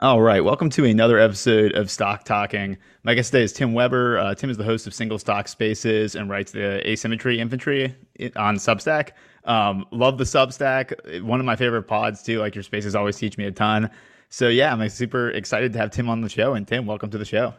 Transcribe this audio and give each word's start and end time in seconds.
All 0.00 0.20
right, 0.20 0.42
welcome 0.42 0.70
to 0.70 0.84
another 0.84 1.20
episode 1.20 1.72
of 1.74 1.88
Stock 1.88 2.24
Talking. 2.24 2.76
My 3.04 3.14
guest 3.14 3.30
today 3.30 3.44
is 3.44 3.52
Tim 3.52 3.74
Weber. 3.74 4.18
Uh, 4.18 4.34
Tim 4.34 4.50
is 4.50 4.56
the 4.56 4.64
host 4.64 4.88
of 4.88 4.92
Single 4.92 5.20
Stock 5.20 5.46
Spaces 5.46 6.16
and 6.16 6.28
writes 6.28 6.50
the 6.50 6.82
Asymmetry 6.90 7.38
Infantry 7.38 7.94
on 8.34 8.56
Substack. 8.56 9.10
Um, 9.44 9.86
love 9.92 10.18
the 10.18 10.24
Substack. 10.24 11.22
One 11.22 11.38
of 11.38 11.46
my 11.46 11.54
favorite 11.54 11.84
pods 11.84 12.24
too. 12.24 12.40
Like 12.40 12.56
your 12.56 12.64
spaces 12.64 12.96
always 12.96 13.16
teach 13.16 13.38
me 13.38 13.44
a 13.44 13.52
ton. 13.52 13.88
So 14.30 14.48
yeah, 14.48 14.72
I'm 14.72 14.88
super 14.88 15.30
excited 15.30 15.72
to 15.74 15.78
have 15.78 15.92
Tim 15.92 16.08
on 16.08 16.22
the 16.22 16.28
show. 16.28 16.54
And 16.54 16.66
Tim, 16.66 16.86
welcome 16.86 17.08
to 17.10 17.18
the 17.18 17.24
show. 17.24 17.54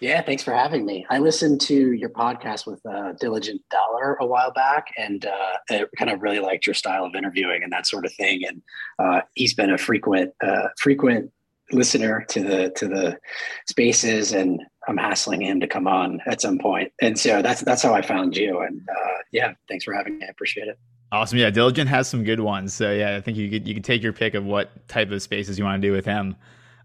Yeah, 0.00 0.20
thanks 0.22 0.42
for 0.42 0.52
having 0.52 0.84
me. 0.84 1.06
I 1.08 1.20
listened 1.20 1.60
to 1.62 1.92
your 1.92 2.10
podcast 2.10 2.66
with 2.66 2.84
uh, 2.84 3.12
Diligent 3.12 3.62
Dollar 3.70 4.16
a 4.20 4.26
while 4.26 4.52
back, 4.52 4.88
and 4.98 5.24
uh, 5.24 5.56
I 5.70 5.84
kind 5.96 6.10
of 6.10 6.20
really 6.20 6.38
liked 6.38 6.66
your 6.66 6.74
style 6.74 7.06
of 7.06 7.14
interviewing 7.14 7.62
and 7.62 7.72
that 7.72 7.86
sort 7.86 8.04
of 8.04 8.12
thing. 8.12 8.42
And 8.46 8.62
uh, 8.98 9.22
he's 9.34 9.54
been 9.54 9.70
a 9.70 9.78
frequent 9.78 10.34
uh, 10.44 10.68
frequent 10.76 11.30
listener 11.72 12.24
to 12.28 12.42
the 12.42 12.70
to 12.70 12.88
the 12.88 13.18
spaces 13.66 14.32
and 14.32 14.60
I'm 14.88 14.96
hassling 14.96 15.42
him 15.42 15.60
to 15.60 15.66
come 15.66 15.86
on 15.86 16.20
at 16.26 16.40
some 16.40 16.58
point. 16.58 16.92
And 17.00 17.18
so 17.18 17.42
that's 17.42 17.62
that's 17.62 17.82
how 17.82 17.94
I 17.94 18.02
found 18.02 18.36
you. 18.36 18.60
And 18.60 18.80
uh, 18.88 19.18
yeah, 19.32 19.54
thanks 19.68 19.84
for 19.84 19.92
having 19.92 20.18
me. 20.18 20.26
I 20.26 20.28
appreciate 20.28 20.68
it. 20.68 20.78
Awesome. 21.12 21.38
Yeah, 21.38 21.50
Diligent 21.50 21.88
has 21.88 22.08
some 22.08 22.24
good 22.24 22.40
ones. 22.40 22.74
So 22.74 22.92
yeah, 22.92 23.16
I 23.16 23.20
think 23.20 23.36
you 23.36 23.50
could 23.50 23.66
you 23.66 23.74
could 23.74 23.84
take 23.84 24.02
your 24.02 24.12
pick 24.12 24.34
of 24.34 24.44
what 24.44 24.88
type 24.88 25.10
of 25.10 25.22
spaces 25.22 25.58
you 25.58 25.64
want 25.64 25.80
to 25.80 25.86
do 25.86 25.92
with 25.92 26.04
him. 26.04 26.36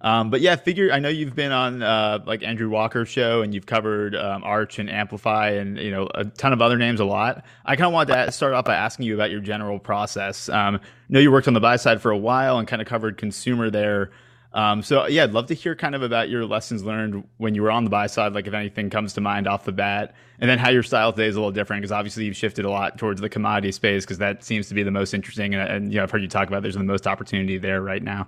Um, 0.01 0.31
but 0.31 0.41
yeah, 0.41 0.55
figure 0.55 0.91
I 0.91 0.99
know 0.99 1.09
you've 1.09 1.35
been 1.35 1.51
on 1.51 1.83
uh, 1.83 2.23
like 2.25 2.41
Andrew 2.41 2.69
Walker 2.69 3.05
show 3.05 3.43
and 3.43 3.53
you've 3.53 3.67
covered 3.67 4.15
um, 4.15 4.43
Arch 4.43 4.79
and 4.79 4.89
Amplify 4.89 5.51
and 5.51 5.77
you 5.77 5.91
know 5.91 6.09
a 6.15 6.25
ton 6.25 6.53
of 6.53 6.61
other 6.61 6.77
names 6.77 6.99
a 6.99 7.05
lot. 7.05 7.45
I 7.65 7.75
kind 7.75 7.85
of 7.87 7.93
wanted 7.93 8.13
to 8.13 8.31
start 8.31 8.53
off 8.53 8.65
by 8.65 8.75
asking 8.75 9.05
you 9.05 9.13
about 9.13 9.29
your 9.29 9.41
general 9.41 9.77
process. 9.77 10.49
Um, 10.49 10.77
I 10.77 10.79
know 11.09 11.19
you 11.19 11.31
worked 11.31 11.47
on 11.47 11.53
the 11.53 11.59
buy 11.59 11.75
side 11.75 12.01
for 12.01 12.09
a 12.09 12.17
while 12.17 12.57
and 12.57 12.67
kind 12.67 12.81
of 12.81 12.87
covered 12.87 13.17
consumer 13.17 13.69
there. 13.69 14.09
Um, 14.53 14.83
so 14.83 15.07
yeah, 15.07 15.23
I'd 15.23 15.31
love 15.31 15.45
to 15.47 15.53
hear 15.53 15.75
kind 15.75 15.95
of 15.95 16.03
about 16.03 16.29
your 16.29 16.45
lessons 16.45 16.83
learned 16.83 17.23
when 17.37 17.55
you 17.55 17.61
were 17.61 17.71
on 17.71 17.85
the 17.85 17.89
buy 17.89 18.07
side, 18.07 18.33
like 18.33 18.47
if 18.47 18.53
anything 18.53 18.89
comes 18.89 19.13
to 19.13 19.21
mind 19.21 19.47
off 19.47 19.63
the 19.63 19.71
bat, 19.71 20.13
and 20.39 20.49
then 20.49 20.59
how 20.59 20.69
your 20.69 20.83
style 20.83 21.13
today 21.13 21.27
is 21.27 21.35
a 21.35 21.39
little 21.39 21.53
different 21.53 21.81
because 21.81 21.91
obviously 21.91 22.25
you've 22.25 22.35
shifted 22.35 22.65
a 22.65 22.69
lot 22.69 22.97
towards 22.97 23.21
the 23.21 23.29
commodity 23.29 23.71
space 23.71 24.03
because 24.03 24.17
that 24.17 24.43
seems 24.43 24.67
to 24.67 24.73
be 24.73 24.83
the 24.83 24.91
most 24.91 25.13
interesting, 25.13 25.55
and, 25.55 25.69
and 25.69 25.91
you 25.93 25.97
know 25.97 26.03
I've 26.03 26.11
heard 26.11 26.21
you 26.21 26.27
talk 26.27 26.49
about 26.49 26.63
there's 26.63 26.75
the 26.75 26.83
most 26.83 27.07
opportunity 27.07 27.57
there 27.57 27.81
right 27.81 28.03
now. 28.03 28.27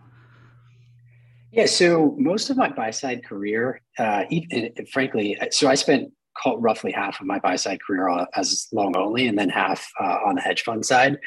Yeah, 1.52 1.66
so 1.68 2.16
most 2.18 2.50
of 2.50 2.58
my 2.58 2.70
buy 2.70 2.90
side 2.90 3.24
career, 3.24 3.80
uh, 4.00 4.24
even, 4.32 4.74
frankly, 4.92 5.38
so 5.52 5.68
I 5.68 5.76
spent 5.76 6.12
roughly 6.58 6.92
half 6.92 7.20
of 7.20 7.28
my 7.28 7.38
buy 7.38 7.58
side 7.58 7.80
career 7.86 8.26
as 8.36 8.68
long 8.72 8.96
only, 8.96 9.28
and 9.28 9.38
then 9.38 9.50
half 9.50 9.88
uh, 10.02 10.20
on 10.26 10.36
the 10.36 10.42
hedge 10.42 10.64
fund 10.64 10.86
side. 10.86 11.18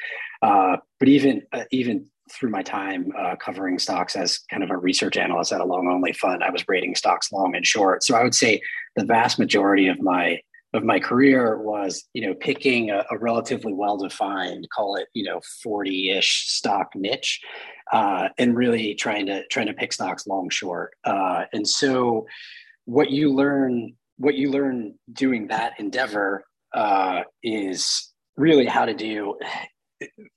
Uh, 0.43 0.79
but 0.99 1.09
even 1.09 1.43
uh, 1.53 1.65
even 1.71 2.09
through 2.31 2.51
my 2.51 2.63
time 2.63 3.13
uh, 3.19 3.37
covering 3.37 3.79
stocks 3.79 4.17
as 4.17 4.41
kind 4.51 4.63
of 4.63 4.71
a 4.71 4.77
research 4.77 5.17
analyst 5.17 5.53
at 5.53 5.61
a 5.61 5.65
long 5.65 5.89
only 5.89 6.13
fund, 6.13 6.43
I 6.43 6.51
was 6.51 6.65
rating 6.69 6.95
stocks 6.95 7.33
long 7.33 7.55
and 7.55 7.67
short. 7.67 8.03
So 8.03 8.17
I 8.17 8.23
would 8.23 8.35
say 8.35 8.61
the 8.97 9.05
vast 9.05 9.39
majority 9.39 9.89
of 9.89 10.01
my 10.01 10.41
of 10.75 10.85
my 10.85 11.01
career 11.01 11.59
was, 11.59 12.05
you 12.13 12.27
know, 12.27 12.35
picking 12.35 12.91
a, 12.91 13.05
a 13.11 13.17
relatively 13.19 13.73
well 13.73 13.97
defined, 13.97 14.69
call 14.75 14.97
it, 14.97 15.09
you 15.15 15.25
know, 15.25 15.41
forty 15.63 16.11
ish 16.11 16.49
stock 16.49 16.91
niche, 16.95 17.41
uh, 17.93 18.29
and 18.39 18.57
really 18.57 18.95
trying 18.95 19.27
to 19.27 19.47
trying 19.47 19.67
to 19.67 19.75
pick 19.75 19.93
stocks 19.93 20.27
long 20.27 20.51
short. 20.51 20.95
Uh, 21.05 21.45
and 21.53 21.67
so, 21.67 22.27
what 22.85 23.11
you 23.11 23.33
learn 23.33 23.95
what 24.19 24.35
you 24.35 24.51
learn 24.51 24.95
doing 25.13 25.49
that 25.49 25.75
endeavor 25.79 26.45
uh, 26.75 27.23
is 27.43 28.13
really 28.37 28.67
how 28.67 28.85
to 28.85 28.95
do 28.95 29.39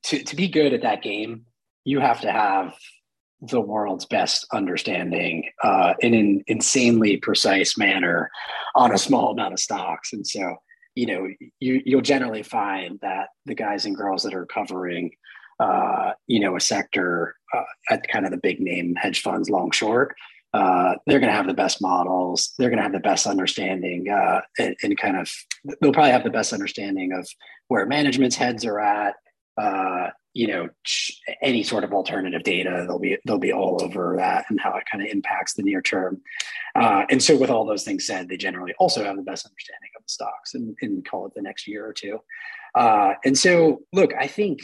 to, 0.03 0.23
to 0.23 0.35
be 0.35 0.47
good 0.47 0.73
at 0.73 0.81
that 0.81 1.01
game 1.01 1.45
you 1.85 1.99
have 1.99 2.21
to 2.21 2.31
have 2.31 2.73
the 3.41 3.61
world's 3.61 4.05
best 4.05 4.45
understanding 4.51 5.49
uh, 5.63 5.93
in 6.01 6.13
an 6.13 6.43
insanely 6.47 7.17
precise 7.17 7.77
manner 7.77 8.29
on 8.75 8.93
a 8.93 8.97
small 8.97 9.31
amount 9.31 9.53
of 9.53 9.59
stocks. 9.59 10.11
And 10.11 10.27
so, 10.27 10.57
you 10.95 11.05
know, 11.05 11.27
you, 11.59 11.81
you'll 11.85 12.01
generally 12.01 12.43
find 12.43 12.99
that 13.01 13.29
the 13.45 13.55
guys 13.55 13.85
and 13.85 13.95
girls 13.95 14.23
that 14.23 14.33
are 14.33 14.45
covering, 14.45 15.11
uh, 15.59 16.11
you 16.27 16.41
know, 16.41 16.57
a 16.57 16.59
sector 16.59 17.35
uh, 17.55 17.63
at 17.89 18.07
kind 18.09 18.25
of 18.25 18.31
the 18.31 18.37
big 18.37 18.59
name 18.59 18.95
hedge 18.95 19.21
funds, 19.21 19.49
long 19.49 19.71
short, 19.71 20.15
uh, 20.53 20.95
they're 21.05 21.19
going 21.19 21.31
to 21.31 21.35
have 21.35 21.47
the 21.47 21.53
best 21.53 21.81
models. 21.81 22.53
They're 22.57 22.69
going 22.69 22.77
to 22.77 22.83
have 22.83 22.91
the 22.91 22.99
best 22.99 23.27
understanding 23.27 24.09
uh, 24.09 24.41
and, 24.57 24.75
and, 24.83 24.97
kind 24.97 25.15
of, 25.15 25.31
they'll 25.79 25.93
probably 25.93 26.11
have 26.11 26.23
the 26.23 26.29
best 26.29 26.53
understanding 26.53 27.13
of 27.13 27.27
where 27.67 27.85
management's 27.85 28.35
heads 28.35 28.65
are 28.65 28.79
at, 28.79 29.13
uh, 29.61 30.07
you 30.39 30.47
know 30.47 30.69
any 31.41 31.63
sort 31.63 31.83
of 31.83 31.91
alternative 31.91 32.43
data 32.43 32.85
they'll 32.87 33.05
be 33.07 33.17
they'll 33.25 33.37
be 33.37 33.51
all 33.51 33.77
over 33.83 34.15
that 34.15 34.45
and 34.49 34.57
how 34.57 34.73
it 34.77 34.85
kind 34.89 35.03
of 35.03 35.11
impacts 35.11 35.53
the 35.53 35.63
near 35.63 35.81
term. 35.81 36.21
Uh, 36.75 37.03
and 37.09 37.21
so 37.21 37.35
with 37.35 37.49
all 37.49 37.65
those 37.65 37.83
things 37.83 38.07
said 38.07 38.29
they 38.29 38.37
generally 38.37 38.73
also 38.79 39.03
have 39.03 39.17
the 39.17 39.29
best 39.31 39.45
understanding 39.45 39.89
of 39.97 40.03
the 40.03 40.09
stocks 40.09 40.53
and, 40.53 40.77
and 40.81 41.05
call 41.05 41.25
it 41.25 41.33
the 41.35 41.41
next 41.41 41.67
year 41.67 41.85
or 41.85 41.91
two. 41.91 42.19
Uh, 42.73 43.15
and 43.25 43.37
so 43.37 43.81
look 43.91 44.11
i 44.17 44.27
think 44.27 44.59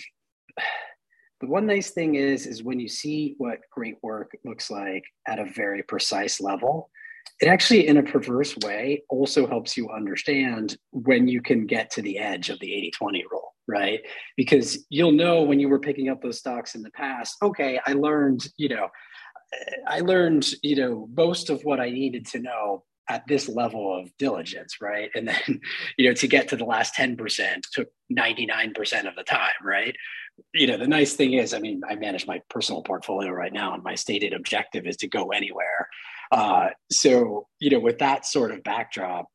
the 1.41 1.47
one 1.47 1.65
nice 1.65 1.91
thing 1.91 2.15
is 2.15 2.47
is 2.47 2.63
when 2.63 2.79
you 2.79 2.87
see 2.87 3.35
what 3.37 3.59
great 3.69 3.97
work 4.01 4.31
looks 4.45 4.71
like 4.71 5.03
at 5.27 5.39
a 5.39 5.45
very 5.45 5.83
precise 5.83 6.39
level 6.39 6.89
it 7.41 7.47
actually 7.47 7.87
in 7.87 7.97
a 7.97 8.03
perverse 8.03 8.55
way 8.63 9.03
also 9.09 9.45
helps 9.45 9.75
you 9.75 9.89
understand 9.89 10.77
when 10.91 11.27
you 11.27 11.41
can 11.41 11.65
get 11.65 11.89
to 11.91 12.01
the 12.01 12.17
edge 12.17 12.49
of 12.49 12.59
the 12.59 12.91
80-20 13.01 13.23
rule 13.29 13.44
right? 13.67 14.01
Because 14.37 14.85
you'll 14.89 15.11
know 15.11 15.43
when 15.43 15.59
you 15.59 15.69
were 15.69 15.79
picking 15.79 16.09
up 16.09 16.21
those 16.21 16.39
stocks 16.39 16.75
in 16.75 16.81
the 16.81 16.91
past 16.91 17.35
okay 17.41 17.79
i 17.85 17.93
learned 17.93 18.47
you 18.57 18.69
know 18.69 18.87
i 19.87 19.99
learned 19.99 20.47
you 20.63 20.75
know 20.75 21.07
most 21.15 21.49
of 21.49 21.61
what 21.63 21.79
i 21.79 21.89
needed 21.89 22.25
to 22.25 22.39
know 22.39 22.83
at 23.07 23.25
this 23.27 23.47
level 23.47 23.95
of 23.95 24.09
diligence 24.17 24.77
right? 24.81 25.11
And 25.15 25.27
then 25.27 25.61
you 25.97 26.07
know 26.07 26.13
to 26.15 26.27
get 26.27 26.47
to 26.49 26.55
the 26.55 26.65
last 26.65 26.95
10% 26.95 27.61
took 27.71 27.87
99% 28.11 29.07
of 29.07 29.15
the 29.15 29.23
time 29.23 29.53
right? 29.63 29.95
You 30.53 30.67
know 30.67 30.77
the 30.77 30.87
nice 30.87 31.13
thing 31.13 31.33
is 31.33 31.53
i 31.53 31.59
mean 31.59 31.81
i 31.89 31.95
manage 31.95 32.27
my 32.27 32.41
personal 32.49 32.81
portfolio 32.81 33.31
right 33.31 33.53
now 33.53 33.73
and 33.73 33.83
my 33.83 33.95
stated 33.95 34.33
objective 34.33 34.85
is 34.85 34.97
to 34.97 35.07
go 35.07 35.27
anywhere. 35.27 35.87
Uh, 36.31 36.69
so 36.91 37.47
you 37.59 37.69
know 37.69 37.79
with 37.79 37.99
that 37.99 38.25
sort 38.25 38.51
of 38.51 38.63
backdrop 38.63 39.27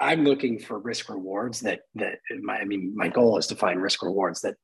I'm 0.00 0.24
looking 0.24 0.58
for 0.58 0.78
risk 0.78 1.08
rewards 1.08 1.60
that 1.60 1.80
that 1.96 2.18
my 2.42 2.58
I 2.58 2.64
mean 2.64 2.92
my 2.94 3.08
goal 3.08 3.38
is 3.38 3.46
to 3.48 3.56
find 3.56 3.82
risk 3.82 4.02
rewards 4.02 4.40
that 4.42 4.56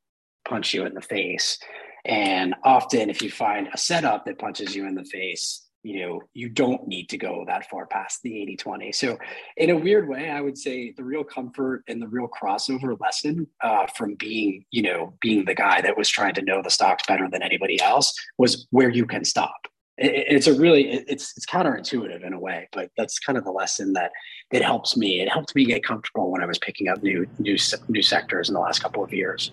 punch 0.46 0.74
you 0.74 0.84
in 0.84 0.94
the 0.94 1.00
face. 1.00 1.58
And 2.04 2.54
often 2.64 3.10
if 3.10 3.22
you 3.22 3.30
find 3.30 3.68
a 3.72 3.78
setup 3.78 4.26
that 4.26 4.38
punches 4.38 4.76
you 4.76 4.86
in 4.86 4.94
the 4.94 5.04
face, 5.04 5.66
you 5.82 6.00
know, 6.00 6.22
you 6.32 6.48
don't 6.48 6.86
need 6.86 7.08
to 7.10 7.18
go 7.18 7.44
that 7.46 7.68
far 7.68 7.86
past 7.86 8.20
the 8.22 8.30
80-20. 8.30 8.94
So 8.94 9.18
in 9.56 9.70
a 9.70 9.76
weird 9.76 10.08
way, 10.08 10.30
I 10.30 10.40
would 10.40 10.56
say 10.56 10.92
the 10.96 11.04
real 11.04 11.24
comfort 11.24 11.82
and 11.88 12.00
the 12.00 12.08
real 12.08 12.28
crossover 12.28 12.98
lesson 13.00 13.46
uh, 13.62 13.86
from 13.94 14.14
being, 14.14 14.64
you 14.70 14.82
know, 14.82 15.14
being 15.20 15.44
the 15.44 15.54
guy 15.54 15.82
that 15.82 15.96
was 15.96 16.08
trying 16.08 16.34
to 16.34 16.42
know 16.42 16.62
the 16.62 16.70
stocks 16.70 17.04
better 17.06 17.28
than 17.30 17.42
anybody 17.42 17.80
else 17.80 18.14
was 18.38 18.66
where 18.70 18.88
you 18.88 19.06
can 19.06 19.24
stop 19.24 19.68
it's 19.96 20.46
a 20.46 20.54
really 20.54 20.90
it's 20.90 21.36
it's 21.36 21.46
counterintuitive 21.46 22.24
in 22.24 22.32
a 22.32 22.38
way 22.38 22.68
but 22.72 22.90
that's 22.96 23.18
kind 23.20 23.38
of 23.38 23.44
the 23.44 23.50
lesson 23.52 23.92
that 23.92 24.10
it 24.50 24.62
helps 24.62 24.96
me. 24.96 25.20
It 25.20 25.28
helped 25.28 25.54
me 25.54 25.64
get 25.64 25.84
comfortable 25.84 26.30
when 26.30 26.42
i 26.42 26.46
was 26.46 26.58
picking 26.58 26.88
up 26.88 27.02
new 27.02 27.26
new 27.38 27.56
new 27.88 28.02
sectors 28.02 28.48
in 28.48 28.54
the 28.54 28.60
last 28.60 28.80
couple 28.80 29.02
of 29.02 29.12
years. 29.12 29.52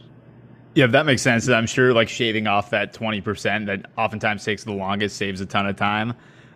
Yeah 0.76 0.86
if 0.86 0.92
that 0.92 1.06
makes 1.06 1.22
sense 1.22 1.48
i'm 1.50 1.68
sure 1.68 1.94
like 1.94 2.10
shaving 2.10 2.48
off 2.48 2.70
that 2.70 2.94
20% 2.94 3.66
that 3.66 3.86
oftentimes 3.98 4.44
takes 4.44 4.64
the 4.64 4.74
longest 4.74 5.18
saves 5.18 5.42
a 5.42 5.46
ton 5.46 5.68
of 5.68 5.76
time. 5.76 6.14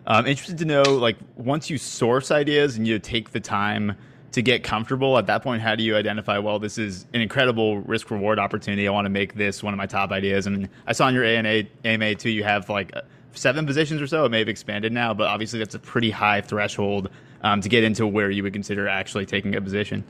I'm 0.08 0.20
um, 0.20 0.26
interested 0.26 0.58
to 0.58 0.64
know 0.64 0.82
like 0.82 1.16
once 1.34 1.68
you 1.68 1.78
source 1.78 2.30
ideas 2.30 2.76
and 2.76 2.86
you 2.86 2.98
take 3.00 3.30
the 3.30 3.40
time 3.40 3.96
to 4.32 4.42
get 4.42 4.62
comfortable 4.62 5.16
at 5.18 5.26
that 5.26 5.42
point 5.42 5.62
how 5.62 5.74
do 5.74 5.82
you 5.82 5.96
identify 5.96 6.38
well 6.38 6.58
this 6.58 6.78
is 6.78 7.06
an 7.14 7.20
incredible 7.20 7.78
risk 7.80 8.10
reward 8.10 8.38
opportunity. 8.38 8.86
I 8.86 8.90
want 8.90 9.06
to 9.06 9.10
make 9.10 9.34
this 9.34 9.62
one 9.62 9.74
of 9.74 9.78
my 9.78 9.86
top 9.86 10.10
ideas. 10.12 10.46
And 10.46 10.68
i 10.86 10.92
saw 10.92 11.08
in 11.08 11.14
your 11.14 11.24
ana 11.24 11.64
ama 11.84 12.14
too 12.14 12.30
you 12.30 12.44
have 12.44 12.68
like 12.68 12.92
seven 13.36 13.66
positions 13.66 14.02
or 14.02 14.06
so. 14.06 14.24
It 14.24 14.30
may 14.30 14.40
have 14.40 14.48
expanded 14.48 14.92
now, 14.92 15.14
but 15.14 15.28
obviously 15.28 15.58
that's 15.58 15.74
a 15.74 15.78
pretty 15.78 16.10
high 16.10 16.40
threshold 16.40 17.10
um, 17.42 17.60
to 17.60 17.68
get 17.68 17.84
into 17.84 18.06
where 18.06 18.30
you 18.30 18.42
would 18.42 18.52
consider 18.52 18.88
actually 18.88 19.26
taking 19.26 19.54
a 19.54 19.60
position. 19.60 20.04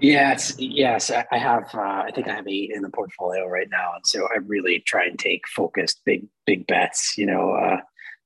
Yes, 0.00 0.54
yes, 0.58 1.10
I 1.10 1.38
have. 1.38 1.68
Uh, 1.74 1.80
I 1.80 2.10
think 2.14 2.28
I 2.28 2.34
have 2.34 2.46
eight 2.46 2.70
in 2.72 2.82
the 2.82 2.90
portfolio 2.90 3.46
right 3.46 3.68
now, 3.68 3.94
and 3.96 4.06
so 4.06 4.28
I 4.32 4.38
really 4.46 4.78
try 4.86 5.06
and 5.06 5.18
take 5.18 5.42
focused, 5.48 6.02
big, 6.04 6.24
big 6.46 6.68
bets. 6.68 7.18
You 7.18 7.26
know, 7.26 7.50
uh, 7.50 7.78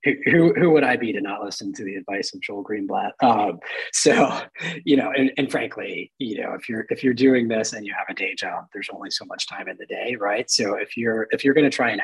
who 0.05 0.53
who 0.55 0.71
would 0.71 0.85
I 0.85 0.97
be 0.97 1.13
to 1.13 1.21
not 1.21 1.43
listen 1.43 1.73
to 1.75 1.85
the 1.85 1.95
advice 1.95 2.35
of 2.35 2.41
Joel 2.41 2.65
Greenblatt? 2.65 3.13
Um, 3.23 3.61
so, 3.93 4.41
you 4.85 4.97
know, 4.97 5.13
and, 5.17 5.33
and 5.39 5.51
frankly, 5.51 6.13
you 6.19 6.43
know, 6.43 6.53
if 6.53 6.69
you're 6.69 6.87
if 6.91 7.03
you're 7.03 7.15
doing 7.15 7.49
this 7.49 7.73
and 7.73 7.87
you 7.87 7.95
have 7.97 8.09
a 8.11 8.15
day 8.15 8.35
job, 8.35 8.67
there's 8.73 8.91
only 8.93 9.11
so 9.11 9.25
much 9.25 9.47
time 9.49 9.69
in 9.69 9.77
the 9.79 9.87
day, 9.87 10.17
right? 10.21 10.51
So 10.51 10.75
if 10.75 10.97
you're 10.97 11.29
if 11.31 11.45
you're 11.45 11.55
going 11.55 11.71
to 11.71 11.75
try 11.75 11.91
and 11.91 12.03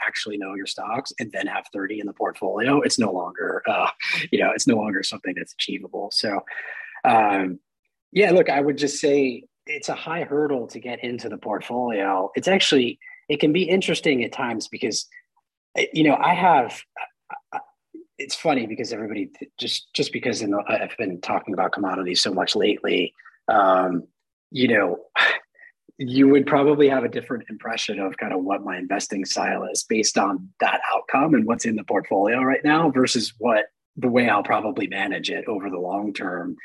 actually 0.00 0.38
know 0.38 0.54
your 0.54 0.66
stocks 0.66 1.12
and 1.18 1.30
then 1.32 1.46
have 1.46 1.66
30 1.72 2.00
in 2.00 2.06
the 2.06 2.12
portfolio, 2.12 2.80
it's 2.80 2.98
no 2.98 3.12
longer, 3.12 3.62
uh, 3.66 3.90
you 4.32 4.38
know, 4.38 4.50
it's 4.54 4.66
no 4.66 4.76
longer 4.76 5.02
something 5.02 5.34
that's 5.36 5.52
achievable. 5.52 6.10
So, 6.12 6.40
um, 7.04 7.58
yeah, 8.12 8.30
look, 8.30 8.48
I 8.48 8.60
would 8.60 8.78
just 8.78 9.00
say 9.00 9.44
it's 9.66 9.88
a 9.88 9.94
high 9.94 10.24
hurdle 10.24 10.66
to 10.68 10.80
get 10.80 11.04
into 11.04 11.28
the 11.28 11.36
portfolio. 11.36 12.30
It's 12.34 12.48
actually, 12.48 12.98
it 13.28 13.40
can 13.40 13.52
be 13.52 13.62
interesting 13.62 14.24
at 14.24 14.32
times 14.32 14.68
because, 14.68 15.06
eh, 15.76 15.86
you 15.92 16.04
know, 16.04 16.16
I 16.16 16.34
have, 16.34 16.82
it's 18.18 18.34
funny 18.34 18.66
because 18.66 18.92
everybody 18.92 19.30
just 19.58 19.94
just 19.94 20.12
because 20.12 20.40
the, 20.40 20.62
I've 20.68 20.96
been 20.98 21.20
talking 21.20 21.54
about 21.54 21.72
commodities 21.72 22.20
so 22.20 22.34
much 22.34 22.56
lately. 22.56 23.14
Um, 23.46 24.08
you 24.50 24.68
know, 24.68 24.98
you 25.98 26.28
would 26.28 26.46
probably 26.46 26.88
have 26.88 27.02
a 27.02 27.08
different 27.08 27.44
impression 27.50 27.98
of 27.98 28.16
kind 28.16 28.32
of 28.32 28.44
what 28.44 28.62
my 28.62 28.78
investing 28.78 29.24
style 29.24 29.64
is 29.64 29.82
based 29.82 30.16
on 30.16 30.48
that 30.60 30.80
outcome 30.94 31.34
and 31.34 31.44
what's 31.44 31.64
in 31.64 31.74
the 31.74 31.84
portfolio 31.84 32.40
right 32.40 32.64
now 32.64 32.88
versus 32.90 33.34
what 33.38 33.66
the 33.96 34.08
way 34.08 34.28
I'll 34.28 34.44
probably 34.44 34.86
manage 34.86 35.28
it 35.28 35.44
over 35.48 35.68
the 35.68 35.78
long 35.78 36.12
term. 36.12 36.56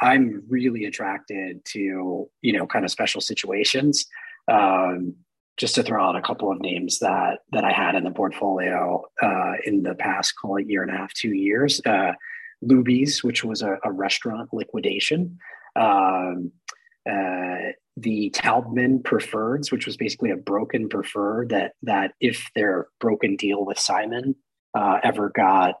I'm 0.00 0.44
really 0.48 0.84
attracted 0.84 1.64
to, 1.66 2.30
you 2.42 2.52
know, 2.52 2.66
kind 2.66 2.84
of 2.84 2.90
special 2.92 3.20
situations. 3.20 4.06
Um, 4.46 5.16
just 5.56 5.74
to 5.74 5.82
throw 5.82 6.04
out 6.04 6.16
a 6.16 6.22
couple 6.22 6.52
of 6.52 6.60
names 6.60 6.98
that 6.98 7.38
that 7.52 7.64
I 7.64 7.72
had 7.72 7.94
in 7.94 8.04
the 8.04 8.10
portfolio 8.10 9.02
uh, 9.22 9.54
in 9.64 9.82
the 9.82 9.94
past, 9.94 10.34
call 10.40 10.58
it 10.58 10.68
year 10.68 10.82
and 10.82 10.94
a 10.94 10.96
half, 10.96 11.14
two 11.14 11.32
years. 11.32 11.80
Uh, 11.86 12.12
Luby's, 12.62 13.24
which 13.24 13.42
was 13.42 13.62
a, 13.62 13.78
a 13.82 13.90
restaurant 13.90 14.50
liquidation. 14.52 15.38
Um, 15.74 16.52
uh, 17.10 17.72
the 17.96 18.30
Taubman 18.30 19.02
preferreds, 19.02 19.72
which 19.72 19.86
was 19.86 19.96
basically 19.96 20.30
a 20.30 20.36
broken 20.36 20.88
preferred 20.88 21.48
that 21.50 21.72
that 21.82 22.12
if 22.20 22.50
their 22.54 22.88
broken 23.00 23.36
deal 23.36 23.64
with 23.64 23.78
Simon 23.78 24.34
uh, 24.74 24.98
ever 25.02 25.30
got 25.30 25.76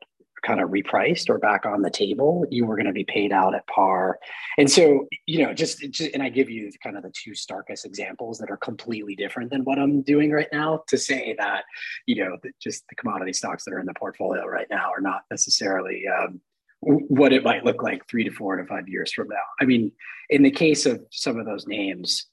kind 0.46 0.60
of 0.60 0.70
repriced 0.70 1.28
or 1.28 1.38
back 1.38 1.66
on 1.66 1.82
the 1.82 1.90
table, 1.90 2.46
you 2.50 2.64
were 2.64 2.76
going 2.76 2.86
to 2.86 2.92
be 2.92 3.04
paid 3.04 3.32
out 3.32 3.54
at 3.54 3.66
par. 3.66 4.18
And 4.58 4.70
so, 4.70 5.06
you 5.26 5.44
know, 5.44 5.52
just, 5.52 5.80
just, 5.90 6.14
and 6.14 6.22
I 6.22 6.28
give 6.28 6.48
you 6.48 6.70
kind 6.82 6.96
of 6.96 7.02
the 7.02 7.12
two 7.12 7.34
starkest 7.34 7.84
examples 7.84 8.38
that 8.38 8.50
are 8.50 8.56
completely 8.56 9.16
different 9.16 9.50
than 9.50 9.64
what 9.64 9.78
I'm 9.78 10.02
doing 10.02 10.30
right 10.30 10.48
now 10.52 10.84
to 10.88 10.98
say 10.98 11.34
that, 11.38 11.64
you 12.06 12.24
know, 12.24 12.36
just 12.60 12.84
the 12.88 12.94
commodity 12.94 13.32
stocks 13.32 13.64
that 13.64 13.74
are 13.74 13.80
in 13.80 13.86
the 13.86 13.94
portfolio 13.94 14.46
right 14.46 14.68
now 14.70 14.90
are 14.90 15.00
not 15.00 15.22
necessarily 15.30 16.04
um, 16.06 16.40
what 16.80 17.32
it 17.32 17.42
might 17.42 17.64
look 17.64 17.82
like 17.82 18.06
three 18.08 18.24
to 18.24 18.30
four 18.30 18.56
to 18.56 18.66
five 18.66 18.88
years 18.88 19.12
from 19.12 19.28
now. 19.28 19.36
I 19.60 19.64
mean, 19.64 19.92
in 20.30 20.42
the 20.42 20.50
case 20.50 20.86
of 20.86 21.00
some 21.10 21.38
of 21.38 21.46
those 21.46 21.66
names, 21.66 22.26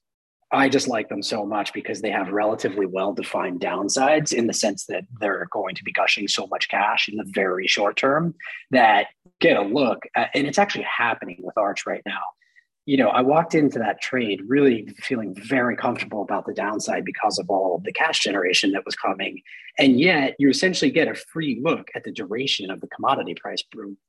I 0.52 0.70
just 0.70 0.88
like 0.88 1.10
them 1.10 1.24
so 1.24 1.46
much 1.46 1.74
because 1.74 2.02
they 2.02 2.12
have 2.12 2.30
relatively 2.30 2.86
well 2.86 3.14
defined 3.14 3.60
downsides 3.60 4.32
in 4.32 4.46
the 4.46 4.54
sense 4.54 4.86
that 4.86 5.06
they're 5.20 5.48
going 5.52 5.74
to 5.76 5.84
be 5.84 5.92
gushing 5.92 6.28
so 6.28 6.46
much 6.46 6.70
cash 6.70 7.10
in 7.10 7.18
the 7.18 7.26
very 7.26 7.66
short 7.66 7.98
term 7.98 8.36
that 8.70 9.08
get 9.40 9.58
a 9.58 9.64
look. 9.64 10.04
At, 10.16 10.30
and 10.36 10.46
it's 10.46 10.60
actually 10.60 10.86
happening 10.86 11.38
with 11.40 11.58
Arch 11.58 11.88
right 11.88 12.04
now. 12.06 12.22
You 12.86 12.98
know, 12.98 13.10
I 13.10 13.22
walked 13.22 13.56
into 13.56 13.80
that 13.80 14.02
trade 14.02 14.42
really 14.48 14.94
feeling 14.98 15.36
very 15.36 15.76
comfortable 15.76 16.22
about 16.22 16.46
the 16.46 16.54
downside 16.54 17.06
because 17.06 17.40
of 17.40 17.50
all 17.50 17.78
of 17.78 17.84
the 17.84 17.94
cash 17.94 18.20
generation 18.20 18.72
that 18.72 18.86
was 18.86 18.96
coming. 18.96 19.42
And 19.80 20.00
yet 20.00 20.36
you 20.38 20.50
essentially 20.50 20.92
get 20.92 21.08
a 21.08 21.16
free 21.16 21.60
look 21.64 21.88
at 21.96 22.04
the 22.04 22.12
duration 22.12 22.70
of 22.70 22.82
the 22.82 22.88
commodity 22.88 23.36
price 23.36 23.64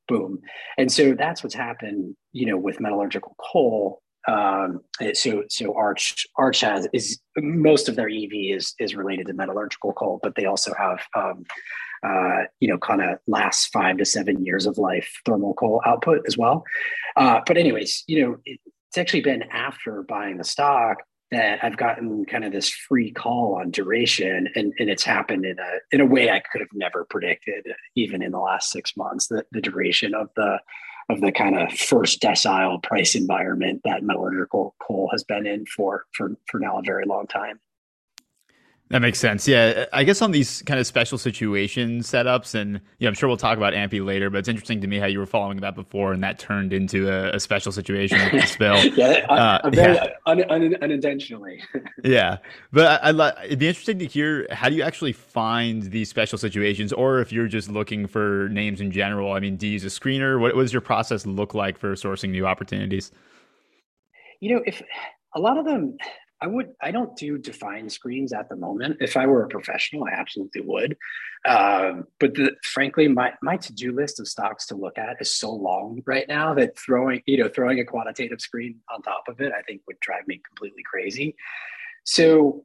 boom. 0.09 0.41
And 0.77 0.91
so 0.91 1.15
that's 1.15 1.43
what's 1.43 1.55
happened, 1.55 2.17
you 2.33 2.47
know, 2.47 2.59
with 2.59 2.81
metallurgical 2.81 3.37
coal 3.39 4.03
um, 4.27 4.81
so 5.13 5.45
so 5.49 5.75
Arch 5.77 6.27
Arch 6.37 6.61
has 6.61 6.89
is 6.93 7.21
most 7.37 7.89
of 7.89 7.97
their 7.97 8.09
EV 8.09 8.31
is 8.33 8.75
is 8.79 8.95
related 8.95 9.27
to 9.27 9.35
metallurgical 9.35 9.93
coal, 9.93 10.19
but 10.23 10.35
they 10.35 10.47
also 10.47 10.73
have 10.79 11.01
um, 11.15 11.45
uh, 12.05 12.45
you 12.61 12.69
know 12.69 12.79
kind 12.79 13.03
of 13.03 13.19
last 13.27 13.67
five 13.73 13.99
to 13.99 14.05
seven 14.05 14.45
years 14.45 14.67
of 14.67 14.79
life 14.79 15.21
thermal 15.25 15.55
coal 15.55 15.81
output 15.87 16.23
as 16.27 16.37
well. 16.37 16.65
Uh, 17.17 17.41
but 17.47 17.57
anyways, 17.57 18.05
you 18.07 18.23
know 18.23 18.37
it's 18.45 18.99
actually 18.99 19.23
been 19.23 19.43
after 19.51 20.03
buying 20.03 20.39
the 20.39 20.45
stock 20.45 20.99
that 21.31 21.59
I've 21.65 21.77
gotten 21.77 22.25
kind 22.27 22.45
of 22.45 22.53
this 22.53 22.69
free 22.69 23.11
call 23.11 23.57
on 23.61 23.71
duration, 23.71 24.49
and, 24.55 24.73
and 24.79 24.89
it's 24.89 25.03
happened 25.03 25.45
in 25.45 25.59
a 25.59 25.79
in 25.91 26.01
a 26.01 26.07
way 26.07 26.31
I 26.31 26.41
could 26.41 26.61
have 26.61 26.69
never 26.73 27.05
predicted, 27.11 27.67
even 27.97 28.23
in 28.23 28.33
the 28.33 28.39
last 28.39 28.71
six 28.71 28.97
months. 28.97 29.27
The, 29.29 29.45
the 29.51 29.61
duration 29.61 30.15
of 30.15 30.29
the 30.37 30.59
of 31.11 31.21
the 31.21 31.33
kind 31.33 31.59
of 31.59 31.73
first 31.73 32.23
decile 32.23 32.83
price 32.83 33.15
environment 33.15 33.81
that 33.85 34.03
metallurgical 34.03 34.75
coal 34.81 35.09
has 35.13 35.25
been 35.25 35.47
in 35.47 35.67
for 35.67 36.05
for 36.13 36.37
for 36.47 36.61
now 36.61 36.79
a 36.79 36.83
very 36.85 37.05
long 37.05 37.27
time. 37.27 37.59
That 38.95 39.01
makes 39.01 39.19
sense. 39.19 39.49
Yeah, 39.49 39.87
I 39.93 40.05
guess 40.05 40.23
on 40.23 40.31
these 40.31 40.63
kind 40.63 40.79
of 40.79 40.87
special 40.87 41.19
situation 41.19 41.99
setups, 41.99 42.55
and 42.55 42.81
yeah, 43.01 43.09
I'm 43.09 43.15
sure 43.15 43.29
we'll 43.29 43.37
talk 43.37 43.57
about 43.57 43.73
Ampy 43.73 44.07
later. 44.07 44.31
But 44.31 44.39
it's 44.39 44.49
interesting 44.49 44.81
to 44.83 44.87
me 44.87 45.01
how 45.01 45.07
you 45.07 45.19
were 45.19 45.27
following 45.27 45.57
that 45.63 45.75
before, 45.75 46.13
and 46.13 46.23
that 46.23 46.39
turned 46.39 46.73
into 46.73 47.11
a, 47.11 47.35
a 47.35 47.41
special 47.41 47.73
situation 47.73 48.21
with 48.23 48.41
the 48.41 48.47
spill. 48.47 48.77
yeah, 48.97 49.27
uh, 49.29 49.69
very 49.71 49.95
yeah. 49.95 50.11
Un, 50.27 50.49
un, 50.49 50.77
unintentionally. 50.81 51.61
yeah, 52.05 52.37
but 52.71 53.03
I, 53.03 53.11
I, 53.11 53.45
it'd 53.47 53.59
be 53.59 53.67
interesting 53.67 53.99
to 53.99 54.07
hear 54.07 54.47
how 54.53 54.69
do 54.69 54.77
you 54.77 54.85
actually 54.85 55.13
find 55.13 55.83
these 55.91 56.09
special 56.09 56.39
situations, 56.39 56.93
or 56.93 57.19
if 57.19 57.33
you're 57.33 57.49
just 57.49 57.69
looking 57.69 58.07
for 58.07 58.49
names 58.53 58.81
in 58.81 58.93
general. 58.93 59.33
I 59.33 59.41
mean, 59.41 59.57
do 59.57 59.67
you 59.67 59.73
use 59.73 59.85
a 59.85 59.89
screener? 59.89 60.39
What, 60.39 60.55
what 60.55 60.63
does 60.63 60.73
your 60.73 60.83
process 60.83 61.27
look 61.27 61.53
like 61.53 61.79
for 61.79 61.95
sourcing 61.95 62.29
new 62.29 62.47
opportunities? 62.47 63.11
You 64.39 64.55
know, 64.55 64.63
if 64.65 64.81
a 65.35 65.41
lot 65.41 65.59
of 65.59 65.65
them 65.65 65.97
I 66.41 66.47
would. 66.47 66.73
I 66.83 66.91
don't 66.91 67.17
do 67.17 67.39
defined 67.39 67.93
screens 67.93 68.33
at 68.33 68.49
the 68.49 68.57
moment. 68.57 68.99
If 69.01 69.17
I 69.17 69.27
were 69.27 69.45
a 69.45 69.49
professional, 69.49 70.05
I 70.05 70.11
absolutely 70.11 70.63
would. 70.63 70.97
Um, 71.47 72.07
but 72.19 72.35
the, 72.35 72.53
frankly, 72.63 73.09
my 73.09 73.33
my 73.43 73.57
to 73.59 73.73
do 73.73 73.93
list 73.93 74.21
of 74.21 74.29
stocks 74.29 74.67
to 74.67 74.75
look 74.75 74.99
at 74.99 75.17
is 75.21 75.35
so 75.35 75.53
long 75.53 76.03
right 76.07 76.27
now 76.29 76.53
that 76.55 76.79
throwing 76.79 77.23
you 77.27 77.39
know 77.39 77.49
throwing 77.49 77.81
a 77.81 77.85
quantitative 77.85 78.41
screen 78.41 78.81
on 78.93 79.01
top 79.03 79.25
of 79.29 79.41
it, 79.41 79.53
I 79.57 79.63
think 79.63 79.83
would 79.87 80.01
drive 80.01 80.27
me 80.27 80.41
completely 80.47 80.83
crazy. 80.83 81.37
So, 82.05 82.65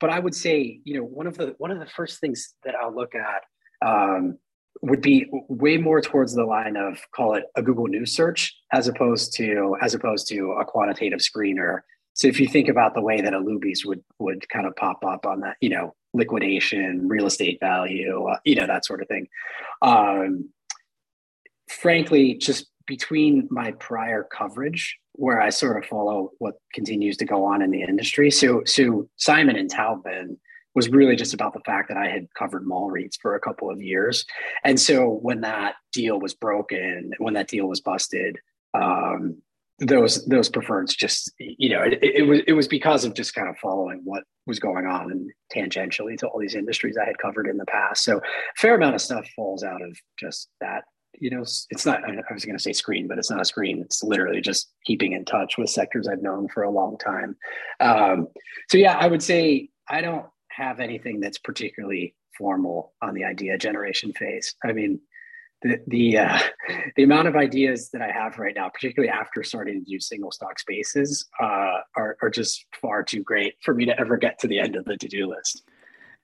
but 0.00 0.10
I 0.10 0.18
would 0.18 0.34
say 0.34 0.80
you 0.84 0.98
know 0.98 1.04
one 1.04 1.26
of 1.26 1.36
the 1.36 1.54
one 1.58 1.70
of 1.70 1.80
the 1.80 1.86
first 1.86 2.20
things 2.20 2.54
that 2.64 2.74
I'll 2.74 2.94
look 2.94 3.14
at 3.14 3.42
um, 3.86 4.38
would 4.82 5.00
be 5.00 5.26
way 5.48 5.76
more 5.76 6.00
towards 6.00 6.34
the 6.34 6.44
line 6.44 6.76
of 6.76 6.98
call 7.10 7.34
it 7.34 7.44
a 7.56 7.62
Google 7.62 7.88
News 7.88 8.14
search 8.14 8.56
as 8.72 8.88
opposed 8.88 9.34
to 9.36 9.76
as 9.82 9.94
opposed 9.94 10.28
to 10.28 10.52
a 10.52 10.64
quantitative 10.64 11.20
screener 11.20 11.80
so 12.16 12.28
if 12.28 12.40
you 12.40 12.48
think 12.48 12.68
about 12.68 12.94
the 12.94 13.02
way 13.02 13.20
that 13.20 13.34
a 13.34 13.40
would 13.84 14.02
would 14.18 14.48
kind 14.48 14.66
of 14.66 14.74
pop 14.74 15.04
up 15.04 15.26
on 15.26 15.40
that, 15.40 15.56
you 15.60 15.68
know, 15.68 15.94
liquidation, 16.14 17.06
real 17.06 17.26
estate 17.26 17.58
value, 17.60 18.24
uh, 18.24 18.38
you 18.42 18.54
know, 18.54 18.66
that 18.66 18.86
sort 18.86 19.02
of 19.02 19.08
thing. 19.08 19.28
Um, 19.82 20.48
frankly, 21.68 22.34
just 22.34 22.68
between 22.86 23.46
my 23.50 23.72
prior 23.72 24.24
coverage, 24.24 24.96
where 25.12 25.42
I 25.42 25.50
sort 25.50 25.76
of 25.76 25.88
follow 25.88 26.30
what 26.38 26.54
continues 26.72 27.18
to 27.18 27.26
go 27.26 27.44
on 27.44 27.60
in 27.60 27.70
the 27.70 27.82
industry. 27.82 28.30
So 28.30 28.62
so 28.64 29.10
Simon 29.16 29.56
and 29.56 29.70
Taubman 29.70 30.38
was 30.74 30.88
really 30.88 31.16
just 31.16 31.34
about 31.34 31.52
the 31.52 31.60
fact 31.66 31.88
that 31.88 31.98
I 31.98 32.08
had 32.08 32.28
covered 32.32 32.66
mall 32.66 32.90
REITs 32.90 33.20
for 33.20 33.34
a 33.34 33.40
couple 33.40 33.70
of 33.70 33.82
years. 33.82 34.24
And 34.64 34.80
so 34.80 35.18
when 35.20 35.42
that 35.42 35.74
deal 35.92 36.18
was 36.18 36.32
broken, 36.32 37.12
when 37.18 37.34
that 37.34 37.48
deal 37.48 37.66
was 37.66 37.82
busted, 37.82 38.38
um, 38.72 39.42
those 39.78 40.24
those 40.26 40.48
preferreds 40.48 40.96
just 40.96 41.32
you 41.38 41.68
know 41.68 41.82
it, 41.82 41.98
it, 42.02 42.26
was 42.26 42.40
it 42.46 42.52
was 42.54 42.66
because 42.66 43.04
of 43.04 43.14
just 43.14 43.34
kind 43.34 43.48
of 43.48 43.58
following 43.58 44.00
what 44.04 44.22
was 44.46 44.58
going 44.58 44.86
on 44.86 45.10
and 45.10 45.30
tangentially 45.54 46.16
to 46.16 46.26
all 46.26 46.40
these 46.40 46.54
industries 46.54 46.96
I 46.96 47.04
had 47.04 47.18
covered 47.18 47.46
in 47.48 47.56
the 47.56 47.66
past. 47.66 48.04
So 48.04 48.18
a 48.18 48.20
fair 48.56 48.76
amount 48.76 48.94
of 48.94 49.00
stuff 49.00 49.28
falls 49.34 49.62
out 49.62 49.82
of 49.82 49.96
just 50.18 50.48
that. 50.60 50.84
You 51.18 51.30
know, 51.30 51.42
it's 51.70 51.86
not. 51.86 52.04
I 52.04 52.34
was 52.34 52.44
going 52.44 52.58
to 52.58 52.62
say 52.62 52.74
screen, 52.74 53.08
but 53.08 53.16
it's 53.16 53.30
not 53.30 53.40
a 53.40 53.44
screen. 53.44 53.80
It's 53.80 54.02
literally 54.02 54.42
just 54.42 54.70
keeping 54.84 55.12
in 55.12 55.24
touch 55.24 55.56
with 55.56 55.70
sectors 55.70 56.06
I've 56.06 56.22
known 56.22 56.46
for 56.48 56.62
a 56.62 56.70
long 56.70 56.98
time. 56.98 57.36
Um, 57.80 58.28
so 58.68 58.76
yeah, 58.76 58.98
I 58.98 59.06
would 59.06 59.22
say 59.22 59.70
I 59.88 60.02
don't 60.02 60.26
have 60.50 60.78
anything 60.78 61.20
that's 61.20 61.38
particularly 61.38 62.14
formal 62.36 62.92
on 63.00 63.14
the 63.14 63.24
idea 63.24 63.56
generation 63.56 64.12
phase. 64.12 64.54
I 64.62 64.72
mean, 64.72 65.00
the 65.62 65.80
the 65.86 66.18
uh, 66.18 66.38
the 66.96 67.02
amount 67.02 67.28
of 67.28 67.36
ideas 67.36 67.90
that 67.90 68.02
I 68.02 68.10
have 68.10 68.38
right 68.38 68.54
now, 68.54 68.68
particularly 68.68 69.10
after 69.10 69.42
starting 69.42 69.84
to 69.84 69.90
do 69.90 70.00
single 70.00 70.30
stock 70.30 70.58
spaces, 70.58 71.26
uh, 71.40 71.78
are 71.96 72.16
are 72.22 72.30
just 72.30 72.64
far 72.80 73.02
too 73.02 73.22
great 73.22 73.54
for 73.62 73.74
me 73.74 73.84
to 73.86 73.98
ever 73.98 74.16
get 74.16 74.38
to 74.40 74.48
the 74.48 74.58
end 74.58 74.76
of 74.76 74.84
the 74.84 74.96
to 74.96 75.08
do 75.08 75.28
list. 75.28 75.62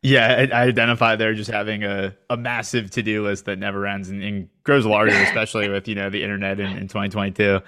Yeah, 0.02 0.46
I, 0.52 0.62
identify 0.64 1.14
there 1.14 1.32
just 1.32 1.50
having 1.50 1.84
a, 1.84 2.16
a 2.28 2.36
massive 2.36 2.90
to 2.90 3.04
do 3.04 3.22
list 3.22 3.44
that 3.44 3.60
never 3.60 3.86
ends 3.86 4.08
and, 4.08 4.20
and 4.20 4.48
grows 4.64 4.84
larger, 4.84 5.14
especially 5.22 5.68
with 5.68 5.86
you 5.88 5.94
know 5.94 6.10
the 6.10 6.22
internet 6.22 6.60
in, 6.60 6.76
in 6.76 6.88
2022. 6.88 7.60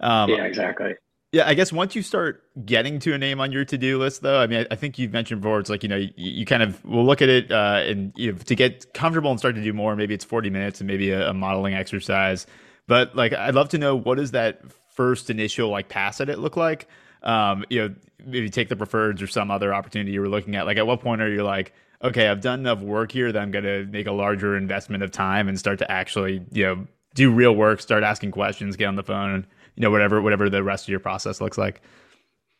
Um, 0.00 0.30
yeah, 0.30 0.44
exactly. 0.44 0.94
Yeah, 1.36 1.46
I 1.46 1.52
guess 1.52 1.70
once 1.70 1.94
you 1.94 2.00
start 2.00 2.42
getting 2.64 2.98
to 3.00 3.12
a 3.12 3.18
name 3.18 3.42
on 3.42 3.52
your 3.52 3.66
to 3.66 3.76
do 3.76 3.98
list, 3.98 4.22
though, 4.22 4.40
I 4.40 4.46
mean, 4.46 4.66
I, 4.70 4.74
think 4.74 4.98
you've 4.98 5.12
mentioned 5.12 5.42
before, 5.42 5.60
it's 5.60 5.68
like, 5.68 5.82
you 5.82 5.88
know, 5.90 5.96
you, 5.96 6.10
you 6.16 6.46
kind 6.46 6.62
of 6.62 6.82
will 6.82 7.04
look 7.04 7.20
at 7.20 7.28
it 7.28 7.52
uh, 7.52 7.82
and 7.84 8.14
you 8.16 8.32
know, 8.32 8.38
to 8.38 8.54
get 8.54 8.94
comfortable 8.94 9.30
and 9.30 9.38
start 9.38 9.54
to 9.56 9.62
do 9.62 9.74
more, 9.74 9.94
maybe 9.96 10.14
it's 10.14 10.24
40 10.24 10.48
minutes 10.48 10.80
and 10.80 10.86
maybe 10.88 11.10
a, 11.10 11.28
a 11.28 11.34
modeling 11.34 11.74
exercise. 11.74 12.46
But 12.86 13.14
like, 13.14 13.34
I'd 13.34 13.54
love 13.54 13.68
to 13.70 13.78
know 13.78 13.94
what 13.94 14.16
does 14.16 14.30
that 14.30 14.62
first 14.94 15.28
initial 15.28 15.68
like 15.68 15.90
pass 15.90 16.22
at 16.22 16.30
it 16.30 16.38
look 16.38 16.56
like? 16.56 16.88
Um, 17.22 17.66
you 17.68 17.82
know, 17.82 17.94
maybe 18.24 18.48
take 18.48 18.70
the 18.70 18.76
preferreds 18.76 19.20
or 19.20 19.26
some 19.26 19.50
other 19.50 19.74
opportunity 19.74 20.12
you 20.12 20.22
were 20.22 20.30
looking 20.30 20.56
at. 20.56 20.64
Like, 20.64 20.78
at 20.78 20.86
what 20.86 21.02
point 21.02 21.20
are 21.20 21.30
you 21.30 21.42
like, 21.42 21.74
okay, 22.02 22.28
I've 22.28 22.40
done 22.40 22.60
enough 22.60 22.80
work 22.80 23.12
here 23.12 23.30
that 23.30 23.38
I'm 23.38 23.50
going 23.50 23.66
to 23.66 23.84
make 23.84 24.06
a 24.06 24.12
larger 24.12 24.56
investment 24.56 25.02
of 25.02 25.10
time 25.10 25.48
and 25.48 25.58
start 25.58 25.80
to 25.80 25.90
actually, 25.90 26.46
you 26.50 26.64
know, 26.64 26.86
do 27.12 27.30
real 27.30 27.54
work, 27.54 27.82
start 27.82 28.04
asking 28.04 28.30
questions, 28.30 28.76
get 28.76 28.86
on 28.86 28.96
the 28.96 29.02
phone, 29.02 29.46
you 29.76 29.82
know 29.82 29.90
whatever 29.90 30.20
whatever 30.20 30.50
the 30.50 30.62
rest 30.62 30.84
of 30.84 30.88
your 30.88 31.00
process 31.00 31.40
looks 31.40 31.58
like. 31.58 31.80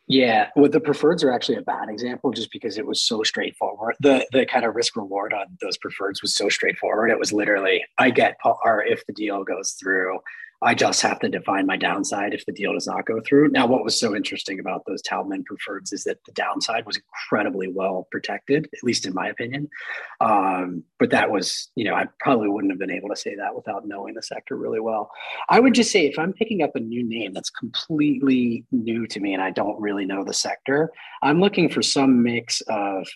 Yeah, 0.09 0.49
well, 0.55 0.69
the 0.69 0.79
preferreds 0.79 1.21
are 1.25 1.33
actually 1.33 1.57
a 1.57 1.61
bad 1.63 1.89
example 1.89 2.31
just 2.31 2.49
because 2.53 2.77
it 2.77 2.87
was 2.87 3.01
so 3.01 3.23
straightforward. 3.23 3.95
The 3.99 4.25
the 4.31 4.45
kind 4.45 4.63
of 4.63 4.73
risk 4.73 4.95
reward 4.95 5.33
on 5.33 5.47
those 5.61 5.77
preferreds 5.77 6.21
was 6.21 6.33
so 6.33 6.47
straightforward. 6.47 7.11
It 7.11 7.19
was 7.19 7.33
literally, 7.33 7.83
I 7.97 8.11
get 8.11 8.39
par 8.39 8.85
if 8.85 9.05
the 9.05 9.13
deal 9.13 9.43
goes 9.43 9.71
through. 9.73 10.19
I 10.61 10.73
just 10.73 11.01
have 11.03 11.19
to 11.19 11.29
define 11.29 11.67
my 11.67 11.77
downside 11.77 12.33
if 12.33 12.45
the 12.45 12.51
deal 12.51 12.73
does 12.73 12.87
not 12.87 13.05
go 13.05 13.21
through. 13.21 13.49
Now, 13.49 13.67
what 13.67 13.83
was 13.83 13.99
so 13.99 14.15
interesting 14.15 14.59
about 14.59 14.83
those 14.87 15.03
Taubman 15.03 15.43
preferreds 15.43 15.93
is 15.93 16.03
that 16.05 16.17
the 16.25 16.31
downside 16.31 16.85
was 16.85 16.97
incredibly 16.97 17.67
well 17.67 18.07
protected, 18.09 18.67
at 18.73 18.83
least 18.83 19.05
in 19.05 19.13
my 19.13 19.27
opinion. 19.27 19.69
Um, 20.19 20.83
but 20.97 21.11
that 21.11 21.29
was, 21.29 21.69
you 21.75 21.85
know, 21.85 21.93
I 21.93 22.05
probably 22.19 22.49
wouldn't 22.49 22.71
have 22.71 22.79
been 22.79 22.91
able 22.91 23.09
to 23.09 23.15
say 23.15 23.35
that 23.35 23.55
without 23.55 23.87
knowing 23.87 24.15
the 24.15 24.23
sector 24.23 24.57
really 24.57 24.79
well. 24.79 25.11
I 25.47 25.59
would 25.59 25.75
just 25.75 25.91
say 25.91 26.07
if 26.07 26.17
I'm 26.17 26.33
picking 26.33 26.63
up 26.63 26.75
a 26.75 26.79
new 26.79 27.07
name 27.07 27.33
that's 27.33 27.51
completely 27.51 28.65
new 28.71 29.05
to 29.07 29.19
me 29.19 29.33
and 29.33 29.43
I 29.43 29.51
don't 29.51 29.79
really 29.79 30.05
know 30.05 30.23
the 30.23 30.33
sector, 30.33 30.91
I'm 31.21 31.39
looking 31.39 31.69
for 31.69 31.83
some 31.83 32.23
mix 32.23 32.61
of 32.61 33.07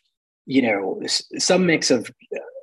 you 0.48 0.62
know 0.62 1.00
some 1.38 1.66
mix 1.66 1.92
of 1.92 2.12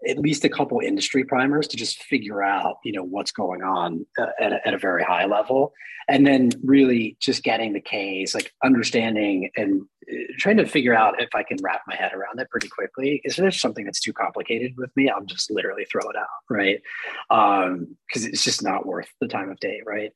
at 0.09 0.19
least 0.19 0.45
a 0.45 0.49
couple 0.49 0.81
industry 0.81 1.25
primers 1.25 1.69
to 1.69 1.77
just 1.77 2.03
figure 2.03 2.43
out 2.43 2.79
you 2.85 2.93
know 2.93 3.03
what's 3.03 3.33
going 3.33 3.62
on 3.62 4.07
uh, 4.19 4.27
at, 4.41 4.53
a, 4.53 4.67
at 4.67 4.75
a 4.75 4.79
very 4.79 5.03
high 5.03 5.27
level. 5.27 5.73
And 6.11 6.27
then 6.27 6.53
really 6.65 7.19
just 7.21 7.43
getting 7.43 7.75
the 7.75 7.83
case 7.83 8.35
like 8.35 8.55
understanding 8.65 9.50
and 9.57 9.83
uh, 10.11 10.17
trying 10.38 10.57
to 10.57 10.65
figure 10.65 10.95
out 10.95 11.21
if 11.21 11.29
i 11.35 11.43
can 11.43 11.59
wrap 11.61 11.83
my 11.87 11.95
head 11.95 12.15
around 12.15 12.41
it 12.41 12.49
pretty 12.50 12.69
quickly. 12.69 13.21
If 13.25 13.37
there's 13.37 13.61
something 13.61 13.85
that's 13.85 14.00
too 14.00 14.15
complicated 14.15 14.75
with 14.79 14.91
me? 14.97 15.11
I'll 15.11 15.25
just 15.25 15.50
literally 15.50 15.85
throw 15.85 16.09
it 16.09 16.17
out 16.17 16.27
right? 16.49 16.81
Because 17.29 17.67
um, 17.67 17.97
it's 18.15 18.45
just 18.45 18.62
not 18.62 18.87
worth 18.87 19.09
the 19.21 19.29
time 19.29 19.50
of 19.50 19.61
day 19.61 19.83
right? 19.87 20.12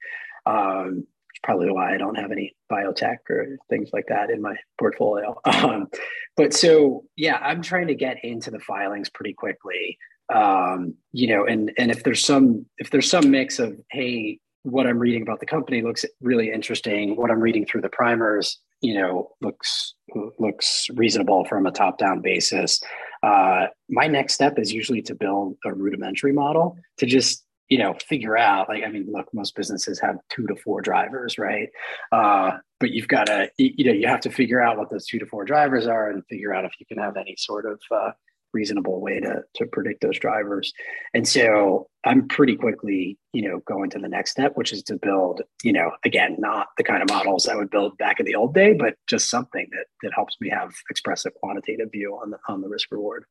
Um, 0.47 1.07
probably 1.43 1.71
why 1.71 1.95
I 1.95 1.99
don't 1.99 2.17
have 2.17 2.31
any 2.33 2.55
biotech 2.71 3.19
or 3.29 3.59
things 3.69 3.91
like 3.93 4.07
that 4.09 4.31
in 4.31 4.41
my 4.41 4.57
portfolio. 4.79 5.39
Um, 5.63 5.89
but 6.37 6.55
so 6.55 7.05
yeah, 7.17 7.39
I'm 7.41 7.63
trying 7.63 7.89
to 7.89 7.95
get 7.95 8.25
into 8.25 8.51
the 8.51 8.59
filings 8.59 9.11
pretty 9.11 9.35
quickly. 9.35 9.99
Um, 10.33 10.95
you 11.13 11.29
know, 11.29 11.45
and 11.45 11.73
and 11.79 11.91
if 11.91 12.03
there's 12.05 12.25
some 12.25 12.67
if 12.79 12.91
there's 12.91 13.09
some 13.09 13.31
mix 13.31 13.59
of 13.59 13.79
hey, 13.91 14.39
what 14.63 14.87
I'm 14.87 14.99
reading 14.99 15.23
about 15.23 15.41
the 15.41 15.47
company 15.47 15.83
looks 15.83 16.05
really 16.21 16.51
interesting. 16.51 17.17
What 17.17 17.31
I'm 17.31 17.41
reading 17.41 17.67
through 17.67 17.83
the 17.83 17.89
primers, 17.89 18.59
you 18.81 18.95
know, 18.95 19.31
looks 19.41 19.95
looks 20.39 20.87
reasonable 20.95 21.45
from 21.45 21.67
a 21.67 21.71
top 21.71 21.99
down 21.99 22.21
basis. 22.23 22.81
Uh, 23.23 23.67
my 23.89 24.07
next 24.07 24.35
step 24.35 24.59
is 24.59 24.73
usually 24.73 25.03
to 25.03 25.15
build 25.15 25.57
a 25.65 25.73
rudimentary 25.73 26.33
model 26.33 26.77
to 26.99 27.07
just 27.07 27.45
you 27.73 27.79
know 27.79 27.95
figure 28.07 28.37
out 28.37 28.69
like 28.69 28.85
i 28.85 28.89
mean 28.89 29.07
look 29.11 29.27
most 29.33 29.57
businesses 29.57 29.99
have 29.99 30.17
two 30.29 30.47
to 30.47 30.55
four 30.57 30.83
drivers 30.83 31.39
right? 31.39 31.69
Uh, 32.11 32.59
but 32.81 32.91
you've 32.91 33.09
got 33.09 33.27
to 33.27 33.51
you 33.59 33.85
know 33.85 33.93
you 33.93 34.07
have 34.07 34.21
to 34.21 34.31
figure 34.31 34.61
out 34.61 34.77
what 34.77 34.91
those 34.91 35.07
two 35.07 35.19
to 35.19 35.27
four 35.27 35.45
drivers 35.45 35.87
are 35.87 36.11
and 36.11 36.23
figure 36.29 36.55
out 36.55 36.65
if 36.65 36.73
you 36.79 36.87
can 36.87 36.99
have 36.99 37.17
any 37.17 37.35
sort 37.39 37.65
of 37.67 37.81
uh, 37.91 38.11
reasonable 38.53 39.01
way 39.01 39.21
to 39.21 39.43
to 39.55 39.67
predict 39.67 40.03
those 40.03 40.19
drivers. 40.19 40.73
And 41.15 41.27
so 41.27 41.89
i'm 42.05 42.27
pretty 42.27 42.57
quickly 42.57 43.17
you 43.33 43.43
know 43.49 43.61
going 43.67 43.89
to 43.89 43.99
the 43.99 44.09
next 44.09 44.33
step 44.33 44.53
which 44.57 44.73
is 44.73 44.83
to 44.83 44.97
build 44.97 45.41
you 45.63 45.73
know 45.73 45.93
again 46.05 46.35
not 46.39 46.67
the 46.77 46.85
kind 46.85 47.03
of 47.03 47.09
models 47.09 47.47
i 47.47 47.55
would 47.55 47.71
build 47.71 47.97
back 47.97 48.19
in 48.19 48.27
the 48.27 48.35
old 48.35 48.53
day 48.55 48.73
but 48.75 48.97
just 49.07 49.31
something 49.31 49.69
that 49.71 49.87
that 50.03 50.13
helps 50.15 50.37
me 50.41 50.49
have 50.51 50.73
expressive 50.91 51.33
quantitative 51.35 51.89
view 51.93 52.19
on 52.21 52.31
the 52.31 52.39
on 52.49 52.61
the 52.61 52.69
risk 52.69 52.91
reward 52.91 53.25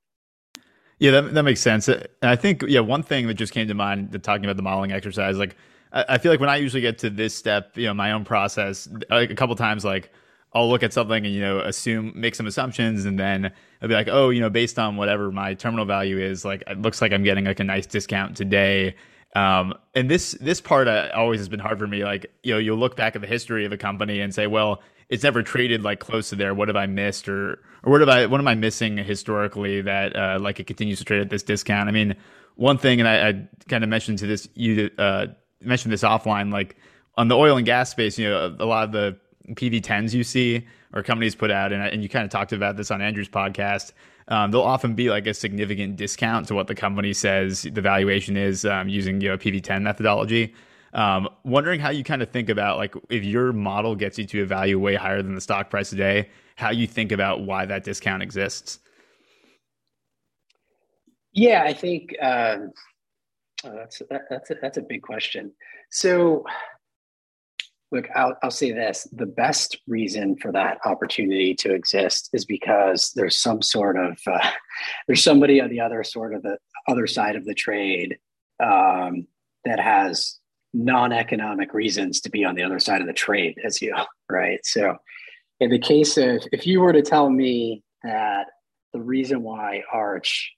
yeah, 1.01 1.09
that, 1.09 1.33
that 1.33 1.41
makes 1.41 1.59
sense. 1.59 1.87
And 1.87 2.07
I 2.21 2.35
think, 2.35 2.63
yeah, 2.67 2.79
one 2.81 3.01
thing 3.01 3.25
that 3.25 3.33
just 3.33 3.53
came 3.53 3.67
to 3.67 3.73
mind, 3.73 4.11
the, 4.11 4.19
talking 4.19 4.45
about 4.45 4.55
the 4.55 4.61
modeling 4.61 4.91
exercise, 4.91 5.35
like, 5.35 5.55
I, 5.91 6.05
I 6.09 6.17
feel 6.19 6.31
like 6.31 6.39
when 6.39 6.47
I 6.47 6.57
usually 6.57 6.81
get 6.81 6.99
to 6.99 7.09
this 7.09 7.33
step, 7.33 7.75
you 7.75 7.87
know, 7.87 7.93
my 7.95 8.11
own 8.11 8.23
process, 8.23 8.87
like 9.09 9.31
a 9.31 9.35
couple 9.35 9.55
times, 9.55 9.83
like, 9.83 10.11
I'll 10.53 10.69
look 10.69 10.83
at 10.83 10.93
something 10.93 11.25
and, 11.25 11.33
you 11.33 11.41
know, 11.41 11.59
assume, 11.59 12.11
make 12.13 12.35
some 12.35 12.45
assumptions, 12.45 13.05
and 13.05 13.17
then 13.17 13.51
I'll 13.81 13.87
be 13.87 13.95
like, 13.95 14.09
oh, 14.09 14.29
you 14.29 14.41
know, 14.41 14.51
based 14.51 14.77
on 14.77 14.95
whatever 14.95 15.31
my 15.31 15.55
terminal 15.55 15.85
value 15.85 16.19
is, 16.19 16.45
like, 16.45 16.61
it 16.67 16.79
looks 16.79 17.01
like 17.01 17.11
I'm 17.11 17.23
getting 17.23 17.45
like 17.45 17.59
a 17.59 17.63
nice 17.63 17.87
discount 17.87 18.37
today. 18.37 18.95
Um, 19.35 19.73
and 19.95 20.07
this 20.07 20.33
this 20.41 20.61
part 20.61 20.87
uh, 20.87 21.09
always 21.15 21.39
has 21.39 21.49
been 21.49 21.61
hard 21.61 21.79
for 21.79 21.87
me. 21.87 22.03
Like, 22.03 22.31
you 22.43 22.53
know, 22.53 22.59
you'll 22.59 22.77
look 22.77 22.95
back 22.95 23.15
at 23.15 23.21
the 23.21 23.27
history 23.27 23.65
of 23.65 23.71
a 23.71 23.77
company 23.77 24.19
and 24.19 24.35
say, 24.35 24.45
well, 24.45 24.83
it's 25.11 25.23
never 25.23 25.43
traded 25.43 25.83
like 25.83 25.99
close 25.99 26.29
to 26.29 26.35
there. 26.35 26.55
What 26.55 26.69
have 26.69 26.77
I 26.77 26.87
missed, 26.87 27.27
or 27.27 27.59
or 27.83 27.91
what 27.91 27.99
have 27.99 28.09
I 28.09 28.25
what 28.25 28.39
am 28.39 28.47
I 28.47 28.55
missing 28.55 28.97
historically 28.97 29.81
that 29.81 30.15
uh, 30.15 30.39
like 30.41 30.59
it 30.59 30.65
continues 30.65 30.99
to 30.99 31.05
trade 31.05 31.21
at 31.21 31.29
this 31.29 31.43
discount? 31.43 31.89
I 31.89 31.91
mean, 31.91 32.15
one 32.55 32.77
thing, 32.77 32.99
and 32.99 33.07
I, 33.07 33.27
I 33.27 33.47
kind 33.67 33.83
of 33.83 33.89
mentioned 33.89 34.19
to 34.19 34.27
this 34.27 34.47
you 34.55 34.89
uh, 34.97 35.27
mentioned 35.61 35.91
this 35.91 36.03
offline, 36.03 36.51
like 36.51 36.77
on 37.17 37.27
the 37.27 37.35
oil 37.35 37.57
and 37.57 37.65
gas 37.65 37.91
space, 37.91 38.17
you 38.17 38.29
know, 38.29 38.55
a 38.57 38.65
lot 38.65 38.85
of 38.85 38.93
the 38.93 39.17
PV10s 39.53 40.13
you 40.13 40.23
see 40.23 40.65
or 40.93 41.03
companies 41.03 41.35
put 41.35 41.51
out, 41.51 41.73
and, 41.73 41.83
and 41.83 42.01
you 42.03 42.09
kind 42.09 42.25
of 42.25 42.31
talked 42.31 42.53
about 42.53 42.77
this 42.77 42.89
on 42.89 43.01
Andrew's 43.01 43.29
podcast. 43.29 43.91
Um, 44.29 44.51
they'll 44.51 44.61
often 44.61 44.95
be 44.95 45.09
like 45.09 45.27
a 45.27 45.33
significant 45.33 45.97
discount 45.97 46.47
to 46.47 46.55
what 46.55 46.67
the 46.67 46.75
company 46.75 47.11
says 47.11 47.63
the 47.63 47.81
valuation 47.81 48.37
is 48.37 48.63
um, 48.63 48.87
using 48.87 49.19
you 49.19 49.27
know 49.27 49.37
PV10 49.37 49.81
methodology. 49.81 50.53
Um, 50.93 51.29
wondering 51.43 51.79
how 51.79 51.89
you 51.89 52.03
kind 52.03 52.21
of 52.21 52.29
think 52.31 52.49
about 52.49 52.77
like 52.77 52.93
if 53.09 53.23
your 53.23 53.53
model 53.53 53.95
gets 53.95 54.17
you 54.17 54.25
to 54.25 54.41
a 54.41 54.45
value 54.45 54.77
way 54.77 54.95
higher 54.95 55.21
than 55.21 55.35
the 55.35 55.41
stock 55.41 55.69
price 55.69 55.89
today, 55.89 56.29
how 56.55 56.69
you 56.69 56.85
think 56.85 57.11
about 57.11 57.41
why 57.41 57.65
that 57.65 57.83
discount 57.83 58.21
exists. 58.21 58.79
Yeah, 61.33 61.63
I 61.63 61.73
think 61.73 62.13
um, 62.21 62.71
oh, 63.63 63.73
that's 63.75 64.01
that, 64.09 64.21
that's 64.29 64.51
a, 64.51 64.55
that's 64.61 64.77
a 64.77 64.81
big 64.81 65.01
question. 65.01 65.53
So, 65.91 66.45
look, 67.91 68.07
I'll 68.13 68.35
I'll 68.43 68.51
say 68.51 68.73
this: 68.73 69.07
the 69.13 69.25
best 69.25 69.77
reason 69.87 70.35
for 70.37 70.51
that 70.51 70.79
opportunity 70.83 71.55
to 71.55 71.73
exist 71.73 72.29
is 72.33 72.43
because 72.43 73.11
there's 73.15 73.37
some 73.37 73.61
sort 73.61 73.97
of 73.97 74.19
uh, 74.27 74.49
there's 75.07 75.23
somebody 75.23 75.61
on 75.61 75.69
the 75.69 75.79
other 75.79 76.03
sort 76.03 76.35
of 76.35 76.43
the 76.43 76.57
other 76.87 77.07
side 77.07 77.37
of 77.37 77.45
the 77.45 77.53
trade 77.53 78.17
um, 78.61 79.25
that 79.63 79.79
has 79.79 80.37
non-economic 80.73 81.73
reasons 81.73 82.21
to 82.21 82.29
be 82.29 82.45
on 82.45 82.55
the 82.55 82.63
other 82.63 82.79
side 82.79 83.01
of 83.01 83.07
the 83.07 83.13
trade 83.13 83.57
as 83.63 83.81
you 83.81 83.93
right? 84.29 84.65
So 84.65 84.95
in 85.59 85.69
the 85.69 85.79
case 85.79 86.17
of 86.17 86.43
if 86.51 86.65
you 86.65 86.81
were 86.81 86.93
to 86.93 87.01
tell 87.01 87.29
me 87.29 87.83
that 88.03 88.47
the 88.93 89.01
reason 89.01 89.43
why 89.43 89.83
arch 89.93 90.51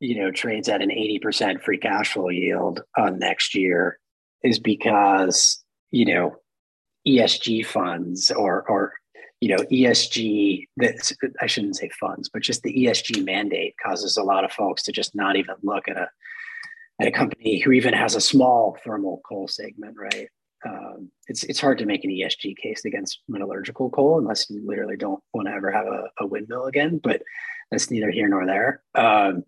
you 0.00 0.20
know 0.20 0.30
trades 0.30 0.68
at 0.68 0.82
an 0.82 0.90
80% 0.90 1.62
free 1.62 1.78
cash 1.78 2.12
flow 2.12 2.28
yield 2.30 2.82
on 2.96 3.18
next 3.18 3.54
year 3.54 3.98
is 4.42 4.58
because 4.58 5.62
you 5.90 6.06
know 6.06 6.36
esg 7.06 7.66
funds 7.66 8.30
or 8.30 8.68
or 8.68 8.92
you 9.40 9.48
know 9.48 9.62
esg 9.70 10.66
that 10.76 11.12
i 11.40 11.46
shouldn't 11.46 11.76
say 11.76 11.90
funds 12.00 12.28
but 12.28 12.42
just 12.42 12.62
the 12.62 12.86
esg 12.86 13.24
mandate 13.24 13.74
causes 13.84 14.16
a 14.16 14.22
lot 14.22 14.44
of 14.44 14.52
folks 14.52 14.82
to 14.82 14.92
just 14.92 15.14
not 15.14 15.36
even 15.36 15.54
look 15.62 15.88
at 15.88 15.96
a 15.96 16.08
at 17.00 17.08
a 17.08 17.12
company 17.12 17.60
who 17.60 17.72
even 17.72 17.94
has 17.94 18.14
a 18.14 18.20
small 18.20 18.76
thermal 18.84 19.20
coal 19.28 19.48
segment, 19.48 19.96
right? 19.96 20.28
Um, 20.66 21.10
it's 21.28 21.44
it's 21.44 21.60
hard 21.60 21.78
to 21.78 21.86
make 21.86 22.04
an 22.04 22.10
ESG 22.10 22.56
case 22.56 22.84
against 22.84 23.20
metallurgical 23.28 23.90
coal 23.90 24.18
unless 24.18 24.50
you 24.50 24.60
literally 24.66 24.96
don't 24.96 25.22
want 25.32 25.46
to 25.46 25.54
ever 25.54 25.70
have 25.70 25.86
a, 25.86 26.04
a 26.20 26.26
windmill 26.26 26.64
again. 26.64 26.98
But 26.98 27.22
that's 27.70 27.90
neither 27.90 28.10
here 28.10 28.28
nor 28.28 28.44
there. 28.44 28.82
Um, 28.94 29.44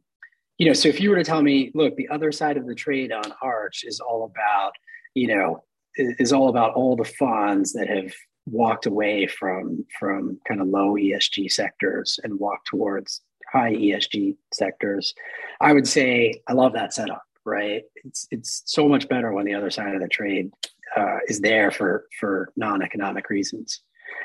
you 0.58 0.66
know, 0.66 0.72
so 0.72 0.88
if 0.88 1.00
you 1.00 1.10
were 1.10 1.16
to 1.16 1.24
tell 1.24 1.42
me, 1.42 1.72
look, 1.74 1.96
the 1.96 2.08
other 2.08 2.30
side 2.30 2.56
of 2.56 2.66
the 2.66 2.74
trade 2.74 3.12
on 3.12 3.32
Arch 3.42 3.82
is 3.82 3.98
all 3.98 4.24
about, 4.24 4.72
you 5.14 5.26
know, 5.26 5.64
is 5.96 6.32
all 6.32 6.48
about 6.48 6.74
all 6.74 6.96
the 6.96 7.04
funds 7.04 7.72
that 7.72 7.88
have 7.88 8.12
walked 8.46 8.86
away 8.86 9.26
from 9.26 9.84
from 9.98 10.38
kind 10.46 10.60
of 10.60 10.68
low 10.68 10.94
ESG 10.94 11.50
sectors 11.50 12.20
and 12.22 12.38
walked 12.38 12.68
towards 12.68 13.22
high 13.50 13.74
ESG 13.74 14.36
sectors. 14.54 15.12
I 15.60 15.72
would 15.72 15.88
say 15.88 16.40
I 16.46 16.52
love 16.52 16.74
that 16.74 16.94
setup 16.94 17.22
right? 17.44 17.82
It's 18.04 18.26
it's 18.30 18.62
so 18.66 18.88
much 18.88 19.08
better 19.08 19.32
when 19.32 19.44
the 19.44 19.54
other 19.54 19.70
side 19.70 19.94
of 19.94 20.00
the 20.00 20.08
trade 20.08 20.50
uh, 20.96 21.18
is 21.28 21.40
there 21.40 21.70
for 21.70 22.06
for 22.18 22.52
non-economic 22.56 23.30
reasons, 23.30 23.80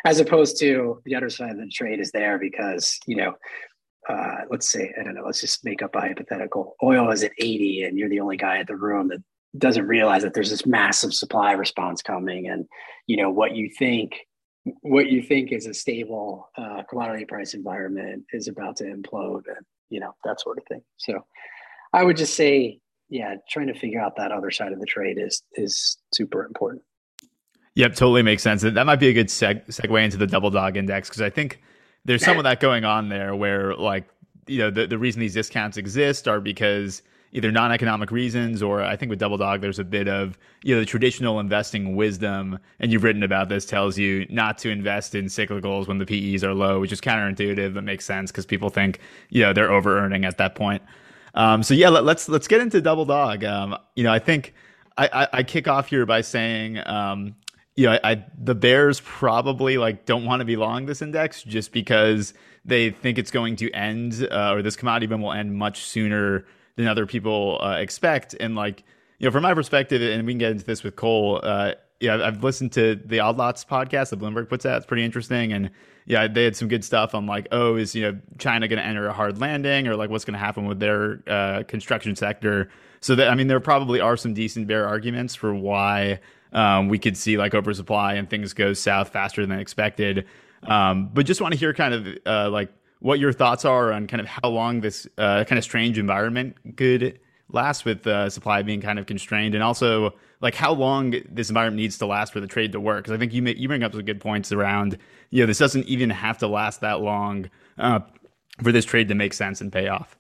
as 0.05 0.19
opposed 0.19 0.59
to 0.59 1.01
the 1.05 1.15
other 1.15 1.29
side 1.29 1.51
of 1.51 1.57
the 1.57 1.67
trade 1.67 1.99
is 1.99 2.11
there 2.11 2.37
because 2.39 2.99
you 3.07 3.15
know. 3.15 3.33
Uh, 4.07 4.41
let's 4.51 4.69
say 4.69 4.93
I 4.99 5.03
don't 5.03 5.15
know. 5.15 5.23
Let's 5.25 5.41
just 5.41 5.65
make 5.65 5.81
up 5.81 5.95
a 5.95 5.99
hypothetical. 5.99 6.75
Oil 6.83 7.09
is 7.09 7.23
at 7.23 7.31
80, 7.39 7.85
and 7.85 7.97
you're 7.97 8.07
the 8.07 8.19
only 8.19 8.37
guy 8.37 8.59
at 8.59 8.67
the 8.67 8.75
room 8.75 9.07
that 9.07 9.23
doesn't 9.57 9.87
realize 9.87 10.21
that 10.21 10.35
there's 10.35 10.51
this 10.51 10.67
massive 10.67 11.11
supply 11.11 11.53
response 11.53 12.03
coming, 12.03 12.47
and 12.47 12.67
you 13.07 13.17
know 13.17 13.31
what 13.31 13.55
you 13.55 13.67
think 13.67 14.13
what 14.81 15.09
you 15.09 15.21
think 15.21 15.51
is 15.51 15.67
a 15.67 15.73
stable 15.73 16.49
uh, 16.57 16.81
commodity 16.89 17.25
price 17.25 17.53
environment 17.53 18.23
is 18.33 18.47
about 18.47 18.77
to 18.77 18.85
implode, 18.85 19.43
and 19.47 19.65
you 19.89 19.99
know 19.99 20.13
that 20.23 20.41
sort 20.41 20.57
of 20.57 20.65
thing. 20.65 20.81
So, 20.97 21.25
I 21.93 22.03
would 22.03 22.17
just 22.17 22.35
say 22.35 22.79
yeah, 23.09 23.35
trying 23.49 23.67
to 23.67 23.73
figure 23.73 24.01
out 24.01 24.15
that 24.17 24.31
other 24.31 24.51
side 24.51 24.71
of 24.71 24.79
the 24.79 24.85
trade 24.85 25.17
is 25.19 25.43
is 25.53 25.97
super 26.13 26.45
important. 26.45 26.81
Yep, 27.75 27.95
totally 27.95 28.21
makes 28.21 28.41
sense. 28.41 28.61
That 28.61 28.85
might 28.85 28.99
be 28.99 29.09
a 29.09 29.13
good 29.13 29.27
seg- 29.27 29.65
segue 29.67 30.03
into 30.03 30.17
the 30.17 30.27
double 30.27 30.49
dog 30.49 30.77
index 30.77 31.09
because 31.09 31.21
I 31.21 31.29
think 31.29 31.61
there's 32.05 32.23
some 32.23 32.37
of 32.37 32.43
that 32.45 32.59
going 32.59 32.85
on 32.85 33.09
there 33.09 33.35
where 33.35 33.75
like 33.75 34.05
you 34.47 34.59
know 34.59 34.71
the 34.71 34.87
the 34.87 34.97
reason 34.97 35.19
these 35.19 35.33
discounts 35.33 35.77
exist 35.77 36.27
are 36.27 36.39
because 36.39 37.01
either 37.31 37.51
non-economic 37.51 38.11
reasons 38.11 38.63
or 38.63 38.81
I 38.81 38.95
think 38.95 39.09
with 39.09 39.19
Double 39.19 39.35
Dog 39.35 39.59
there's 39.59 39.79
a 39.79 39.83
bit 39.83 40.07
of 40.07 40.37
you 40.63 40.73
know 40.73 40.79
the 40.79 40.85
traditional 40.85 41.39
investing 41.39 41.97
wisdom 41.97 42.59
and 42.79 42.93
you've 42.93 43.03
written 43.03 43.23
about 43.23 43.49
this 43.49 43.65
tells 43.65 43.97
you 43.97 44.25
not 44.29 44.57
to 44.59 44.69
invest 44.69 45.15
in 45.15 45.25
cyclicals 45.25 45.87
when 45.87 45.97
the 45.97 46.05
PEs 46.05 46.45
are 46.45 46.53
low, 46.53 46.79
which 46.79 46.93
is 46.93 47.01
counterintuitive 47.01 47.73
but 47.73 47.83
makes 47.83 48.05
sense 48.05 48.31
because 48.31 48.45
people 48.45 48.69
think 48.69 48.99
you 49.29 49.41
know 49.41 49.51
they're 49.51 49.71
over 49.71 49.99
earning 49.99 50.23
at 50.23 50.37
that 50.37 50.55
point. 50.55 50.81
Um, 51.35 51.63
so 51.63 51.73
yeah, 51.73 51.89
let, 51.89 52.01
us 52.01 52.05
let's, 52.05 52.29
let's 52.29 52.47
get 52.47 52.61
into 52.61 52.81
Double 52.81 53.05
Dog. 53.05 53.43
Um, 53.43 53.77
you 53.95 54.03
know, 54.03 54.11
I 54.11 54.19
think 54.19 54.53
I, 54.97 55.07
I, 55.07 55.27
I, 55.33 55.43
kick 55.43 55.67
off 55.67 55.89
here 55.89 56.05
by 56.05 56.21
saying 56.21 56.81
um, 56.85 57.35
you 57.75 57.87
know, 57.87 57.93
I, 58.03 58.11
I, 58.11 58.25
the 58.41 58.55
Bears 58.55 59.01
probably 59.01 59.77
like 59.77 60.05
don't 60.05 60.25
want 60.25 60.39
to 60.39 60.45
be 60.45 60.55
long 60.55 60.85
this 60.85 61.01
index 61.01 61.43
just 61.43 61.73
because 61.73 62.33
they 62.63 62.89
think 62.89 63.17
it's 63.17 63.31
going 63.31 63.57
to 63.57 63.71
end 63.71 64.27
uh, 64.31 64.53
or 64.53 64.61
this 64.61 64.75
commodity 64.75 65.07
boom 65.07 65.21
will 65.21 65.33
end 65.33 65.53
much 65.53 65.83
sooner 65.83 66.45
than 66.77 66.87
other 66.87 67.05
people 67.05 67.59
uh, 67.61 67.75
expect. 67.77 68.33
And 68.39 68.55
like, 68.55 68.83
you 69.19 69.27
know, 69.27 69.31
from 69.31 69.43
my 69.43 69.53
perspective, 69.53 70.01
and 70.01 70.25
we 70.25 70.33
can 70.33 70.39
get 70.39 70.51
into 70.51 70.63
this 70.63 70.83
with 70.83 70.95
coal. 70.95 71.41
Uh, 71.43 71.73
yeah, 71.99 72.25
I've 72.25 72.43
listened 72.43 72.71
to 72.73 72.95
the 72.95 73.19
Odd 73.19 73.37
Lots 73.37 73.63
podcast 73.63 74.09
that 74.09 74.19
Bloomberg 74.19 74.49
puts 74.49 74.65
out. 74.65 74.77
It's 74.77 74.85
pretty 74.85 75.03
interesting, 75.03 75.53
and 75.53 75.69
yeah, 76.05 76.27
they 76.27 76.43
had 76.43 76.55
some 76.55 76.67
good 76.67 76.83
stuff 76.83 77.15
on 77.15 77.25
like, 77.25 77.47
oh, 77.51 77.75
is 77.75 77.95
you 77.95 78.03
know 78.03 78.19
China 78.37 78.67
going 78.67 78.79
to 78.79 78.85
enter 78.85 79.07
a 79.07 79.13
hard 79.13 79.39
landing, 79.39 79.87
or 79.87 79.95
like 79.95 80.09
what's 80.09 80.25
going 80.25 80.33
to 80.33 80.39
happen 80.39 80.65
with 80.65 80.79
their 80.79 81.23
uh, 81.27 81.63
construction 81.67 82.15
sector. 82.15 82.69
So 83.01 83.15
that 83.15 83.29
I 83.29 83.35
mean, 83.35 83.47
there 83.47 83.59
probably 83.59 83.99
are 83.99 84.17
some 84.17 84.33
decent 84.33 84.67
bear 84.67 84.87
arguments 84.87 85.35
for 85.35 85.53
why 85.53 86.19
um, 86.53 86.89
we 86.89 86.99
could 86.99 87.17
see 87.17 87.37
like 87.37 87.53
oversupply 87.53 88.13
and 88.13 88.29
things 88.29 88.53
go 88.53 88.73
south 88.73 89.09
faster 89.09 89.45
than 89.45 89.59
expected. 89.59 90.25
Um, 90.63 91.09
but 91.13 91.25
just 91.25 91.41
want 91.41 91.53
to 91.53 91.59
hear 91.59 91.73
kind 91.73 91.93
of 91.93 92.07
uh, 92.25 92.49
like 92.49 92.71
what 92.99 93.19
your 93.19 93.33
thoughts 93.33 93.65
are 93.65 93.91
on 93.91 94.07
kind 94.07 94.21
of 94.21 94.27
how 94.27 94.49
long 94.49 94.81
this 94.81 95.07
uh, 95.17 95.43
kind 95.43 95.57
of 95.57 95.63
strange 95.63 95.97
environment 95.97 96.55
could 96.77 97.19
last 97.51 97.85
with 97.85 98.07
uh, 98.07 98.29
supply 98.29 98.61
being 98.63 98.81
kind 98.81 98.97
of 98.97 99.05
constrained, 99.05 99.53
and 99.53 99.63
also 99.63 100.13
like 100.41 100.55
how 100.55 100.73
long 100.73 101.15
this 101.29 101.49
environment 101.49 101.77
needs 101.77 101.97
to 101.97 102.05
last 102.05 102.33
for 102.33 102.39
the 102.39 102.47
trade 102.47 102.71
to 102.71 102.79
work. 102.79 103.03
Because 103.03 103.15
I 103.15 103.19
think 103.19 103.33
you 103.33 103.41
may, 103.41 103.55
you 103.55 103.67
bring 103.67 103.83
up 103.83 103.93
some 103.93 104.03
good 104.03 104.19
points 104.21 104.51
around 104.51 104.97
you 105.29 105.41
know 105.41 105.47
this 105.47 105.57
doesn't 105.57 105.85
even 105.85 106.09
have 106.09 106.37
to 106.39 106.47
last 106.47 106.81
that 106.81 107.01
long 107.01 107.49
uh, 107.77 107.99
for 108.61 108.71
this 108.71 108.85
trade 108.85 109.07
to 109.09 109.15
make 109.15 109.33
sense 109.33 109.61
and 109.61 109.71
pay 109.71 109.87
off. 109.87 110.17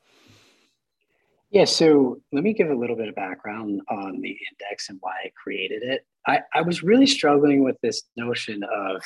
Yeah, 1.51 1.65
so 1.65 2.17
let 2.33 2.43
me 2.43 2.53
give 2.53 2.69
a 2.69 2.75
little 2.75 2.95
bit 2.97 3.07
of 3.07 3.15
background 3.15 3.81
on 3.89 4.19
the 4.19 4.37
index 4.51 4.89
and 4.89 4.97
why 4.99 5.13
I 5.25 5.31
created 5.41 5.83
it. 5.83 6.05
I, 6.27 6.41
I 6.53 6.61
was 6.61 6.83
really 6.83 7.05
struggling 7.05 7.63
with 7.63 7.77
this 7.81 8.03
notion 8.17 8.63
of 8.63 9.01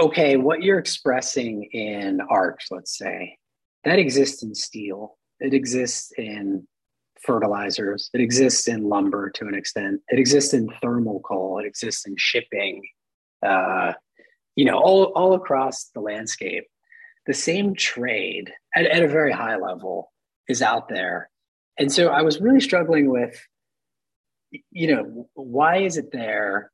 okay, 0.00 0.36
what 0.36 0.62
you're 0.62 0.78
expressing 0.78 1.64
in 1.72 2.20
Arch, 2.28 2.66
let's 2.70 2.98
say, 2.98 3.38
that 3.84 3.98
exists 3.98 4.42
in 4.42 4.54
steel, 4.54 5.16
it 5.40 5.54
exists 5.54 6.12
in 6.18 6.66
fertilizers, 7.22 8.10
it 8.12 8.20
exists 8.20 8.66
in 8.68 8.88
lumber 8.88 9.30
to 9.30 9.46
an 9.46 9.54
extent, 9.54 10.00
it 10.08 10.18
exists 10.18 10.52
in 10.52 10.68
thermal 10.82 11.20
coal, 11.20 11.58
it 11.58 11.66
exists 11.66 12.06
in 12.06 12.14
shipping, 12.16 12.82
uh, 13.46 13.92
you 14.56 14.64
know, 14.64 14.78
all, 14.78 15.04
all 15.14 15.34
across 15.34 15.84
the 15.94 16.00
landscape. 16.00 16.64
The 17.26 17.34
same 17.34 17.74
trade 17.74 18.52
at, 18.74 18.86
at 18.86 19.02
a 19.02 19.08
very 19.08 19.32
high 19.32 19.56
level 19.56 20.12
is 20.48 20.62
out 20.62 20.88
there. 20.88 21.30
And 21.78 21.90
so 21.90 22.08
I 22.08 22.22
was 22.22 22.40
really 22.40 22.60
struggling 22.60 23.10
with, 23.10 23.40
you 24.70 24.94
know, 24.94 25.28
why 25.34 25.78
is 25.78 25.96
it 25.96 26.12
there? 26.12 26.70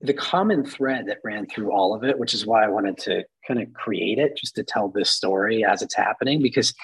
the 0.00 0.14
common 0.14 0.64
thread 0.64 1.06
that 1.06 1.18
ran 1.24 1.46
through 1.46 1.72
all 1.72 1.94
of 1.94 2.04
it, 2.04 2.18
which 2.18 2.34
is 2.34 2.46
why 2.46 2.64
I 2.64 2.68
wanted 2.68 2.98
to 2.98 3.24
kind 3.46 3.62
of 3.62 3.72
create 3.72 4.18
it 4.18 4.36
just 4.36 4.54
to 4.56 4.62
tell 4.62 4.88
this 4.88 5.10
story 5.10 5.64
as 5.64 5.82
it's 5.82 5.94
happening, 5.94 6.42
because 6.42 6.74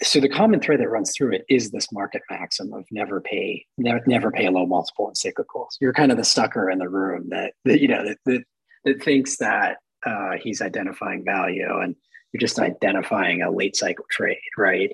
so 0.00 0.20
the 0.20 0.28
common 0.28 0.60
thread 0.60 0.80
that 0.80 0.88
runs 0.88 1.12
through 1.14 1.32
it 1.32 1.44
is 1.48 1.70
this 1.70 1.92
market 1.92 2.22
maxim 2.30 2.72
of 2.72 2.86
never 2.90 3.20
pay 3.20 3.66
never, 3.76 4.00
never 4.06 4.30
pay 4.30 4.46
a 4.46 4.50
low 4.50 4.64
multiple 4.64 5.08
in 5.08 5.14
cyclicals. 5.14 5.76
You're 5.80 5.92
kind 5.92 6.10
of 6.12 6.16
the 6.16 6.24
sucker 6.24 6.70
in 6.70 6.78
the 6.78 6.88
room 6.88 7.28
that, 7.30 7.54
that 7.64 7.80
you 7.80 7.88
know 7.88 8.04
that, 8.06 8.18
that, 8.26 8.44
that 8.84 9.02
thinks 9.02 9.36
that 9.38 9.78
uh, 10.04 10.32
he's 10.42 10.60
identifying 10.60 11.24
value 11.24 11.78
and 11.80 11.94
you're 12.32 12.40
just 12.40 12.58
identifying 12.58 13.42
a 13.42 13.50
late 13.50 13.76
cycle 13.76 14.06
trade, 14.10 14.38
right? 14.56 14.90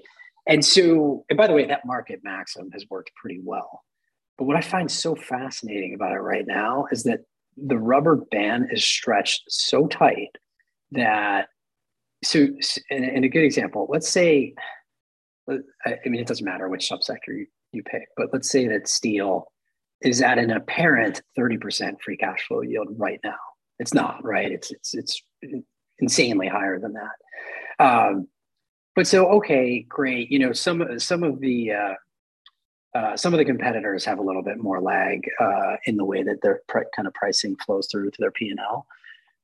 And 0.47 0.64
so, 0.64 1.25
and 1.28 1.37
by 1.37 1.47
the 1.47 1.52
way, 1.52 1.66
that 1.66 1.87
market 1.87 2.21
maxim 2.23 2.71
has 2.73 2.85
worked 2.90 3.12
pretty 3.14 3.40
well. 3.42 3.85
But 4.37 4.45
what 4.45 4.57
I 4.57 4.61
find 4.61 4.90
so 4.90 5.14
fascinating 5.14 5.94
about 5.94 6.12
it 6.12 6.20
right 6.20 6.46
now 6.46 6.87
is 6.90 7.05
that 7.05 7.20
the 7.57 7.79
rubber 7.79 8.16
band 8.31 8.68
is 8.70 8.85
stretched 8.85 9.44
so 9.48 9.87
tight 9.87 10.37
that 10.92 11.48
so 12.24 12.46
and, 12.90 13.24
a 13.24 13.29
good 13.29 13.44
example 13.44 13.87
let's 13.90 14.09
say 14.09 14.55
i 15.48 15.96
mean 16.07 16.20
it 16.20 16.27
doesn't 16.27 16.44
matter 16.44 16.68
which 16.68 16.88
subsector 16.88 17.29
you, 17.29 17.46
you 17.72 17.83
pick 17.83 18.09
but 18.16 18.29
let's 18.33 18.51
say 18.51 18.66
that 18.68 18.88
steel 18.88 19.46
is 20.03 20.22
at 20.22 20.38
an 20.38 20.51
apparent 20.51 21.22
30% 21.37 22.01
free 22.01 22.16
cash 22.16 22.46
flow 22.46 22.61
yield 22.61 22.88
right 22.96 23.20
now 23.24 23.37
it's 23.79 23.95
not 23.95 24.23
right 24.25 24.53
it's 24.53 24.73
it's 24.73 24.95
it's 24.95 25.23
insanely 26.01 26.49
higher 26.49 26.79
than 26.79 26.95
that 26.95 27.85
um, 27.85 28.29
but 28.95 29.07
so 29.07 29.29
okay 29.29 29.81
great 29.81 30.31
you 30.31 30.38
know 30.38 30.53
some 30.53 30.99
some 30.99 31.23
of 31.23 31.41
the 31.41 31.73
uh, 31.73 31.95
uh, 32.95 33.17
some 33.17 33.35
of 33.35 33.38
the 33.38 33.45
competitors 33.45 34.05
have 34.05 34.19
a 34.19 34.23
little 34.23 34.43
bit 34.43 34.59
more 34.59 34.81
lag 34.81 35.29
uh, 35.41 35.77
in 35.85 35.97
the 35.97 36.05
way 36.05 36.23
that 36.23 36.41
their 36.43 36.62
pr- 36.69 36.88
kind 36.95 37.07
of 37.07 37.14
pricing 37.14 37.55
flows 37.64 37.87
through 37.91 38.11
to 38.11 38.17
their 38.19 38.31
P&L. 38.31 38.87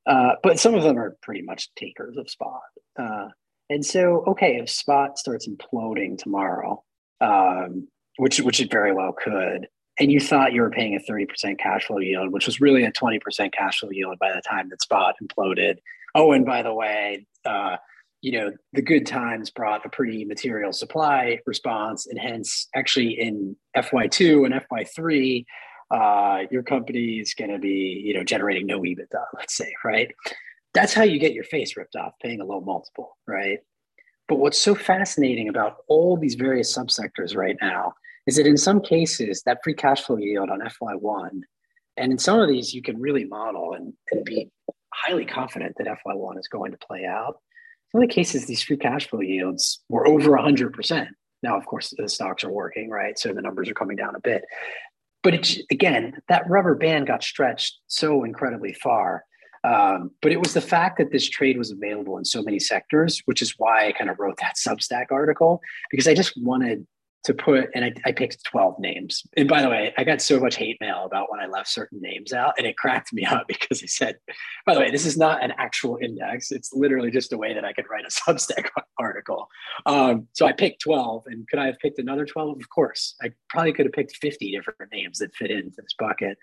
Uh, 0.07 0.35
but 0.43 0.59
some 0.59 0.73
of 0.73 0.83
them 0.83 0.97
are 0.97 1.15
pretty 1.21 1.41
much 1.41 1.73
takers 1.75 2.17
of 2.17 2.29
spot. 2.29 2.61
Uh, 2.97 3.27
and 3.69 3.85
so, 3.85 4.23
okay, 4.27 4.57
if 4.57 4.69
spot 4.69 5.17
starts 5.17 5.47
imploding 5.47 6.17
tomorrow, 6.17 6.83
um, 7.21 7.87
which 8.17 8.39
which 8.39 8.59
it 8.59 8.71
very 8.71 8.93
well 8.93 9.13
could, 9.13 9.67
and 9.99 10.11
you 10.11 10.19
thought 10.19 10.53
you 10.53 10.61
were 10.61 10.69
paying 10.69 10.95
a 10.95 11.11
30% 11.11 11.57
cash 11.57 11.85
flow 11.85 11.99
yield, 11.99 12.31
which 12.31 12.45
was 12.45 12.59
really 12.59 12.83
a 12.83 12.91
20% 12.91 13.53
cash 13.53 13.79
flow 13.79 13.89
yield 13.91 14.19
by 14.19 14.33
the 14.33 14.41
time 14.41 14.69
that 14.69 14.81
spot 14.81 15.15
imploded. 15.23 15.77
Oh, 16.13 16.31
and 16.31 16.45
by 16.45 16.63
the 16.63 16.73
way, 16.73 17.25
uh, 17.45 17.77
you 18.21 18.31
know, 18.31 18.51
the 18.73 18.81
good 18.81 19.05
times 19.05 19.49
brought 19.49 19.85
a 19.85 19.89
pretty 19.89 20.25
material 20.25 20.73
supply 20.73 21.39
response, 21.45 22.07
and 22.07 22.19
hence, 22.19 22.67
actually, 22.75 23.19
in 23.19 23.55
FY2 23.77 24.45
and 24.45 24.55
FY3, 24.69 25.45
uh, 25.91 26.47
your 26.49 26.63
company 26.63 27.19
is 27.19 27.33
going 27.33 27.51
to 27.51 27.59
be, 27.59 28.01
you 28.03 28.13
know, 28.13 28.23
generating 28.23 28.65
no 28.65 28.81
EBITDA, 28.81 29.23
let's 29.37 29.55
say, 29.55 29.71
right? 29.83 30.11
That's 30.73 30.93
how 30.93 31.03
you 31.03 31.19
get 31.19 31.33
your 31.33 31.43
face 31.43 31.77
ripped 31.77 31.95
off, 31.95 32.13
paying 32.21 32.41
a 32.41 32.45
low 32.45 32.61
multiple, 32.61 33.17
right? 33.27 33.59
But 34.27 34.37
what's 34.39 34.57
so 34.57 34.73
fascinating 34.73 35.47
about 35.47 35.77
all 35.87 36.17
these 36.17 36.35
various 36.35 36.75
subsectors 36.75 37.35
right 37.35 37.57
now 37.61 37.93
is 38.27 38.35
that 38.37 38.47
in 38.47 38.57
some 38.57 38.81
cases, 38.81 39.43
that 39.45 39.59
free 39.63 39.73
cash 39.73 40.01
flow 40.01 40.17
yield 40.17 40.49
on 40.49 40.59
FY1, 40.59 41.41
and 41.97 42.11
in 42.11 42.17
some 42.17 42.39
of 42.39 42.49
these, 42.49 42.73
you 42.73 42.81
can 42.81 42.99
really 42.99 43.25
model 43.25 43.73
and, 43.73 43.93
and 44.11 44.25
be 44.25 44.51
highly 44.93 45.25
confident 45.25 45.75
that 45.77 45.87
FY1 45.87 46.39
is 46.39 46.47
going 46.47 46.71
to 46.71 46.77
play 46.77 47.05
out 47.05 47.37
some 47.95 48.03
of 48.03 48.09
the 48.09 48.13
cases, 48.13 48.45
these 48.45 48.61
free 48.61 48.75
cash 48.75 49.07
flow 49.07 49.21
yields 49.21 49.81
were 49.87 50.05
over 50.05 50.31
100%. 50.31 51.07
Now, 51.41 51.57
of 51.57 51.65
course, 51.65 51.93
the 51.97 52.09
stocks 52.09 52.43
are 52.43 52.51
working, 52.51 52.89
right? 52.89 53.17
So 53.17 53.31
the 53.31 53.41
numbers 53.41 53.69
are 53.69 53.73
coming 53.73 53.95
down 53.95 54.15
a 54.15 54.19
bit. 54.19 54.43
But 55.23 55.33
it, 55.33 55.57
again, 55.71 56.21
that 56.27 56.49
rubber 56.49 56.75
band 56.75 57.07
got 57.07 57.23
stretched 57.23 57.79
so 57.87 58.25
incredibly 58.25 58.73
far. 58.73 59.23
Um, 59.63 60.11
but 60.21 60.33
it 60.33 60.39
was 60.39 60.53
the 60.53 60.59
fact 60.59 60.97
that 60.97 61.13
this 61.13 61.29
trade 61.29 61.57
was 61.57 61.71
available 61.71 62.17
in 62.17 62.25
so 62.25 62.43
many 62.43 62.59
sectors, 62.59 63.21
which 63.27 63.41
is 63.41 63.55
why 63.57 63.87
I 63.87 63.93
kind 63.93 64.09
of 64.09 64.19
wrote 64.19 64.39
that 64.41 64.55
Substack 64.57 65.05
article, 65.09 65.61
because 65.89 66.07
I 66.07 66.13
just 66.13 66.33
wanted 66.35 66.85
to 67.25 67.33
put, 67.33 67.69
and 67.73 67.83
I, 67.83 67.93
I, 68.05 68.11
picked 68.11 68.43
12 68.43 68.79
names. 68.79 69.23
And 69.35 69.49
by 69.49 69.61
the 69.61 69.69
way, 69.69 69.93
I 69.97 70.03
got 70.03 70.21
so 70.21 70.39
much 70.39 70.55
hate 70.55 70.77
mail 70.79 71.05
about 71.05 71.31
when 71.31 71.39
I 71.39 71.47
left 71.47 71.69
certain 71.69 71.99
names 71.99 72.33
out, 72.33 72.53
and 72.57 72.67
it 72.67 72.77
cracked 72.77 73.11
me 73.13 73.25
up 73.25 73.45
because 73.47 73.81
I 73.81 73.87
said, 73.87 74.17
by 74.65 74.73
the 74.73 74.79
way, 74.79 74.91
this 74.91 75.05
is 75.05 75.17
not 75.17 75.43
an 75.43 75.51
actual 75.57 75.97
index. 76.01 76.51
It's 76.51 76.71
literally 76.73 77.11
just 77.11 77.33
a 77.33 77.37
way 77.37 77.53
that 77.53 77.65
I 77.65 77.73
could 77.73 77.85
write 77.89 78.05
a 78.05 78.09
Substack 78.31 78.69
article. 78.99 79.49
Um, 79.85 80.27
so 80.33 80.45
I 80.45 80.51
picked 80.51 80.81
12, 80.81 81.23
and 81.27 81.47
could 81.47 81.59
I 81.59 81.65
have 81.65 81.79
picked 81.79 81.99
another 81.99 82.25
12? 82.25 82.57
Of 82.59 82.69
course. 82.69 83.15
I 83.21 83.31
probably 83.49 83.73
could 83.73 83.85
have 83.85 83.93
picked 83.93 84.15
50 84.17 84.51
different 84.51 84.91
names 84.93 85.19
that 85.19 85.35
fit 85.35 85.51
into 85.51 85.71
this 85.77 85.95
bucket. 85.97 86.37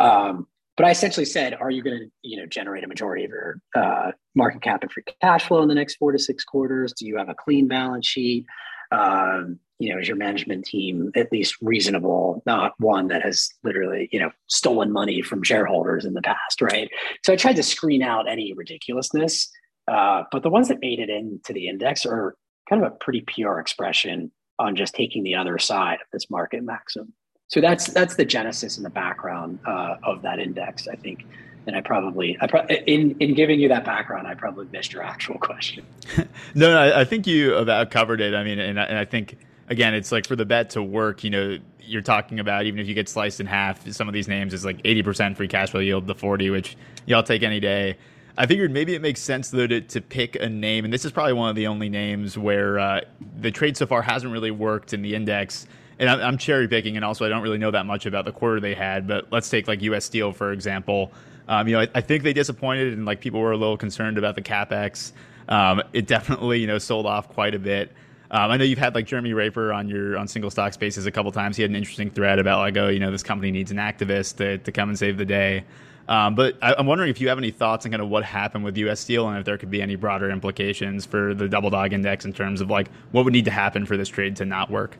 Um, 0.00 0.46
but 0.76 0.84
I 0.84 0.90
essentially 0.90 1.24
said, 1.24 1.54
are 1.54 1.70
you 1.70 1.82
going 1.82 1.98
to, 1.98 2.06
you 2.22 2.36
know, 2.36 2.44
generate 2.44 2.84
a 2.84 2.86
majority 2.86 3.24
of 3.24 3.30
your 3.30 3.60
uh, 3.74 4.12
market 4.34 4.60
cap 4.60 4.82
and 4.82 4.92
free 4.92 5.04
cash 5.22 5.46
flow 5.46 5.62
in 5.62 5.68
the 5.68 5.74
next 5.74 5.96
four 5.96 6.12
to 6.12 6.18
six 6.18 6.44
quarters? 6.44 6.92
Do 6.92 7.06
you 7.06 7.16
have 7.16 7.30
a 7.30 7.34
clean 7.34 7.66
balance 7.66 8.06
sheet? 8.06 8.44
Um, 8.92 9.58
you 9.78 9.92
know, 9.92 10.00
is 10.00 10.08
your 10.08 10.16
management 10.16 10.64
team 10.64 11.10
at 11.16 11.30
least 11.30 11.56
reasonable, 11.60 12.42
not 12.46 12.72
one 12.78 13.08
that 13.08 13.22
has 13.22 13.50
literally, 13.62 14.08
you 14.10 14.18
know, 14.18 14.30
stolen 14.46 14.90
money 14.90 15.20
from 15.20 15.42
shareholders 15.42 16.06
in 16.06 16.14
the 16.14 16.22
past, 16.22 16.62
right? 16.62 16.88
So 17.24 17.32
I 17.32 17.36
tried 17.36 17.56
to 17.56 17.62
screen 17.62 18.02
out 18.02 18.26
any 18.26 18.54
ridiculousness, 18.54 19.50
uh, 19.86 20.22
but 20.32 20.42
the 20.42 20.48
ones 20.48 20.68
that 20.68 20.80
made 20.80 20.98
it 20.98 21.10
into 21.10 21.52
the 21.52 21.68
index 21.68 22.06
are 22.06 22.36
kind 22.68 22.82
of 22.82 22.92
a 22.92 22.94
pretty 22.96 23.22
pure 23.26 23.58
expression 23.58 24.30
on 24.58 24.76
just 24.76 24.94
taking 24.94 25.22
the 25.22 25.34
other 25.34 25.58
side 25.58 25.98
of 26.00 26.06
this 26.12 26.30
market 26.30 26.62
maxim. 26.62 27.12
So 27.48 27.60
that's 27.60 27.86
that's 27.88 28.16
the 28.16 28.24
genesis 28.24 28.76
and 28.76 28.84
the 28.84 28.90
background 28.90 29.60
uh, 29.66 29.96
of 30.02 30.22
that 30.22 30.40
index. 30.40 30.88
I 30.88 30.96
think 30.96 31.26
then 31.66 31.74
I 31.74 31.82
probably, 31.82 32.38
I 32.40 32.46
pro- 32.46 32.66
in 32.66 33.16
in 33.20 33.34
giving 33.34 33.60
you 33.60 33.68
that 33.68 33.84
background, 33.84 34.26
I 34.26 34.34
probably 34.34 34.66
missed 34.72 34.92
your 34.92 35.02
actual 35.02 35.38
question. 35.38 35.84
no, 36.54 36.70
no, 36.72 36.98
I 36.98 37.04
think 37.04 37.26
you 37.26 37.54
about 37.56 37.90
covered 37.90 38.20
it. 38.20 38.34
I 38.34 38.42
mean, 38.42 38.58
and 38.58 38.80
I, 38.80 38.84
and 38.84 38.96
I 38.96 39.04
think 39.04 39.36
again, 39.68 39.94
it's 39.94 40.12
like 40.12 40.26
for 40.26 40.36
the 40.36 40.44
bet 40.46 40.70
to 40.70 40.82
work, 40.82 41.24
you 41.24 41.30
know, 41.30 41.58
you're 41.80 42.02
talking 42.02 42.40
about 42.40 42.66
even 42.66 42.80
if 42.80 42.86
you 42.86 42.94
get 42.94 43.08
sliced 43.08 43.40
in 43.40 43.46
half, 43.46 43.88
some 43.90 44.08
of 44.08 44.14
these 44.14 44.28
names 44.28 44.54
is 44.54 44.64
like 44.64 44.82
80% 44.82 45.36
free 45.36 45.48
cash 45.48 45.70
flow 45.70 45.80
yield, 45.80 46.06
the 46.06 46.14
40, 46.14 46.50
which 46.50 46.76
y'all 47.06 47.22
take 47.22 47.42
any 47.42 47.60
day. 47.60 47.96
I 48.38 48.46
figured 48.46 48.70
maybe 48.70 48.94
it 48.94 49.00
makes 49.00 49.20
sense 49.20 49.50
though 49.50 49.66
to, 49.66 49.80
to 49.80 50.00
pick 50.00 50.36
a 50.36 50.48
name, 50.48 50.84
and 50.84 50.92
this 50.92 51.04
is 51.04 51.12
probably 51.12 51.32
one 51.32 51.48
of 51.48 51.56
the 51.56 51.68
only 51.68 51.88
names 51.88 52.36
where 52.36 52.78
uh, 52.78 53.00
the 53.40 53.50
trade 53.50 53.76
so 53.76 53.86
far 53.86 54.02
hasn't 54.02 54.32
really 54.32 54.50
worked 54.50 54.92
in 54.92 55.02
the 55.02 55.14
index. 55.14 55.66
And 55.98 56.10
I'm 56.10 56.36
cherry 56.36 56.68
picking, 56.68 56.96
and 56.96 57.04
also 57.06 57.24
I 57.24 57.30
don't 57.30 57.42
really 57.42 57.56
know 57.56 57.70
that 57.70 57.86
much 57.86 58.04
about 58.04 58.26
the 58.26 58.32
quarter 58.32 58.60
they 58.60 58.74
had. 58.74 59.08
But 59.08 59.32
let's 59.32 59.48
take 59.48 59.66
like 59.66 59.80
U.S. 59.80 60.04
Steel 60.04 60.32
for 60.32 60.52
example. 60.52 61.10
Um, 61.48 61.68
you 61.68 61.74
know, 61.74 61.80
I, 61.82 61.88
I, 61.94 62.00
think 62.00 62.24
they 62.24 62.32
disappointed, 62.32 62.92
and 62.92 63.04
like 63.04 63.20
people 63.20 63.40
were 63.40 63.52
a 63.52 63.56
little 63.56 63.76
concerned 63.76 64.18
about 64.18 64.34
the 64.34 64.42
capex. 64.42 65.12
Um, 65.48 65.82
it 65.92 66.06
definitely 66.06 66.60
you 66.60 66.66
know 66.66 66.78
sold 66.78 67.06
off 67.06 67.28
quite 67.28 67.54
a 67.54 67.58
bit. 67.58 67.92
Um, 68.30 68.50
I 68.50 68.56
know 68.56 68.64
you've 68.64 68.78
had 68.78 68.94
like 68.94 69.06
Jeremy 69.06 69.32
Raper 69.32 69.72
on 69.72 69.88
your 69.88 70.16
on 70.18 70.26
single 70.26 70.50
stock 70.50 70.72
spaces 70.72 71.06
a 71.06 71.10
couple 71.10 71.30
times. 71.32 71.56
He 71.56 71.62
had 71.62 71.70
an 71.70 71.76
interesting 71.76 72.10
thread 72.10 72.38
about 72.38 72.58
like, 72.58 72.76
oh, 72.76 72.88
you 72.88 72.98
know, 72.98 73.10
this 73.10 73.22
company 73.22 73.52
needs 73.52 73.70
an 73.70 73.76
activist 73.76 74.36
to, 74.36 74.58
to 74.58 74.72
come 74.72 74.88
and 74.88 74.98
save 74.98 75.16
the 75.16 75.24
day. 75.24 75.64
Um, 76.08 76.34
but 76.34 76.56
I, 76.62 76.78
am 76.78 76.86
wondering 76.86 77.10
if 77.10 77.20
you 77.20 77.28
have 77.28 77.38
any 77.38 77.50
thoughts 77.50 77.84
on 77.84 77.92
kind 77.92 78.02
of 78.02 78.08
what 78.08 78.24
happened 78.24 78.64
with 78.64 78.76
U.S. 78.78 79.00
Steel 79.00 79.28
and 79.28 79.38
if 79.38 79.44
there 79.44 79.58
could 79.58 79.70
be 79.70 79.82
any 79.82 79.96
broader 79.96 80.30
implications 80.30 81.04
for 81.04 81.34
the 81.34 81.48
double 81.48 81.70
dog 81.70 81.92
index 81.92 82.24
in 82.24 82.32
terms 82.32 82.60
of 82.60 82.70
like 82.70 82.88
what 83.10 83.24
would 83.24 83.32
need 83.32 83.44
to 83.46 83.50
happen 83.50 83.86
for 83.86 83.96
this 83.96 84.08
trade 84.08 84.36
to 84.36 84.44
not 84.44 84.70
work. 84.70 84.98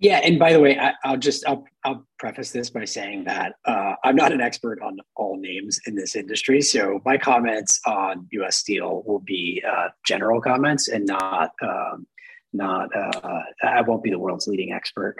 Yeah, 0.00 0.20
and 0.24 0.38
by 0.38 0.54
the 0.54 0.60
way, 0.60 0.78
I, 0.78 1.10
will 1.10 1.18
just 1.18 1.46
I'll 1.46 1.64
I'll 1.84 2.06
preface 2.18 2.52
this 2.52 2.70
by 2.70 2.86
saying 2.86 3.24
that 3.24 3.52
uh, 3.66 3.94
I'm 4.02 4.16
not 4.16 4.32
an 4.32 4.40
expert 4.40 4.80
on 4.80 4.98
all 5.14 5.38
names 5.38 5.78
in 5.86 5.94
this 5.94 6.16
industry, 6.16 6.62
so 6.62 7.02
my 7.04 7.18
comments 7.18 7.78
on 7.86 8.26
U.S. 8.32 8.56
Steel 8.56 9.02
will 9.06 9.18
be 9.18 9.62
uh, 9.70 9.88
general 10.06 10.40
comments 10.40 10.88
and 10.88 11.06
not 11.06 11.50
um, 11.62 12.06
not 12.54 12.88
uh, 12.96 13.42
I 13.62 13.82
won't 13.82 14.02
be 14.02 14.10
the 14.10 14.18
world's 14.18 14.46
leading 14.46 14.72
expert. 14.72 15.16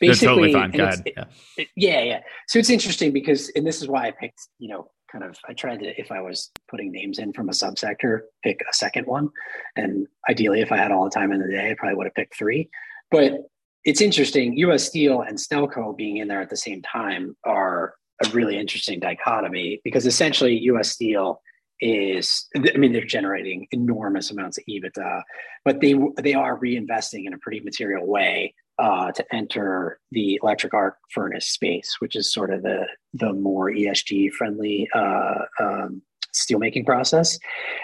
Basically, 0.00 0.26
totally 0.26 0.52
fine. 0.52 0.78
Ahead. 0.78 1.02
Yeah. 1.06 1.24
It, 1.56 1.68
yeah, 1.76 2.02
yeah. 2.02 2.20
So 2.48 2.58
it's 2.58 2.68
interesting 2.68 3.12
because, 3.12 3.50
and 3.56 3.66
this 3.66 3.80
is 3.80 3.88
why 3.88 4.08
I 4.08 4.10
picked, 4.10 4.40
you 4.58 4.68
know, 4.68 4.90
kind 5.10 5.24
of 5.24 5.38
I 5.48 5.54
tried 5.54 5.78
to 5.80 6.00
if 6.00 6.10
I 6.10 6.20
was 6.20 6.50
putting 6.68 6.90
names 6.90 7.20
in 7.20 7.32
from 7.32 7.48
a 7.48 7.52
subsector, 7.52 8.22
pick 8.42 8.60
a 8.60 8.74
second 8.74 9.06
one, 9.06 9.30
and 9.76 10.08
ideally, 10.28 10.62
if 10.62 10.72
I 10.72 10.78
had 10.78 10.90
all 10.90 11.04
the 11.04 11.10
time 11.10 11.30
in 11.30 11.40
the 11.40 11.48
day, 11.48 11.70
I 11.70 11.74
probably 11.78 11.94
would 11.96 12.06
have 12.06 12.14
picked 12.14 12.36
three. 12.36 12.68
But 13.10 13.46
it's 13.86 14.00
interesting. 14.00 14.56
U.S. 14.58 14.84
Steel 14.84 15.22
and 15.22 15.38
Stelco 15.38 15.96
being 15.96 16.16
in 16.16 16.26
there 16.26 16.40
at 16.40 16.50
the 16.50 16.56
same 16.56 16.82
time 16.82 17.36
are 17.44 17.94
a 18.24 18.28
really 18.30 18.58
interesting 18.58 18.98
dichotomy 18.98 19.80
because 19.84 20.06
essentially 20.06 20.58
U.S. 20.64 20.90
Steel 20.90 21.40
is 21.80 22.46
I 22.56 22.76
mean 22.78 22.92
they're 22.92 23.04
generating 23.04 23.68
enormous 23.70 24.30
amounts 24.30 24.58
of 24.58 24.64
EBITDA, 24.68 25.22
but 25.64 25.80
they 25.80 25.94
they 26.20 26.34
are 26.34 26.58
reinvesting 26.58 27.26
in 27.26 27.32
a 27.32 27.38
pretty 27.38 27.60
material 27.60 28.06
way 28.06 28.54
uh, 28.78 29.12
to 29.12 29.24
enter 29.34 30.00
the 30.10 30.38
electric 30.42 30.74
arc 30.74 30.96
furnace 31.12 31.48
space, 31.48 31.96
which 32.00 32.16
is 32.16 32.32
sort 32.32 32.52
of 32.52 32.62
the 32.62 32.86
the 33.14 33.32
more 33.32 33.70
ESG 33.70 34.32
friendly 34.32 34.88
uh, 34.94 35.44
um, 35.60 36.02
steelmaking 36.36 36.84
process. 36.84 37.38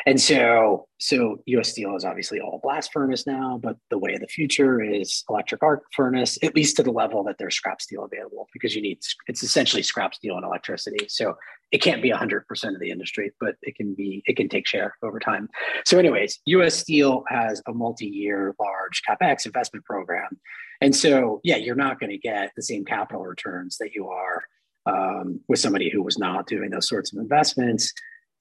And 0.07 0.21
so, 0.21 0.87
so 0.99 1.39
U.S. 1.47 1.71
Steel 1.71 1.97
is 1.97 2.05
obviously 2.05 2.41
all 2.41 2.61
blast 2.63 2.93
furnace 2.93 3.27
now, 3.27 3.59
but 3.63 3.77
the 3.91 3.99
way 3.99 4.15
of 4.15 4.21
the 4.21 4.27
future 4.27 4.83
is 4.83 5.25
electric 5.29 5.63
arc 5.63 5.83
furnace, 5.95 6.39
at 6.43 6.55
least 6.55 6.77
to 6.77 6.83
the 6.83 6.91
level 6.91 7.25
that 7.25 7.37
there's 7.39 7.55
scrap 7.55 7.81
steel 7.81 8.05
available, 8.05 8.49
because 8.53 8.75
you 8.77 8.83
need 8.83 8.99
it's 9.27 9.43
essentially 9.43 9.83
scrap 9.83 10.15
steel 10.15 10.37
and 10.37 10.45
electricity. 10.45 11.07
So 11.09 11.37
it 11.73 11.79
can't 11.79 12.03
be 12.03 12.11
100% 12.11 12.43
of 12.75 12.81
the 12.81 12.91
industry, 12.91 13.33
but 13.41 13.57
it 13.63 13.75
can 13.75 13.95
be 13.95 14.23
it 14.27 14.37
can 14.37 14.49
take 14.49 14.67
share 14.67 14.95
over 15.03 15.19
time. 15.19 15.49
So, 15.87 15.99
anyways, 15.99 16.41
U.S. 16.47 16.75
Steel 16.75 17.25
has 17.29 17.63
a 17.67 17.73
multi-year 17.73 18.55
large 18.61 19.03
capex 19.09 19.47
investment 19.47 19.85
program, 19.85 20.39
and 20.81 20.95
so 20.95 21.41
yeah, 21.43 21.57
you're 21.57 21.75
not 21.75 21.99
going 21.99 22.11
to 22.11 22.19
get 22.19 22.53
the 22.55 22.63
same 22.63 22.85
capital 22.85 23.23
returns 23.23 23.79
that 23.79 23.95
you 23.95 24.09
are 24.09 24.45
um, 24.87 25.41
with 25.49 25.61
somebody 25.61 25.91
who 25.91 26.03
was 26.03 26.19
not 26.19 26.47
doing 26.47 26.71
those 26.71 26.89
sorts 26.89 27.13
of 27.13 27.19
investments. 27.19 27.93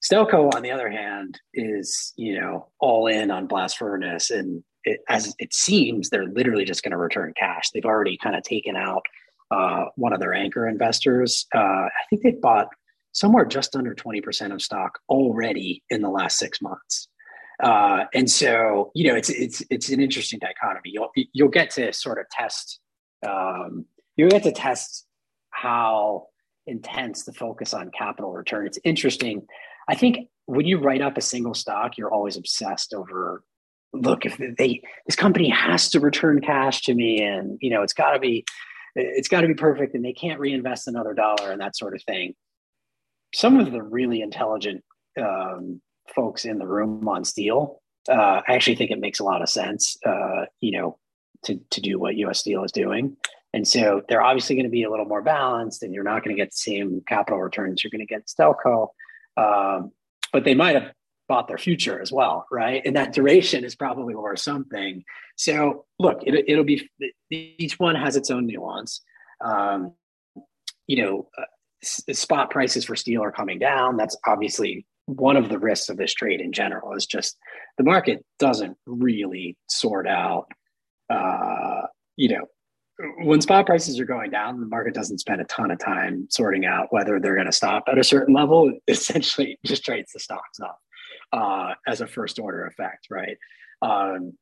Stelco, 0.02 0.52
on 0.54 0.62
the 0.62 0.70
other 0.70 0.90
hand, 0.90 1.40
is 1.54 2.12
you 2.16 2.40
know 2.40 2.68
all 2.80 3.06
in 3.06 3.30
on 3.30 3.46
blast 3.46 3.78
furnace, 3.78 4.30
and 4.30 4.62
it, 4.84 5.00
as 5.08 5.34
it 5.38 5.54
seems, 5.54 6.10
they're 6.10 6.26
literally 6.26 6.64
just 6.64 6.82
going 6.82 6.90
to 6.92 6.98
return 6.98 7.32
cash. 7.36 7.70
They've 7.70 7.84
already 7.84 8.16
kind 8.16 8.34
of 8.34 8.42
taken 8.42 8.76
out 8.76 9.02
uh, 9.50 9.84
one 9.96 10.12
of 10.12 10.20
their 10.20 10.34
anchor 10.34 10.66
investors. 10.68 11.46
Uh, 11.54 11.58
I 11.58 11.90
think 12.10 12.22
they 12.22 12.32
bought 12.32 12.68
somewhere 13.12 13.44
just 13.44 13.76
under 13.76 13.94
twenty 13.94 14.20
percent 14.20 14.52
of 14.52 14.60
stock 14.60 14.98
already 15.08 15.82
in 15.88 16.02
the 16.02 16.10
last 16.10 16.38
six 16.38 16.60
months. 16.60 17.08
Uh, 17.62 18.06
and 18.12 18.28
so, 18.28 18.90
you 18.94 19.06
know, 19.06 19.14
it's 19.14 19.30
it's 19.30 19.62
it's 19.70 19.88
an 19.90 20.00
interesting 20.00 20.40
dichotomy. 20.40 20.90
You'll 20.92 21.10
you'll 21.32 21.48
get 21.48 21.70
to 21.72 21.92
sort 21.92 22.18
of 22.18 22.28
test. 22.30 22.80
Um, 23.24 23.86
you'll 24.16 24.30
get 24.30 24.42
to 24.42 24.52
test 24.52 25.06
how 25.50 26.26
intense 26.66 27.24
the 27.24 27.32
focus 27.32 27.72
on 27.72 27.90
capital 27.96 28.32
return. 28.32 28.66
It's 28.66 28.78
interesting 28.84 29.46
I 29.88 29.94
think 29.94 30.28
when 30.46 30.66
you 30.66 30.78
write 30.78 31.02
up 31.02 31.16
a 31.16 31.20
single 31.20 31.54
stock, 31.54 31.96
you're 31.96 32.12
always 32.12 32.36
obsessed 32.36 32.94
over 32.94 33.42
look 33.94 34.24
if 34.24 34.38
they 34.56 34.80
this 35.06 35.16
company 35.16 35.50
has 35.50 35.90
to 35.90 36.00
return 36.00 36.40
cash 36.40 36.80
to 36.80 36.94
me 36.94 37.20
and 37.20 37.58
you 37.60 37.68
know 37.68 37.82
it's 37.82 37.92
got 37.92 38.12
to 38.12 38.18
be 38.18 38.42
it's 38.94 39.28
got 39.28 39.42
to 39.42 39.46
be 39.46 39.54
perfect 39.54 39.94
and 39.94 40.02
they 40.02 40.14
can't 40.14 40.40
reinvest 40.40 40.88
another 40.88 41.12
dollar 41.12 41.52
and 41.52 41.60
that 41.60 41.76
sort 41.76 41.94
of 41.94 42.02
thing. 42.04 42.34
Some 43.34 43.60
of 43.60 43.70
the 43.70 43.82
really 43.82 44.22
intelligent 44.22 44.82
um, 45.20 45.80
folks 46.14 46.46
in 46.46 46.58
the 46.58 46.66
room 46.66 47.06
on 47.06 47.24
steel 47.24 47.80
uh, 48.08 48.40
i 48.48 48.54
actually 48.54 48.74
think 48.74 48.90
it 48.90 48.98
makes 48.98 49.20
a 49.20 49.24
lot 49.24 49.42
of 49.42 49.48
sense 49.48 49.96
uh, 50.04 50.46
you 50.60 50.72
know 50.72 50.98
to, 51.44 51.60
to 51.70 51.80
do 51.80 51.98
what 51.98 52.16
U.S. 52.16 52.40
Steel 52.40 52.64
is 52.64 52.72
doing. 52.72 53.16
And 53.54 53.66
so 53.66 54.02
they're 54.08 54.22
obviously 54.22 54.56
going 54.56 54.64
to 54.64 54.70
be 54.70 54.84
a 54.84 54.90
little 54.90 55.04
more 55.04 55.22
balanced 55.22 55.82
and 55.82 55.92
you're 55.92 56.04
not 56.04 56.24
going 56.24 56.34
to 56.34 56.40
get 56.40 56.50
the 56.50 56.56
same 56.56 57.02
capital 57.06 57.38
returns 57.38 57.84
you're 57.84 57.90
going 57.90 58.06
to 58.06 58.06
get 58.06 58.26
stelco 58.26 58.88
um, 59.36 59.92
but 60.32 60.44
they 60.44 60.54
might 60.54 60.74
have 60.74 60.92
bought 61.28 61.48
their 61.48 61.58
future 61.58 62.00
as 62.00 62.12
well, 62.12 62.46
right? 62.50 62.82
And 62.84 62.96
that 62.96 63.12
duration 63.12 63.64
is 63.64 63.74
probably 63.74 64.14
worth 64.14 64.40
something. 64.40 65.04
So 65.36 65.86
look, 65.98 66.22
it, 66.24 66.44
it'll 66.48 66.64
be 66.64 66.88
each 67.30 67.78
one 67.78 67.94
has 67.94 68.16
its 68.16 68.30
own 68.30 68.46
nuance. 68.46 69.02
Um, 69.42 69.94
you 70.86 71.02
know, 71.02 71.28
uh, 71.38 71.44
spot 72.12 72.50
prices 72.50 72.84
for 72.84 72.96
steel 72.96 73.22
are 73.22 73.32
coming 73.32 73.58
down. 73.58 73.96
That's 73.96 74.16
obviously 74.26 74.86
one 75.06 75.36
of 75.36 75.48
the 75.48 75.58
risks 75.58 75.88
of 75.88 75.96
this 75.96 76.14
trade 76.14 76.40
in 76.40 76.52
general. 76.52 76.94
Is 76.94 77.06
just 77.06 77.36
the 77.78 77.84
market 77.84 78.24
doesn't 78.38 78.76
really 78.86 79.56
sort 79.68 80.06
out. 80.06 80.46
Uh, 81.10 81.86
you 82.16 82.28
know, 82.28 82.46
when 83.18 83.40
spot 83.40 83.66
prices 83.66 83.98
are 83.98 84.04
going 84.04 84.30
down, 84.30 84.60
the 84.60 84.66
market 84.66 84.94
doesn't 84.94 85.18
spend 85.18 85.40
a 85.40 85.44
ton 85.44 85.70
of 85.70 85.78
time 85.78 86.26
sorting 86.30 86.64
out 86.64 86.88
whether 86.90 87.18
they're 87.18 87.34
going 87.34 87.46
to 87.46 87.52
stop 87.52 87.84
at 87.90 87.98
a 87.98 88.04
certain 88.04 88.34
level. 88.34 88.68
It 88.68 88.80
essentially, 88.88 89.58
just 89.64 89.84
trades 89.84 90.12
the 90.12 90.20
stocks 90.20 90.60
up 90.60 90.78
uh, 91.32 91.74
as 91.86 92.00
a 92.00 92.06
first 92.06 92.38
order 92.38 92.66
effect, 92.66 93.08
right? 93.10 93.36
Um, 93.80 94.34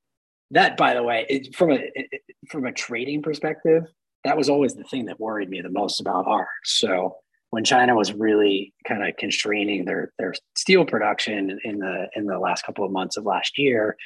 that, 0.51 0.77
by 0.77 0.95
the 0.95 1.03
way, 1.03 1.27
it, 1.29 1.55
from 1.55 1.73
a 1.73 1.79
it, 1.95 2.23
from 2.49 2.67
a 2.67 2.73
trading 2.73 3.23
perspective, 3.23 3.85
that 4.25 4.37
was 4.37 4.49
always 4.49 4.75
the 4.75 4.85
thing 4.85 5.07
that 5.07 5.21
worried 5.21 5.49
me 5.49 5.61
the 5.61 5.71
most 5.71 6.01
about 6.01 6.27
Arch. 6.27 6.49
So 6.65 7.17
when 7.51 7.65
China 7.65 7.97
was 7.97 8.13
really 8.13 8.75
kind 8.87 9.07
of 9.07 9.17
constraining 9.17 9.85
their 9.85 10.13
their 10.19 10.35
steel 10.57 10.85
production 10.85 11.59
in 11.65 11.79
the 11.79 12.09
in 12.15 12.27
the 12.27 12.39
last 12.39 12.65
couple 12.67 12.85
of 12.85 12.93
months 12.93 13.17
of 13.17 13.25
last 13.25 13.59
year, 13.59 13.97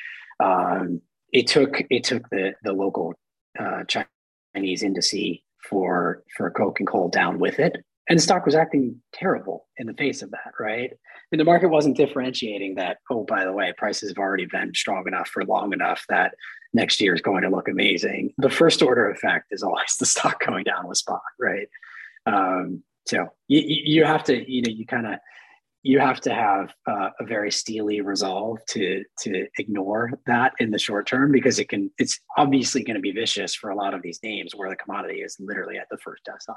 um, 0.40 1.00
it 1.32 1.46
took 1.46 1.82
it 1.90 2.04
took 2.04 2.28
the 2.30 2.52
the 2.62 2.72
local 2.72 3.14
uh, 3.58 3.84
China 3.84 4.06
Chinese 4.54 4.82
indice 4.82 5.42
for 5.68 6.22
for 6.36 6.50
coke 6.50 6.80
and 6.80 6.88
coal 6.88 7.08
down 7.08 7.38
with 7.38 7.58
it. 7.58 7.76
And 8.08 8.18
the 8.18 8.22
stock 8.22 8.44
was 8.44 8.54
acting 8.54 9.00
terrible 9.14 9.66
in 9.78 9.86
the 9.86 9.94
face 9.94 10.20
of 10.22 10.30
that 10.30 10.52
right? 10.60 10.90
I 10.92 11.26
mean, 11.30 11.38
the 11.38 11.44
market 11.44 11.68
wasn't 11.68 11.96
differentiating 11.96 12.74
that 12.76 12.98
oh 13.10 13.24
by 13.24 13.44
the 13.44 13.52
way 13.52 13.72
prices 13.76 14.10
have 14.10 14.18
already 14.18 14.46
been 14.46 14.74
strong 14.74 15.06
enough 15.06 15.28
for 15.28 15.44
long 15.44 15.72
enough 15.72 16.04
that 16.08 16.34
next 16.72 17.00
year 17.00 17.14
is 17.14 17.22
going 17.22 17.42
to 17.42 17.50
look 17.50 17.68
amazing. 17.68 18.32
The 18.38 18.50
first 18.50 18.82
order 18.82 19.08
effect 19.10 19.46
is 19.50 19.62
always 19.62 19.96
the 19.98 20.06
stock 20.06 20.44
going 20.44 20.64
down 20.64 20.86
with 20.86 20.98
spot 20.98 21.22
right? 21.40 21.68
Um, 22.26 22.82
so 23.06 23.28
you, 23.48 23.60
you 23.66 24.04
have 24.04 24.24
to 24.24 24.50
you 24.50 24.62
know 24.62 24.70
you 24.70 24.86
kind 24.86 25.06
of 25.06 25.18
you 25.84 26.00
have 26.00 26.18
to 26.18 26.34
have 26.34 26.74
uh, 26.86 27.10
a 27.20 27.24
very 27.24 27.52
steely 27.52 28.00
resolve 28.00 28.58
to 28.66 29.04
to 29.20 29.46
ignore 29.58 30.10
that 30.26 30.54
in 30.58 30.70
the 30.70 30.78
short 30.78 31.06
term 31.06 31.30
because 31.30 31.58
it 31.58 31.68
can 31.68 31.90
it's 31.98 32.18
obviously 32.38 32.82
going 32.82 32.96
to 32.96 33.02
be 33.02 33.12
vicious 33.12 33.54
for 33.54 33.70
a 33.70 33.76
lot 33.76 33.92
of 33.92 34.02
these 34.02 34.18
names 34.22 34.54
where 34.56 34.70
the 34.70 34.76
commodity 34.76 35.20
is 35.20 35.36
literally 35.38 35.76
at 35.76 35.86
the 35.90 35.98
first 35.98 36.22
decile. 36.26 36.54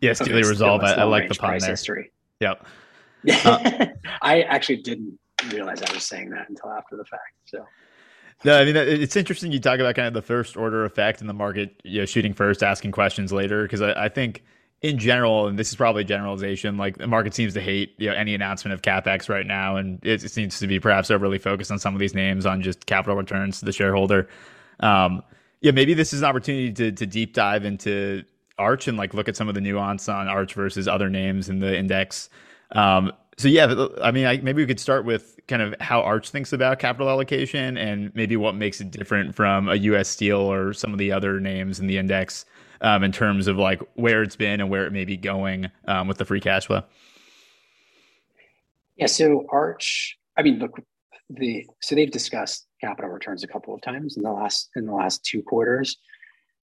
Yeah, 0.00 0.14
steely 0.14 0.44
resolve. 0.44 0.82
I, 0.82 0.92
I, 0.92 1.02
like 1.02 1.28
the 1.28 1.34
pun 1.34 1.58
there. 1.58 1.70
History. 1.70 2.12
Yep. 2.40 2.66
Uh, 3.44 3.84
I 4.22 4.40
actually 4.44 4.78
didn't 4.78 5.18
realize 5.50 5.82
I 5.82 5.92
was 5.92 6.04
saying 6.04 6.30
that 6.30 6.48
until 6.48 6.70
after 6.70 6.96
the 6.96 7.04
fact. 7.04 7.34
So. 7.44 7.66
No, 8.46 8.58
I 8.58 8.64
mean 8.64 8.76
it's 8.76 9.14
interesting. 9.14 9.52
You 9.52 9.60
talk 9.60 9.78
about 9.78 9.94
kind 9.94 10.08
of 10.08 10.14
the 10.14 10.22
first 10.22 10.56
order 10.56 10.86
effect 10.86 11.20
in 11.20 11.26
the 11.26 11.34
market, 11.34 11.78
you 11.84 12.00
know, 12.00 12.06
shooting 12.06 12.32
first, 12.32 12.62
asking 12.62 12.92
questions 12.92 13.30
later, 13.30 13.64
because 13.64 13.82
I, 13.82 14.04
I 14.04 14.08
think 14.08 14.42
in 14.82 14.98
general, 14.98 15.46
and 15.46 15.58
this 15.58 15.68
is 15.68 15.76
probably 15.76 16.04
generalization, 16.04 16.78
like 16.78 16.96
the 16.96 17.06
market 17.06 17.34
seems 17.34 17.52
to 17.54 17.60
hate 17.60 17.94
you 17.98 18.08
know 18.08 18.14
any 18.14 18.34
announcement 18.34 18.72
of 18.72 18.82
capex 18.82 19.28
right 19.28 19.46
now, 19.46 19.76
and 19.76 19.98
it, 20.04 20.24
it 20.24 20.30
seems 20.30 20.58
to 20.58 20.66
be 20.66 20.80
perhaps 20.80 21.10
overly 21.10 21.38
focused 21.38 21.70
on 21.70 21.78
some 21.78 21.94
of 21.94 22.00
these 22.00 22.14
names 22.14 22.46
on 22.46 22.62
just 22.62 22.86
capital 22.86 23.16
returns 23.16 23.58
to 23.58 23.66
the 23.66 23.72
shareholder. 23.72 24.28
Um, 24.80 25.22
yeah, 25.60 25.72
maybe 25.72 25.92
this 25.92 26.12
is 26.12 26.22
an 26.22 26.28
opportunity 26.28 26.72
to 26.72 26.92
to 26.92 27.06
deep 27.06 27.34
dive 27.34 27.64
into 27.64 28.24
Arch 28.58 28.88
and 28.88 28.96
like 28.96 29.12
look 29.12 29.28
at 29.28 29.36
some 29.36 29.48
of 29.48 29.54
the 29.54 29.60
nuance 29.60 30.08
on 30.08 30.28
Arch 30.28 30.54
versus 30.54 30.88
other 30.88 31.10
names 31.10 31.50
in 31.50 31.58
the 31.58 31.76
index. 31.76 32.30
Um, 32.72 33.12
so 33.36 33.48
yeah, 33.48 33.86
I 34.02 34.12
mean, 34.12 34.26
I, 34.26 34.38
maybe 34.38 34.62
we 34.62 34.66
could 34.66 34.80
start 34.80 35.04
with 35.04 35.38
kind 35.46 35.60
of 35.60 35.74
how 35.80 36.02
Arch 36.02 36.30
thinks 36.30 36.52
about 36.52 36.78
capital 36.78 37.08
allocation 37.08 37.76
and 37.76 38.14
maybe 38.14 38.36
what 38.36 38.54
makes 38.54 38.80
it 38.80 38.90
different 38.90 39.34
from 39.34 39.68
a 39.68 39.76
U.S. 39.76 40.08
Steel 40.08 40.38
or 40.38 40.72
some 40.72 40.92
of 40.92 40.98
the 40.98 41.12
other 41.12 41.40
names 41.40 41.80
in 41.80 41.86
the 41.86 41.98
index 41.98 42.44
um, 42.80 43.02
in 43.02 43.12
terms 43.12 43.46
of 43.46 43.56
like 43.56 43.82
where 43.94 44.22
it's 44.22 44.36
been 44.36 44.60
and 44.60 44.70
where 44.70 44.86
it 44.86 44.92
may 44.92 45.04
be 45.04 45.16
going 45.16 45.70
um, 45.86 46.08
with 46.08 46.18
the 46.18 46.24
free 46.24 46.40
cash 46.40 46.66
flow? 46.66 46.82
Yeah, 48.96 49.06
so 49.06 49.46
Arch, 49.50 50.18
I 50.36 50.42
mean, 50.42 50.58
look, 50.58 50.78
the 51.30 51.64
so 51.80 51.94
they've 51.94 52.10
discussed 52.10 52.66
capital 52.80 53.10
returns 53.10 53.44
a 53.44 53.48
couple 53.48 53.74
of 53.74 53.80
times 53.82 54.16
in 54.16 54.22
the 54.22 54.32
last 54.32 54.68
in 54.76 54.86
the 54.86 54.92
last 54.92 55.24
two 55.24 55.42
quarters. 55.42 55.96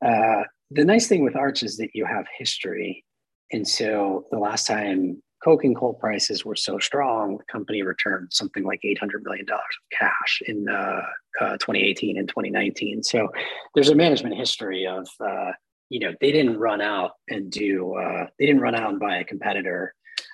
Uh, 0.05 0.43
the 0.69 0.85
nice 0.85 1.07
thing 1.07 1.23
with 1.23 1.35
Arch 1.35 1.63
is 1.63 1.77
that 1.77 1.89
you 1.93 2.05
have 2.05 2.25
history, 2.37 3.03
and 3.51 3.67
so 3.67 4.25
the 4.31 4.37
last 4.37 4.67
time 4.67 5.21
coke 5.43 5.63
and 5.63 5.75
coal 5.75 5.93
prices 5.93 6.43
were 6.43 6.55
so 6.55 6.79
strong, 6.79 7.37
the 7.37 7.43
company 7.45 7.81
returned 7.83 8.27
something 8.31 8.63
like 8.63 8.81
$800 8.83 9.23
million 9.23 9.45
of 9.49 9.59
cash 9.97 10.41
in 10.47 10.67
uh, 10.67 11.01
uh, 11.39 11.51
2018 11.57 12.17
and 12.17 12.27
2019. 12.27 13.03
So 13.03 13.29
there's 13.75 13.89
a 13.89 13.95
management 13.95 14.35
history 14.35 14.87
of 14.87 15.07
uh, 15.19 15.51
you 15.89 15.99
know 15.99 16.13
they 16.21 16.31
didn't 16.31 16.57
run 16.57 16.81
out 16.81 17.11
and 17.29 17.51
do 17.51 17.95
uh, 17.95 18.27
they 18.39 18.45
didn't 18.45 18.61
run 18.61 18.75
out 18.75 18.89
and 18.89 18.99
buy 18.99 19.17
a 19.17 19.23
competitor. 19.23 19.93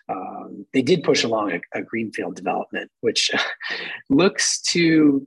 Um, 0.10 0.66
they 0.74 0.82
did 0.82 1.04
push 1.04 1.24
along 1.24 1.54
a, 1.54 1.62
a 1.74 1.82
greenfield 1.82 2.36
development 2.36 2.92
which 3.02 3.32
looks 4.10 4.62
to 4.74 5.26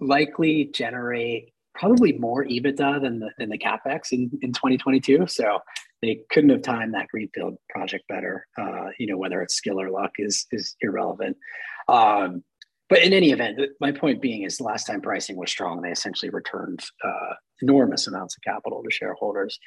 likely 0.00 0.70
generate 0.74 1.52
probably 1.74 2.12
more 2.12 2.44
ebitda 2.44 3.00
than 3.00 3.20
the, 3.20 3.30
than 3.38 3.50
the 3.50 3.58
capex 3.58 4.12
in, 4.12 4.30
in 4.42 4.52
2022 4.52 5.26
so 5.26 5.60
they 6.02 6.20
couldn't 6.30 6.50
have 6.50 6.62
timed 6.62 6.94
that 6.94 7.08
greenfield 7.08 7.56
project 7.70 8.04
better. 8.08 8.46
Uh, 8.58 8.86
you 8.98 9.06
know 9.06 9.16
whether 9.16 9.40
it's 9.42 9.54
skill 9.54 9.80
or 9.80 9.90
luck 9.90 10.12
is 10.18 10.46
is 10.52 10.76
irrelevant. 10.80 11.36
Um, 11.88 12.42
but 12.88 13.02
in 13.02 13.12
any 13.12 13.32
event, 13.32 13.58
my 13.80 13.90
point 13.90 14.22
being 14.22 14.42
is 14.42 14.60
last 14.60 14.86
time 14.86 15.00
pricing 15.00 15.36
was 15.36 15.50
strong, 15.50 15.80
they 15.80 15.90
essentially 15.90 16.30
returned 16.30 16.84
uh, 17.04 17.34
enormous 17.62 18.06
amounts 18.06 18.36
of 18.36 18.42
capital 18.42 18.82
to 18.82 18.90
shareholders. 18.90 19.58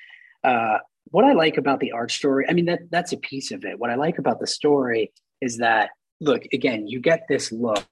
Uh, 0.44 0.78
what 1.12 1.26
I 1.26 1.34
like 1.34 1.58
about 1.58 1.80
the 1.80 1.92
Arch 1.92 2.16
story, 2.18 2.46
I 2.48 2.54
mean, 2.54 2.66
that 2.66 2.82
that's 2.92 3.14
a 3.14 3.18
piece 3.18 3.52
of 3.52 3.64
it. 3.66 3.80
What 3.80 3.90
I 3.90 3.96
like 3.96 4.18
about 4.18 4.40
the 4.40 4.48
story 4.48 5.12
is 5.42 5.58
that, 5.58 5.90
look, 6.22 6.44
again, 6.54 6.88
you 6.88 7.00
get 7.00 7.24
this 7.28 7.52
look 7.52 7.86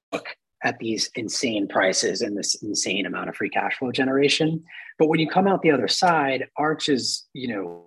at 0.63 0.79
these 0.79 1.09
insane 1.15 1.67
prices 1.67 2.21
and 2.21 2.37
this 2.37 2.55
insane 2.63 3.05
amount 3.05 3.29
of 3.29 3.35
free 3.35 3.49
cash 3.49 3.77
flow 3.77 3.91
generation. 3.91 4.63
But 4.99 5.07
when 5.07 5.19
you 5.19 5.29
come 5.29 5.47
out 5.47 5.61
the 5.61 5.71
other 5.71 5.87
side, 5.87 6.47
Arch 6.57 6.89
is, 6.89 7.27
you 7.33 7.47
know, 7.47 7.85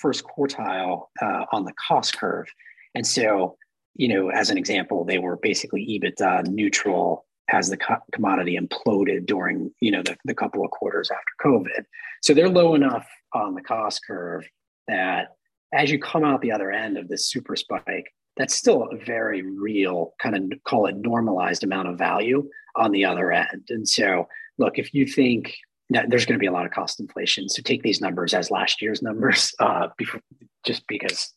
first 0.00 0.24
quartile 0.24 1.06
uh, 1.22 1.44
on 1.52 1.64
the 1.64 1.72
cost 1.88 2.18
curve. 2.18 2.46
And 2.94 3.06
so 3.06 3.56
you 3.96 4.08
know, 4.08 4.30
as 4.30 4.50
an 4.50 4.58
example, 4.58 5.04
they 5.04 5.18
were 5.18 5.36
basically 5.36 5.86
EBITDA 5.86 6.48
neutral 6.48 7.25
as 7.50 7.68
the 7.68 7.76
co- 7.76 7.96
commodity 8.12 8.58
imploded 8.58 9.26
during, 9.26 9.70
you 9.80 9.90
know, 9.90 10.02
the, 10.02 10.16
the 10.24 10.34
couple 10.34 10.64
of 10.64 10.70
quarters 10.70 11.10
after 11.10 11.48
COVID. 11.48 11.84
So 12.22 12.34
they're 12.34 12.48
low 12.48 12.74
enough 12.74 13.06
on 13.34 13.54
the 13.54 13.62
cost 13.62 14.00
curve 14.06 14.48
that 14.88 15.28
as 15.72 15.90
you 15.90 15.98
come 15.98 16.24
out 16.24 16.40
the 16.40 16.52
other 16.52 16.70
end 16.70 16.96
of 16.96 17.08
this 17.08 17.28
super 17.28 17.56
spike, 17.56 18.12
that's 18.36 18.54
still 18.54 18.84
a 18.84 18.96
very 18.96 19.42
real 19.42 20.12
kind 20.20 20.36
of 20.36 20.58
call 20.64 20.86
it 20.86 20.96
normalized 20.96 21.64
amount 21.64 21.88
of 21.88 21.98
value 21.98 22.48
on 22.76 22.92
the 22.92 23.04
other 23.04 23.32
end. 23.32 23.64
And 23.70 23.88
so, 23.88 24.28
look, 24.58 24.78
if 24.78 24.92
you 24.92 25.06
think 25.06 25.56
that 25.90 26.10
there's 26.10 26.26
going 26.26 26.38
to 26.38 26.42
be 26.42 26.46
a 26.46 26.52
lot 26.52 26.66
of 26.66 26.72
cost 26.72 27.00
inflation, 27.00 27.48
so 27.48 27.62
take 27.62 27.82
these 27.82 28.00
numbers 28.00 28.34
as 28.34 28.50
last 28.50 28.82
year's 28.82 29.02
numbers, 29.02 29.54
uh, 29.60 29.88
before, 29.96 30.20
just 30.64 30.86
because 30.86 31.32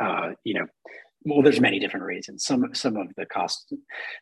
uh, 0.00 0.30
you 0.44 0.54
know 0.54 0.66
well, 1.24 1.42
there's 1.42 1.60
many 1.60 1.78
different 1.78 2.04
reasons. 2.04 2.44
Some 2.44 2.74
some 2.74 2.96
of 2.96 3.08
the 3.16 3.26
cost, 3.26 3.72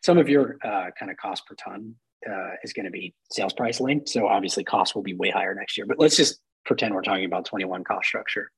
some 0.03 0.17
of 0.17 0.29
your 0.29 0.57
uh, 0.63 0.87
kind 0.97 1.11
of 1.11 1.17
cost 1.17 1.45
per 1.45 1.55
ton 1.55 1.95
uh, 2.29 2.51
is 2.63 2.73
going 2.73 2.85
to 2.85 2.91
be 2.91 3.13
sales 3.31 3.53
price 3.53 3.79
linked. 3.79 4.09
So 4.09 4.27
obviously, 4.27 4.63
costs 4.63 4.95
will 4.95 5.03
be 5.03 5.13
way 5.13 5.29
higher 5.29 5.53
next 5.53 5.77
year. 5.77 5.85
But 5.85 5.99
let's 5.99 6.15
just 6.15 6.39
pretend 6.65 6.95
we're 6.95 7.01
talking 7.01 7.25
about 7.25 7.45
21 7.45 7.83
cost 7.83 8.07
structure. 8.07 8.49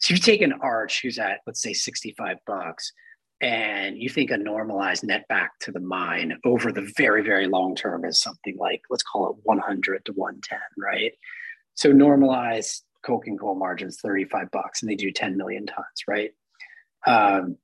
So 0.00 0.14
you 0.14 0.20
take 0.20 0.42
an 0.42 0.54
arch 0.60 1.02
who's 1.02 1.18
at 1.18 1.40
let's 1.46 1.62
say 1.62 1.72
65 1.72 2.38
bucks, 2.46 2.92
and 3.40 3.96
you 3.96 4.08
think 4.08 4.30
a 4.30 4.36
normalized 4.36 5.04
net 5.04 5.26
back 5.28 5.52
to 5.60 5.70
the 5.70 5.80
mine 5.80 6.36
over 6.44 6.72
the 6.72 6.90
very 6.96 7.22
very 7.22 7.46
long 7.46 7.76
term 7.76 8.04
is 8.04 8.20
something 8.20 8.56
like 8.58 8.82
let's 8.90 9.04
call 9.04 9.30
it 9.30 9.36
100 9.44 10.04
to 10.06 10.12
110, 10.12 10.58
right? 10.76 11.12
So 11.74 11.92
normalized 11.92 12.82
coking 13.04 13.36
coal 13.36 13.54
margins 13.54 14.00
35 14.00 14.50
bucks, 14.50 14.82
and 14.82 14.90
they 14.90 14.96
do 14.96 15.12
10 15.12 15.36
million 15.36 15.66
tons, 15.66 16.04
right? 16.08 16.32
Um, 17.06 17.58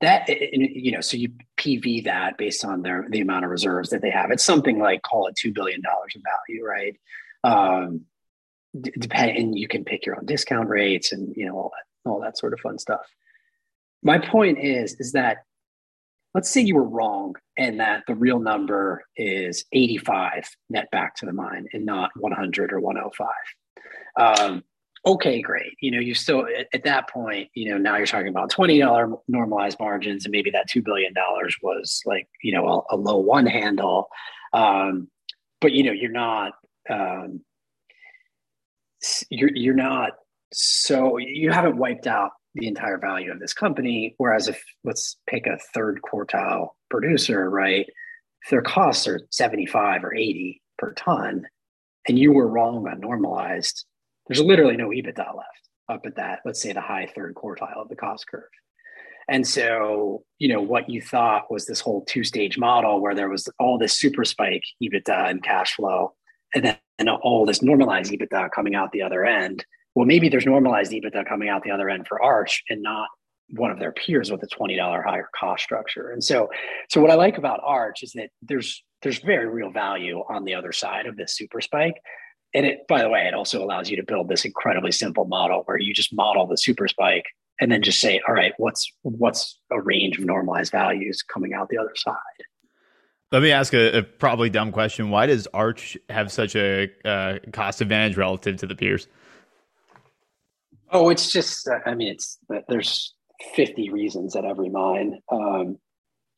that 0.00 0.28
you 0.28 0.92
know 0.92 1.00
so 1.00 1.16
you 1.16 1.30
pv 1.56 2.04
that 2.04 2.36
based 2.36 2.64
on 2.64 2.82
their 2.82 3.06
the 3.08 3.20
amount 3.20 3.44
of 3.44 3.50
reserves 3.50 3.90
that 3.90 4.02
they 4.02 4.10
have. 4.10 4.30
It's 4.30 4.44
something 4.44 4.78
like 4.78 5.02
call 5.02 5.28
it 5.28 5.36
$2 5.36 5.54
billion 5.54 5.80
of 5.86 6.22
value 6.22 6.64
right? 6.64 6.96
Um 7.44 8.02
depend 8.80 9.36
and 9.36 9.58
you 9.58 9.68
can 9.68 9.84
pick 9.84 10.04
your 10.04 10.16
own 10.16 10.26
discount 10.26 10.68
rates 10.68 11.12
and 11.12 11.34
you 11.36 11.46
know 11.46 11.56
all 11.56 11.72
that 11.72 12.10
all 12.10 12.20
that 12.20 12.38
sort 12.38 12.52
of 12.52 12.60
fun 12.60 12.78
stuff. 12.78 13.06
My 14.02 14.18
point 14.18 14.58
is 14.58 14.96
is 14.98 15.12
that 15.12 15.38
let's 16.34 16.50
say 16.50 16.60
you 16.60 16.74
were 16.74 16.88
wrong 16.88 17.36
and 17.56 17.80
that 17.80 18.02
the 18.06 18.14
real 18.14 18.40
number 18.40 19.04
is 19.16 19.64
85 19.72 20.48
net 20.68 20.90
back 20.90 21.14
to 21.16 21.26
the 21.26 21.32
mine 21.32 21.68
and 21.72 21.86
not 21.86 22.10
100 22.16 22.72
or 22.72 22.80
105 22.80 23.28
um, 24.16 24.64
okay, 25.06 25.42
great. 25.42 25.74
You 25.80 25.90
know, 25.90 26.00
you 26.00 26.14
still 26.14 26.46
at, 26.46 26.68
at, 26.72 26.84
that 26.84 27.08
point, 27.08 27.50
you 27.54 27.70
know, 27.70 27.78
now 27.78 27.96
you're 27.96 28.06
talking 28.06 28.28
about 28.28 28.50
twenty 28.50 28.78
dollar 28.78 29.12
normalized 29.28 29.78
margins, 29.78 30.24
and 30.24 30.32
maybe 30.32 30.50
that 30.50 30.68
two 30.68 30.82
billion 30.82 31.12
dollars 31.12 31.56
was 31.62 32.02
like 32.06 32.28
you 32.42 32.52
know 32.52 32.84
a, 32.90 32.94
a, 32.94 32.96
low 32.96 33.18
one 33.18 33.46
handle, 33.46 34.08
um, 34.52 35.08
but 35.60 35.72
you 35.72 35.82
know 35.82 35.92
you're 35.92 36.10
not 36.10 36.52
um, 36.90 37.40
you're 39.30 39.54
you're 39.54 39.74
not 39.74 40.12
so 40.52 41.18
you 41.18 41.50
haven't 41.50 41.76
wiped 41.76 42.06
out 42.06 42.30
the 42.54 42.68
entire 42.68 42.98
value 42.98 43.32
of 43.32 43.40
this 43.40 43.52
company. 43.52 44.14
Whereas 44.18 44.48
if 44.48 44.62
let's 44.84 45.16
pick 45.28 45.46
a 45.46 45.58
third 45.74 46.00
quartile 46.02 46.70
producer, 46.90 47.50
right? 47.50 47.86
Their 48.50 48.62
costs 48.62 49.08
are 49.08 49.26
75 49.30 50.04
or 50.04 50.14
80 50.14 50.62
per 50.78 50.92
ton, 50.92 51.46
and 52.06 52.18
you 52.18 52.32
were 52.32 52.46
wrong 52.46 52.86
on 52.86 53.00
normalized, 53.00 53.86
there's 54.26 54.40
literally 54.40 54.76
no 54.76 54.88
EBITDA 54.88 55.34
left 55.36 55.68
up 55.88 56.06
at 56.06 56.16
that, 56.16 56.40
let's 56.44 56.60
say 56.60 56.72
the 56.72 56.80
high 56.80 57.10
third 57.14 57.34
quartile 57.34 57.76
of 57.76 57.88
the 57.88 57.96
cost 57.96 58.26
curve. 58.26 58.48
And 59.28 59.46
so, 59.46 60.22
you 60.38 60.48
know, 60.48 60.60
what 60.60 60.88
you 60.88 61.00
thought 61.00 61.50
was 61.50 61.66
this 61.66 61.80
whole 61.80 62.04
two 62.04 62.24
stage 62.24 62.58
model 62.58 63.00
where 63.00 63.14
there 63.14 63.30
was 63.30 63.48
all 63.58 63.78
this 63.78 63.96
super 63.96 64.24
spike 64.24 64.64
EBITDA 64.82 65.30
and 65.30 65.42
cash 65.42 65.74
flow, 65.74 66.14
and 66.54 66.64
then 66.64 66.78
and 66.98 67.08
all 67.08 67.44
this 67.44 67.62
normalized 67.62 68.12
EBITDA 68.12 68.50
coming 68.52 68.74
out 68.74 68.92
the 68.92 69.02
other 69.02 69.24
end. 69.24 69.64
Well, 69.94 70.06
maybe 70.06 70.28
there's 70.28 70.46
normalized 70.46 70.92
EBITDA 70.92 71.26
coming 71.26 71.48
out 71.48 71.62
the 71.62 71.70
other 71.70 71.88
end 71.88 72.06
for 72.06 72.22
Arch 72.22 72.62
and 72.68 72.82
not 72.82 73.08
one 73.50 73.70
of 73.70 73.78
their 73.78 73.92
peers 73.92 74.30
with 74.30 74.42
a 74.42 74.46
$20 74.46 75.04
higher 75.04 75.28
cost 75.38 75.62
structure. 75.62 76.10
And 76.10 76.22
so, 76.22 76.50
so 76.88 77.00
what 77.00 77.10
I 77.10 77.14
like 77.14 77.38
about 77.38 77.60
Arch 77.64 78.02
is 78.02 78.12
that 78.12 78.30
there's 78.42 78.82
there's 79.02 79.18
very 79.18 79.46
real 79.46 79.70
value 79.70 80.22
on 80.28 80.44
the 80.44 80.54
other 80.54 80.72
side 80.72 81.06
of 81.06 81.16
this 81.16 81.36
super 81.36 81.60
spike 81.60 82.00
and 82.54 82.64
it 82.64 82.86
by 82.88 83.02
the 83.02 83.08
way 83.08 83.26
it 83.26 83.34
also 83.34 83.62
allows 83.62 83.90
you 83.90 83.96
to 83.96 84.02
build 84.02 84.28
this 84.28 84.44
incredibly 84.44 84.92
simple 84.92 85.24
model 85.24 85.62
where 85.66 85.78
you 85.78 85.92
just 85.92 86.14
model 86.14 86.46
the 86.46 86.56
super 86.56 86.88
spike 86.88 87.26
and 87.60 87.70
then 87.70 87.82
just 87.82 88.00
say 88.00 88.20
all 88.26 88.34
right 88.34 88.52
what's 88.56 88.90
what's 89.02 89.58
a 89.70 89.80
range 89.80 90.18
of 90.18 90.24
normalized 90.24 90.72
values 90.72 91.22
coming 91.22 91.52
out 91.54 91.68
the 91.68 91.78
other 91.78 91.94
side? 91.96 92.14
Let 93.32 93.42
me 93.42 93.50
ask 93.50 93.74
a, 93.74 93.98
a 93.98 94.02
probably 94.04 94.48
dumb 94.48 94.70
question. 94.70 95.10
Why 95.10 95.26
does 95.26 95.48
arch 95.52 95.96
have 96.08 96.30
such 96.30 96.54
a 96.54 96.88
uh, 97.04 97.38
cost 97.52 97.80
advantage 97.80 98.16
relative 98.16 98.58
to 98.58 98.66
the 98.66 98.76
peers? 98.76 99.08
Oh 100.90 101.08
it's 101.08 101.30
just 101.32 101.68
i 101.86 101.94
mean 101.94 102.08
it's 102.08 102.38
there's 102.68 103.14
50 103.54 103.90
reasons 103.90 104.36
at 104.36 104.44
every 104.44 104.68
mine. 104.68 105.20
Um, 105.30 105.78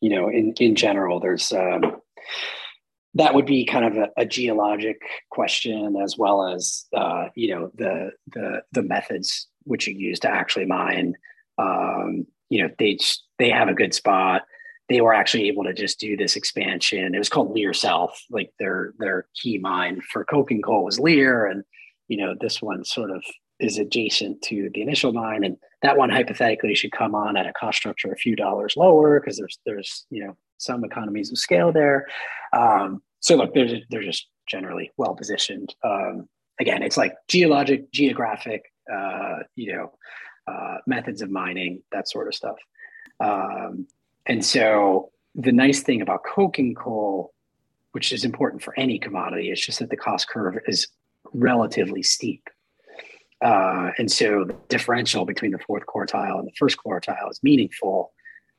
you 0.00 0.10
know 0.10 0.28
in 0.28 0.54
in 0.58 0.74
general 0.74 1.20
there's 1.20 1.52
um, 1.52 2.00
that 3.16 3.34
would 3.34 3.46
be 3.46 3.64
kind 3.64 3.84
of 3.84 3.96
a, 3.96 4.08
a 4.18 4.26
geologic 4.26 5.00
question 5.30 5.96
as 6.02 6.16
well 6.18 6.46
as 6.46 6.84
uh, 6.94 7.28
you 7.34 7.54
know 7.54 7.70
the 7.74 8.10
the 8.32 8.62
the 8.72 8.82
methods 8.82 9.48
which 9.64 9.86
you 9.86 9.94
use 9.94 10.20
to 10.20 10.30
actually 10.30 10.66
mine. 10.66 11.14
Um, 11.58 12.26
you 12.50 12.62
know 12.62 12.70
they 12.78 12.98
they 13.38 13.50
have 13.50 13.68
a 13.68 13.74
good 13.74 13.94
spot. 13.94 14.42
They 14.88 15.00
were 15.00 15.14
actually 15.14 15.48
able 15.48 15.64
to 15.64 15.72
just 15.72 15.98
do 15.98 16.16
this 16.16 16.36
expansion. 16.36 17.14
It 17.14 17.18
was 17.18 17.28
called 17.28 17.52
Leer 17.52 17.72
south. 17.72 18.16
Like 18.30 18.52
their 18.58 18.92
their 18.98 19.26
key 19.34 19.58
mine 19.58 20.02
for 20.12 20.24
coking 20.24 20.62
coal 20.62 20.84
was 20.84 21.00
Leer, 21.00 21.46
and 21.46 21.64
you 22.08 22.18
know 22.18 22.34
this 22.38 22.60
one 22.60 22.84
sort 22.84 23.10
of 23.10 23.24
is 23.58 23.78
adjacent 23.78 24.42
to 24.42 24.68
the 24.74 24.82
initial 24.82 25.14
mine, 25.14 25.42
and 25.42 25.56
that 25.80 25.96
one 25.96 26.10
hypothetically 26.10 26.74
should 26.74 26.92
come 26.92 27.14
on 27.14 27.38
at 27.38 27.46
a 27.46 27.52
cost 27.54 27.78
structure 27.78 28.12
a 28.12 28.16
few 28.16 28.36
dollars 28.36 28.74
lower 28.76 29.18
because 29.18 29.38
there's 29.38 29.58
there's 29.64 30.06
you 30.10 30.22
know 30.22 30.36
some 30.58 30.84
economies 30.84 31.30
of 31.30 31.38
scale 31.38 31.72
there. 31.72 32.06
Um, 32.52 33.02
so 33.26 33.34
look, 33.34 33.52
they're 33.54 33.80
they're 33.90 34.04
just 34.04 34.28
generally 34.48 34.92
well 34.96 35.16
positioned. 35.16 35.74
Um, 35.82 36.28
again, 36.60 36.84
it's 36.84 36.96
like 36.96 37.12
geologic, 37.26 37.90
geographic, 37.90 38.72
uh, 38.92 39.38
you 39.56 39.72
know, 39.72 39.92
uh, 40.46 40.76
methods 40.86 41.22
of 41.22 41.30
mining, 41.30 41.82
that 41.90 42.08
sort 42.08 42.28
of 42.28 42.36
stuff. 42.36 42.54
Um, 43.18 43.88
and 44.26 44.44
so 44.44 45.10
the 45.34 45.50
nice 45.50 45.82
thing 45.82 46.02
about 46.02 46.20
coking 46.22 46.76
coal, 46.76 47.34
which 47.90 48.12
is 48.12 48.24
important 48.24 48.62
for 48.62 48.78
any 48.78 48.96
commodity, 48.96 49.50
is 49.50 49.60
just 49.60 49.80
that 49.80 49.90
the 49.90 49.96
cost 49.96 50.28
curve 50.28 50.58
is 50.68 50.86
relatively 51.32 52.04
steep. 52.04 52.48
Uh, 53.44 53.90
and 53.98 54.08
so 54.08 54.44
the 54.44 54.54
differential 54.68 55.24
between 55.24 55.50
the 55.50 55.58
fourth 55.66 55.84
quartile 55.86 56.38
and 56.38 56.46
the 56.46 56.56
first 56.56 56.76
quartile 56.78 57.28
is 57.28 57.40
meaningful, 57.42 58.12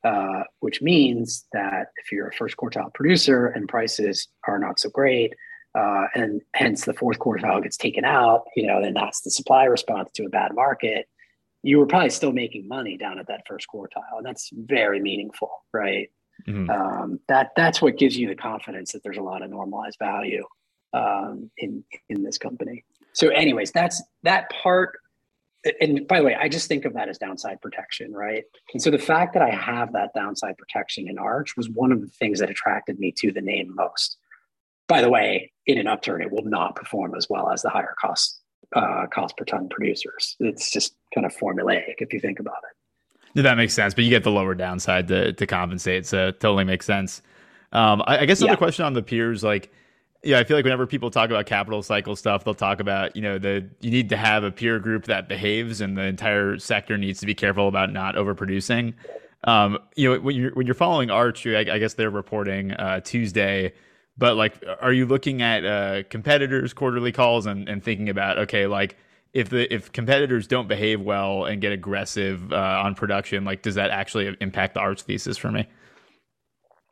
uh, 0.04 0.44
which 0.60 0.80
means 0.80 1.46
that 1.52 1.88
if 1.96 2.12
you're 2.12 2.28
a 2.28 2.32
first 2.32 2.56
quartile 2.56 2.92
producer 2.94 3.46
and 3.46 3.68
prices 3.68 4.28
are 4.46 4.58
not 4.58 4.78
so 4.78 4.88
great, 4.90 5.34
uh, 5.78 6.06
and 6.14 6.40
hence 6.54 6.84
the 6.84 6.94
fourth 6.94 7.18
quartile 7.18 7.62
gets 7.62 7.76
taken 7.76 8.04
out, 8.04 8.44
you 8.56 8.66
know, 8.66 8.80
then 8.80 8.94
that's 8.94 9.20
the 9.22 9.30
supply 9.30 9.64
response 9.64 10.10
to 10.12 10.24
a 10.24 10.28
bad 10.28 10.54
market. 10.54 11.06
You 11.62 11.78
were 11.78 11.86
probably 11.86 12.10
still 12.10 12.32
making 12.32 12.68
money 12.68 12.96
down 12.96 13.18
at 13.18 13.26
that 13.26 13.42
first 13.46 13.66
quartile, 13.72 14.16
and 14.16 14.24
that's 14.24 14.50
very 14.52 15.00
meaningful, 15.00 15.50
right? 15.72 16.08
Mm-hmm. 16.46 16.70
Um, 16.70 17.20
that 17.28 17.50
that's 17.56 17.82
what 17.82 17.98
gives 17.98 18.16
you 18.16 18.28
the 18.28 18.36
confidence 18.36 18.92
that 18.92 19.02
there's 19.02 19.16
a 19.18 19.22
lot 19.22 19.42
of 19.42 19.50
normalized 19.50 19.98
value 19.98 20.44
um, 20.92 21.50
in 21.58 21.84
in 22.08 22.22
this 22.22 22.38
company. 22.38 22.84
So, 23.12 23.28
anyways, 23.28 23.72
that's 23.72 24.02
that 24.22 24.50
part. 24.62 24.98
And 25.80 26.06
by 26.06 26.18
the 26.18 26.24
way, 26.24 26.36
I 26.36 26.48
just 26.48 26.68
think 26.68 26.84
of 26.84 26.94
that 26.94 27.08
as 27.08 27.18
downside 27.18 27.60
protection, 27.60 28.12
right? 28.12 28.44
And 28.72 28.82
so 28.82 28.90
the 28.90 28.98
fact 28.98 29.34
that 29.34 29.42
I 29.42 29.50
have 29.50 29.92
that 29.92 30.14
downside 30.14 30.56
protection 30.56 31.08
in 31.08 31.18
Arch 31.18 31.56
was 31.56 31.68
one 31.68 31.90
of 31.90 32.00
the 32.00 32.06
things 32.06 32.38
that 32.38 32.50
attracted 32.50 32.98
me 32.98 33.12
to 33.18 33.32
the 33.32 33.40
name 33.40 33.74
most. 33.74 34.16
By 34.86 35.02
the 35.02 35.10
way, 35.10 35.52
in 35.66 35.78
an 35.78 35.86
upturn, 35.86 36.22
it 36.22 36.30
will 36.30 36.44
not 36.44 36.76
perform 36.76 37.14
as 37.16 37.28
well 37.28 37.50
as 37.50 37.62
the 37.62 37.70
higher 37.70 37.94
cost 38.00 38.40
uh, 38.74 39.06
cost 39.12 39.36
per 39.36 39.44
ton 39.44 39.68
producers. 39.68 40.36
It's 40.40 40.70
just 40.70 40.94
kind 41.14 41.26
of 41.26 41.36
formulaic 41.36 41.94
if 41.98 42.12
you 42.12 42.20
think 42.20 42.38
about 42.38 42.58
it. 42.70 43.42
That 43.42 43.56
makes 43.56 43.74
sense, 43.74 43.94
but 43.94 44.04
you 44.04 44.10
get 44.10 44.24
the 44.24 44.30
lower 44.30 44.54
downside 44.54 45.08
to, 45.08 45.32
to 45.32 45.46
compensate, 45.46 46.06
so 46.06 46.28
it 46.28 46.40
totally 46.40 46.64
makes 46.64 46.86
sense. 46.86 47.22
Um, 47.72 48.02
I, 48.06 48.20
I, 48.20 48.26
guess 48.26 48.40
another 48.40 48.52
yeah. 48.52 48.56
question 48.56 48.84
on 48.84 48.94
the 48.94 49.02
peers, 49.02 49.44
like 49.44 49.70
yeah, 50.22 50.38
I 50.38 50.44
feel 50.44 50.56
like 50.56 50.64
whenever 50.64 50.86
people 50.86 51.10
talk 51.10 51.30
about 51.30 51.46
capital 51.46 51.82
cycle 51.82 52.16
stuff, 52.16 52.44
they'll 52.44 52.54
talk 52.54 52.80
about 52.80 53.14
you 53.14 53.22
know 53.22 53.38
the 53.38 53.68
you 53.80 53.90
need 53.90 54.08
to 54.08 54.16
have 54.16 54.42
a 54.44 54.50
peer 54.50 54.78
group 54.78 55.04
that 55.04 55.28
behaves, 55.28 55.80
and 55.80 55.96
the 55.96 56.02
entire 56.02 56.58
sector 56.58 56.98
needs 56.98 57.20
to 57.20 57.26
be 57.26 57.34
careful 57.34 57.68
about 57.68 57.92
not 57.92 58.16
overproducing. 58.16 58.94
Um, 59.44 59.78
you 59.94 60.12
know, 60.12 60.20
when 60.20 60.34
you're 60.34 60.52
when 60.54 60.66
you're 60.66 60.74
following 60.74 61.10
Arch, 61.10 61.46
I, 61.46 61.60
I 61.60 61.78
guess 61.78 61.94
they're 61.94 62.10
reporting 62.10 62.72
uh, 62.72 63.00
Tuesday, 63.00 63.72
but 64.16 64.36
like, 64.36 64.62
are 64.80 64.92
you 64.92 65.06
looking 65.06 65.40
at 65.40 65.64
uh, 65.64 66.02
competitors' 66.10 66.72
quarterly 66.72 67.12
calls 67.12 67.46
and, 67.46 67.68
and 67.68 67.82
thinking 67.82 68.08
about 68.08 68.38
okay, 68.38 68.66
like 68.66 68.96
if 69.32 69.50
the 69.50 69.72
if 69.72 69.92
competitors 69.92 70.48
don't 70.48 70.66
behave 70.66 71.00
well 71.00 71.44
and 71.44 71.60
get 71.60 71.70
aggressive 71.70 72.52
uh, 72.52 72.82
on 72.84 72.96
production, 72.96 73.44
like 73.44 73.62
does 73.62 73.76
that 73.76 73.90
actually 73.90 74.36
impact 74.40 74.74
the 74.74 74.80
Arch 74.80 75.02
thesis 75.02 75.38
for 75.38 75.52
me? 75.52 75.68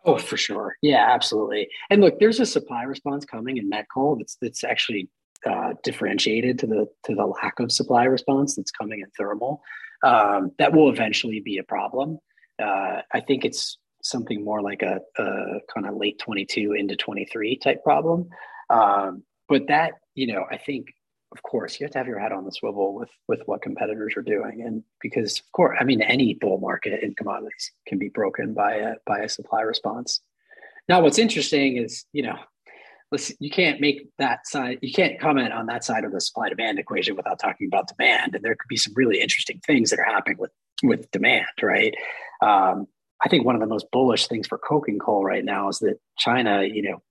Oh, 0.06 0.18
for 0.18 0.36
sure. 0.36 0.76
Yeah, 0.82 1.04
absolutely. 1.12 1.68
And 1.90 2.00
look, 2.00 2.20
there's 2.20 2.38
a 2.38 2.46
supply 2.46 2.84
response 2.84 3.24
coming 3.24 3.56
in 3.56 3.68
met 3.68 3.86
that's 4.18 4.36
that's 4.40 4.62
actually 4.62 5.10
uh, 5.44 5.74
differentiated 5.82 6.58
to 6.60 6.66
the 6.66 6.86
to 7.04 7.14
the 7.14 7.26
lack 7.26 7.58
of 7.58 7.72
supply 7.72 8.04
response 8.04 8.54
that's 8.54 8.70
coming 8.70 9.00
in 9.00 9.10
thermal. 9.18 9.62
Um, 10.04 10.52
that 10.58 10.72
will 10.72 10.90
eventually 10.90 11.40
be 11.40 11.58
a 11.58 11.64
problem. 11.64 12.18
Uh, 12.62 13.02
I 13.12 13.20
think 13.20 13.44
it's 13.44 13.78
something 14.02 14.44
more 14.44 14.62
like 14.62 14.82
a, 14.82 15.00
a 15.18 15.60
kind 15.74 15.86
of 15.86 15.96
late 15.96 16.18
22 16.20 16.72
into 16.72 16.96
23 16.96 17.58
type 17.58 17.82
problem. 17.82 18.28
Um, 18.70 19.24
but 19.48 19.66
that, 19.68 19.94
you 20.14 20.28
know, 20.28 20.44
I 20.50 20.56
think 20.56 20.86
of 21.32 21.42
course 21.42 21.78
you 21.78 21.84
have 21.84 21.92
to 21.92 21.98
have 21.98 22.06
your 22.06 22.18
head 22.18 22.32
on 22.32 22.44
the 22.44 22.52
swivel 22.52 22.94
with 22.94 23.10
with 23.28 23.40
what 23.46 23.62
competitors 23.62 24.14
are 24.16 24.22
doing. 24.22 24.62
And 24.64 24.82
because 25.00 25.38
of 25.40 25.52
course 25.52 25.76
i 25.80 25.84
mean 25.84 26.02
any 26.02 26.34
bull 26.34 26.58
market 26.58 27.02
in 27.02 27.14
commodities 27.14 27.72
can 27.86 27.98
be 27.98 28.08
broken 28.08 28.54
by 28.54 28.74
a 28.74 28.94
by 29.06 29.20
a 29.20 29.28
supply 29.28 29.62
response. 29.62 30.20
Now 30.88 31.00
what's 31.00 31.18
interesting 31.18 31.76
is 31.76 32.04
you 32.12 32.22
know 32.22 32.36
listen, 33.12 33.36
you 33.40 33.50
can't 33.50 33.80
make 33.80 34.08
that 34.18 34.46
side 34.46 34.78
you 34.82 34.92
can't 34.92 35.20
comment 35.20 35.52
on 35.52 35.66
that 35.66 35.84
side 35.84 36.04
of 36.04 36.12
the 36.12 36.20
supply 36.20 36.48
demand 36.48 36.78
equation 36.78 37.16
without 37.16 37.38
talking 37.38 37.66
about 37.66 37.88
demand. 37.88 38.34
And 38.34 38.44
there 38.44 38.54
could 38.54 38.68
be 38.68 38.76
some 38.76 38.94
really 38.96 39.20
interesting 39.20 39.60
things 39.66 39.90
that 39.90 39.98
are 39.98 40.04
happening 40.04 40.38
with 40.38 40.52
with 40.82 41.10
demand 41.10 41.46
right? 41.62 41.94
Um, 42.42 42.86
i 43.22 43.28
think 43.28 43.44
one 43.44 43.54
of 43.54 43.60
the 43.60 43.66
most 43.66 43.90
bullish 43.92 44.26
things 44.26 44.46
for 44.46 44.58
coking 44.58 44.98
coal 44.98 45.24
right 45.24 45.44
now 45.44 45.68
is 45.68 45.78
that 45.78 45.98
china 46.18 46.64
you 46.64 46.82
know 46.82 47.02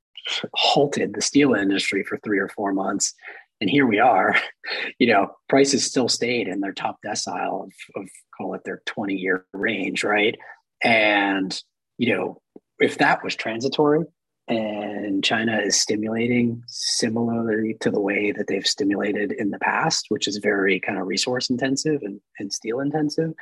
halted 0.53 1.13
the 1.13 1.21
steel 1.21 1.53
industry 1.53 2.03
for 2.03 2.17
three 2.17 2.39
or 2.39 2.49
four 2.49 2.73
months 2.73 3.13
and 3.61 3.69
here 3.69 3.85
we 3.85 3.99
are 3.99 4.35
you 4.99 5.07
know 5.07 5.31
prices 5.49 5.85
still 5.85 6.09
stayed 6.09 6.47
in 6.47 6.61
their 6.61 6.73
top 6.73 6.97
decile 7.05 7.63
of, 7.63 7.71
of 7.95 8.09
call 8.37 8.53
it 8.53 8.61
their 8.65 8.81
20 8.85 9.15
year 9.15 9.45
range 9.53 10.03
right? 10.03 10.37
And 10.83 11.59
you 11.97 12.15
know 12.15 12.41
if 12.79 12.97
that 12.97 13.23
was 13.23 13.35
transitory 13.35 14.03
and 14.47 15.23
china 15.23 15.57
is 15.57 15.79
stimulating 15.79 16.61
similarly 16.67 17.77
to 17.79 17.89
the 17.89 17.99
way 17.99 18.31
that 18.31 18.45
they've 18.47 18.67
stimulated 18.67 19.31
in 19.31 19.49
the 19.49 19.57
past 19.57 20.05
which 20.09 20.27
is 20.27 20.37
very 20.37 20.79
kind 20.79 20.99
of 20.99 21.07
resource 21.07 21.49
intensive 21.49 22.01
and, 22.03 22.19
and 22.37 22.53
steel 22.53 22.79
intensive 22.79 23.33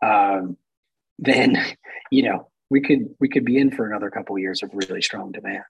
um, 0.00 0.56
then 1.18 1.60
you 2.10 2.22
know 2.22 2.48
we 2.70 2.80
could 2.80 3.14
we 3.20 3.28
could 3.28 3.44
be 3.44 3.58
in 3.58 3.70
for 3.70 3.86
another 3.86 4.10
couple 4.10 4.36
of 4.36 4.42
years 4.42 4.62
of 4.62 4.70
really 4.74 5.02
strong 5.02 5.32
demand. 5.32 5.62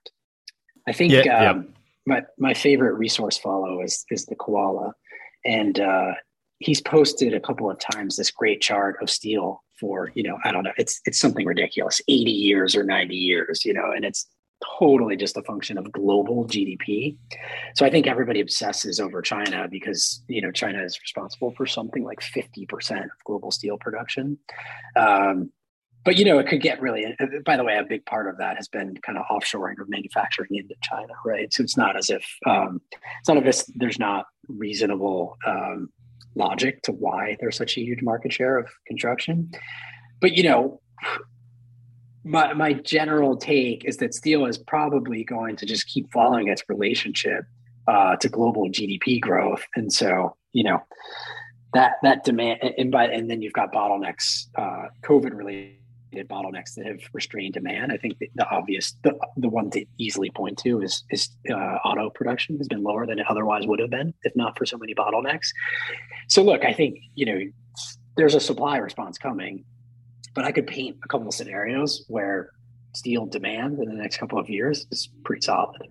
I 0.87 0.91
think 0.91 1.11
yeah, 1.11 1.19
um, 1.19 1.25
yeah 1.27 1.63
my 2.05 2.23
my 2.37 2.53
favorite 2.53 2.93
resource 2.93 3.37
follow 3.37 3.81
is 3.81 4.05
is 4.11 4.25
the 4.25 4.35
koala, 4.35 4.93
and 5.45 5.79
uh, 5.79 6.13
he's 6.59 6.81
posted 6.81 7.33
a 7.33 7.39
couple 7.39 7.69
of 7.69 7.79
times 7.79 8.15
this 8.15 8.31
great 8.31 8.61
chart 8.61 8.97
of 9.01 9.09
steel 9.09 9.63
for 9.79 10.11
you 10.15 10.23
know 10.23 10.37
I 10.43 10.51
don't 10.51 10.63
know 10.63 10.71
it's 10.77 11.01
it's 11.05 11.19
something 11.19 11.45
ridiculous 11.45 12.01
eighty 12.07 12.31
years 12.31 12.75
or 12.75 12.83
ninety 12.83 13.17
years 13.17 13.65
you 13.65 13.73
know 13.73 13.91
and 13.93 14.05
it's 14.05 14.27
totally 14.79 15.15
just 15.15 15.37
a 15.37 15.43
function 15.43 15.77
of 15.77 15.91
global 15.91 16.45
GDP. 16.45 17.17
So 17.75 17.85
I 17.85 17.89
think 17.89 18.07
everybody 18.07 18.39
obsesses 18.39 18.99
over 18.99 19.21
China 19.21 19.67
because 19.69 20.23
you 20.27 20.41
know 20.41 20.51
China 20.51 20.83
is 20.83 20.99
responsible 21.01 21.53
for 21.57 21.65
something 21.65 22.03
like 22.03 22.21
fifty 22.21 22.65
percent 22.65 23.05
of 23.05 23.23
global 23.25 23.51
steel 23.51 23.77
production. 23.77 24.37
Um, 24.95 25.51
but 26.05 26.17
you 26.17 26.23
know, 26.23 26.37
it 26.37 26.47
could 26.47 26.61
get 26.61 26.79
really. 26.79 27.03
By 27.45 27.57
the 27.57 27.63
way, 27.63 27.77
a 27.77 27.83
big 27.83 28.05
part 28.05 28.29
of 28.29 28.37
that 28.37 28.57
has 28.57 28.67
been 28.67 28.95
kind 28.97 29.17
of 29.17 29.25
offshoring 29.25 29.81
of 29.81 29.89
manufacturing 29.89 30.51
into 30.51 30.75
China, 30.81 31.13
right? 31.25 31.51
So 31.51 31.63
it's 31.63 31.75
not 31.75 31.97
as 31.97 32.11
if 32.11 32.23
um, 32.45 32.79
it's 33.19 33.27
not 33.27 33.45
as 33.45 33.65
there's 33.75 33.97
not 33.97 34.27
reasonable 34.47 35.35
um, 35.47 35.89
logic 36.35 36.83
to 36.83 36.91
why 36.91 37.37
there's 37.39 37.57
such 37.57 37.75
a 37.77 37.81
huge 37.81 38.03
market 38.03 38.31
share 38.31 38.59
of 38.59 38.67
construction. 38.85 39.51
But 40.21 40.33
you 40.33 40.43
know, 40.43 40.79
my 42.23 42.53
my 42.53 42.73
general 42.73 43.35
take 43.35 43.83
is 43.83 43.97
that 43.97 44.13
steel 44.13 44.45
is 44.45 44.59
probably 44.59 45.23
going 45.23 45.55
to 45.55 45.65
just 45.65 45.87
keep 45.87 46.11
following 46.11 46.49
its 46.49 46.63
relationship 46.69 47.45
uh, 47.87 48.15
to 48.17 48.29
global 48.29 48.69
GDP 48.69 49.19
growth, 49.19 49.63
and 49.75 49.91
so 49.91 50.37
you 50.53 50.63
know 50.63 50.83
that 51.73 51.93
that 52.03 52.23
demand 52.23 52.59
and 52.77 52.91
by 52.91 53.07
and 53.07 53.27
then 53.27 53.41
you've 53.41 53.53
got 53.53 53.73
bottlenecks, 53.73 54.45
uh, 54.55 54.89
COVID 55.03 55.35
related 55.35 55.79
bottlenecks 56.23 56.73
that 56.75 56.85
have 56.85 57.01
restrained 57.13 57.53
demand. 57.53 57.91
I 57.91 57.97
think 57.97 58.17
the, 58.19 58.29
the, 58.35 58.47
obvious, 58.49 58.95
the, 59.03 59.17
the 59.37 59.49
one 59.49 59.69
to 59.71 59.85
easily 59.97 60.29
point 60.31 60.57
to 60.59 60.81
is 60.81 61.03
is 61.09 61.29
uh, 61.49 61.53
auto 61.53 62.09
production 62.09 62.57
has 62.57 62.67
been 62.67 62.83
lower 62.83 63.05
than 63.05 63.19
it 63.19 63.25
otherwise 63.29 63.67
would 63.67 63.79
have 63.79 63.89
been 63.89 64.13
if 64.23 64.35
not 64.35 64.57
for 64.57 64.65
so 64.65 64.77
many 64.77 64.95
bottlenecks. 64.95 65.49
So 66.27 66.43
look, 66.43 66.63
I 66.63 66.73
think 66.73 66.97
you 67.15 67.25
know 67.25 67.39
there's 68.17 68.35
a 68.35 68.39
supply 68.39 68.77
response 68.77 69.17
coming, 69.17 69.65
but 70.33 70.45
I 70.45 70.51
could 70.51 70.67
paint 70.67 70.97
a 71.03 71.07
couple 71.07 71.27
of 71.27 71.33
scenarios 71.33 72.05
where 72.07 72.51
steel 72.93 73.25
demand 73.25 73.79
in 73.79 73.89
the 73.89 73.95
next 73.95 74.17
couple 74.17 74.39
of 74.39 74.49
years 74.49 74.87
is 74.91 75.09
pretty 75.23 75.41
solid. 75.41 75.81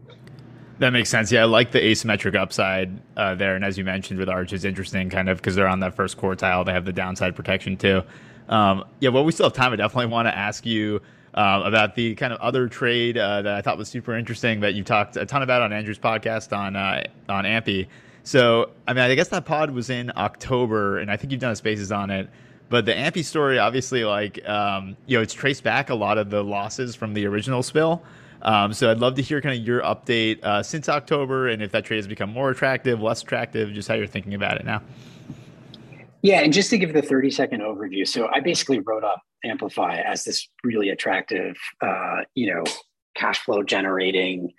That 0.78 0.90
makes 0.90 1.08
sense. 1.08 1.30
Yeah, 1.30 1.42
I 1.42 1.44
like 1.44 1.70
the 1.70 1.78
asymmetric 1.78 2.34
upside 2.34 3.00
uh, 3.16 3.34
there, 3.36 3.54
and 3.54 3.64
as 3.64 3.78
you 3.78 3.84
mentioned 3.84 4.18
with 4.18 4.28
Arch, 4.28 4.52
is 4.52 4.64
interesting, 4.64 5.08
kind 5.08 5.28
of 5.28 5.38
because 5.38 5.54
they're 5.54 5.68
on 5.68 5.80
that 5.80 5.94
first 5.94 6.18
quartile. 6.18 6.66
They 6.66 6.72
have 6.72 6.84
the 6.84 6.92
downside 6.92 7.36
protection 7.36 7.76
too. 7.76 8.02
Um, 8.48 8.84
yeah, 9.00 9.10
well, 9.10 9.24
we 9.24 9.32
still 9.32 9.46
have 9.46 9.52
time. 9.52 9.72
I 9.72 9.76
definitely 9.76 10.12
want 10.12 10.28
to 10.28 10.36
ask 10.36 10.66
you 10.66 11.00
um, 11.34 11.62
about 11.62 11.94
the 11.94 12.14
kind 12.14 12.32
of 12.32 12.40
other 12.40 12.68
trade 12.68 13.18
uh, 13.18 13.42
that 13.42 13.54
I 13.54 13.62
thought 13.62 13.76
was 13.78 13.88
super 13.88 14.16
interesting 14.16 14.60
that 14.60 14.74
you 14.74 14.84
talked 14.84 15.16
a 15.16 15.26
ton 15.26 15.42
about 15.42 15.62
on 15.62 15.72
Andrew's 15.72 15.98
podcast 15.98 16.56
on 16.56 16.76
uh, 16.76 17.04
on 17.28 17.44
Ampy. 17.44 17.88
So, 18.22 18.70
I 18.88 18.94
mean, 18.94 19.02
I 19.02 19.14
guess 19.14 19.28
that 19.28 19.44
pod 19.44 19.70
was 19.70 19.90
in 19.90 20.10
October, 20.16 20.98
and 20.98 21.10
I 21.10 21.16
think 21.16 21.32
you've 21.32 21.40
done 21.40 21.52
a 21.52 21.56
spaces 21.56 21.92
on 21.92 22.10
it. 22.10 22.28
But 22.70 22.86
the 22.86 22.92
Ampy 22.92 23.22
story, 23.24 23.58
obviously, 23.58 24.04
like 24.04 24.46
um, 24.48 24.96
you 25.06 25.16
know, 25.16 25.22
it's 25.22 25.34
traced 25.34 25.64
back 25.64 25.90
a 25.90 25.94
lot 25.94 26.18
of 26.18 26.30
the 26.30 26.42
losses 26.42 26.94
from 26.94 27.14
the 27.14 27.26
original 27.26 27.62
spill. 27.62 28.02
Um, 28.42 28.72
so 28.72 28.90
I'd 28.90 28.98
love 28.98 29.14
to 29.14 29.22
hear 29.22 29.40
kind 29.40 29.58
of 29.58 29.66
your 29.66 29.80
update 29.80 30.42
uh, 30.44 30.62
since 30.62 30.88
October, 30.88 31.48
and 31.48 31.62
if 31.62 31.72
that 31.72 31.84
trade 31.84 31.96
has 31.96 32.06
become 32.06 32.30
more 32.30 32.50
attractive, 32.50 33.00
less 33.00 33.22
attractive, 33.22 33.72
just 33.72 33.88
how 33.88 33.94
you're 33.94 34.06
thinking 34.06 34.34
about 34.34 34.58
it 34.58 34.64
now. 34.64 34.82
Yeah, 36.24 36.40
and 36.40 36.54
just 36.54 36.70
to 36.70 36.78
give 36.78 36.94
the 36.94 37.02
30 37.02 37.30
second 37.30 37.60
overview. 37.60 38.08
So 38.08 38.28
I 38.32 38.40
basically 38.40 38.78
wrote 38.78 39.04
up 39.04 39.20
Amplify 39.44 39.98
as 39.98 40.24
this 40.24 40.48
really 40.64 40.88
attractive, 40.88 41.54
uh, 41.82 42.22
you 42.34 42.52
know, 42.52 42.64
cash 43.14 43.40
flow 43.40 43.62
generating 43.62 44.50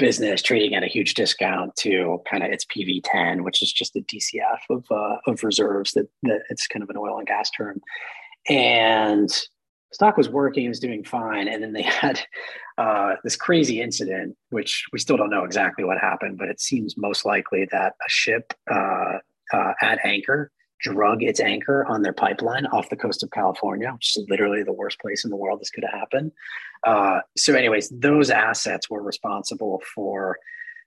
business 0.00 0.42
trading 0.42 0.74
at 0.74 0.82
a 0.82 0.88
huge 0.88 1.14
discount 1.14 1.76
to 1.76 2.20
kind 2.28 2.42
of 2.42 2.50
its 2.50 2.64
PV10, 2.64 3.44
which 3.44 3.62
is 3.62 3.72
just 3.72 3.94
a 3.94 4.00
DCF 4.00 4.58
of, 4.68 4.84
uh, 4.90 5.18
of 5.28 5.44
reserves 5.44 5.92
that, 5.92 6.08
that 6.24 6.40
it's 6.50 6.66
kind 6.66 6.82
of 6.82 6.90
an 6.90 6.96
oil 6.96 7.18
and 7.18 7.28
gas 7.28 7.50
term. 7.50 7.80
And 8.48 9.30
stock 9.92 10.16
was 10.16 10.28
working, 10.28 10.64
it 10.64 10.70
was 10.70 10.80
doing 10.80 11.04
fine. 11.04 11.46
And 11.46 11.62
then 11.62 11.72
they 11.72 11.82
had 12.02 12.20
uh, 12.78 13.14
this 13.22 13.36
crazy 13.36 13.80
incident, 13.80 14.36
which 14.50 14.86
we 14.92 14.98
still 14.98 15.18
don't 15.18 15.30
know 15.30 15.44
exactly 15.44 15.84
what 15.84 15.98
happened, 15.98 16.36
but 16.36 16.48
it 16.48 16.60
seems 16.60 16.96
most 16.96 17.24
likely 17.24 17.68
that 17.70 17.92
a 18.04 18.10
ship 18.10 18.52
uh, 18.68 19.18
uh, 19.54 19.72
at 19.80 20.04
anchor 20.04 20.50
drug 20.82 21.22
its 21.22 21.40
anchor 21.40 21.86
on 21.86 22.02
their 22.02 22.12
pipeline 22.12 22.66
off 22.66 22.90
the 22.90 22.96
coast 22.96 23.22
of 23.22 23.30
California, 23.30 23.90
which 23.92 24.16
is 24.16 24.26
literally 24.28 24.62
the 24.62 24.72
worst 24.72 25.00
place 25.00 25.24
in 25.24 25.30
the 25.30 25.36
world 25.36 25.60
this 25.60 25.70
could 25.70 25.84
have 25.84 25.98
happened. 25.98 26.32
Uh, 26.84 27.20
so, 27.36 27.54
anyways, 27.54 27.88
those 27.90 28.30
assets 28.30 28.90
were 28.90 29.02
responsible 29.02 29.80
for, 29.94 30.38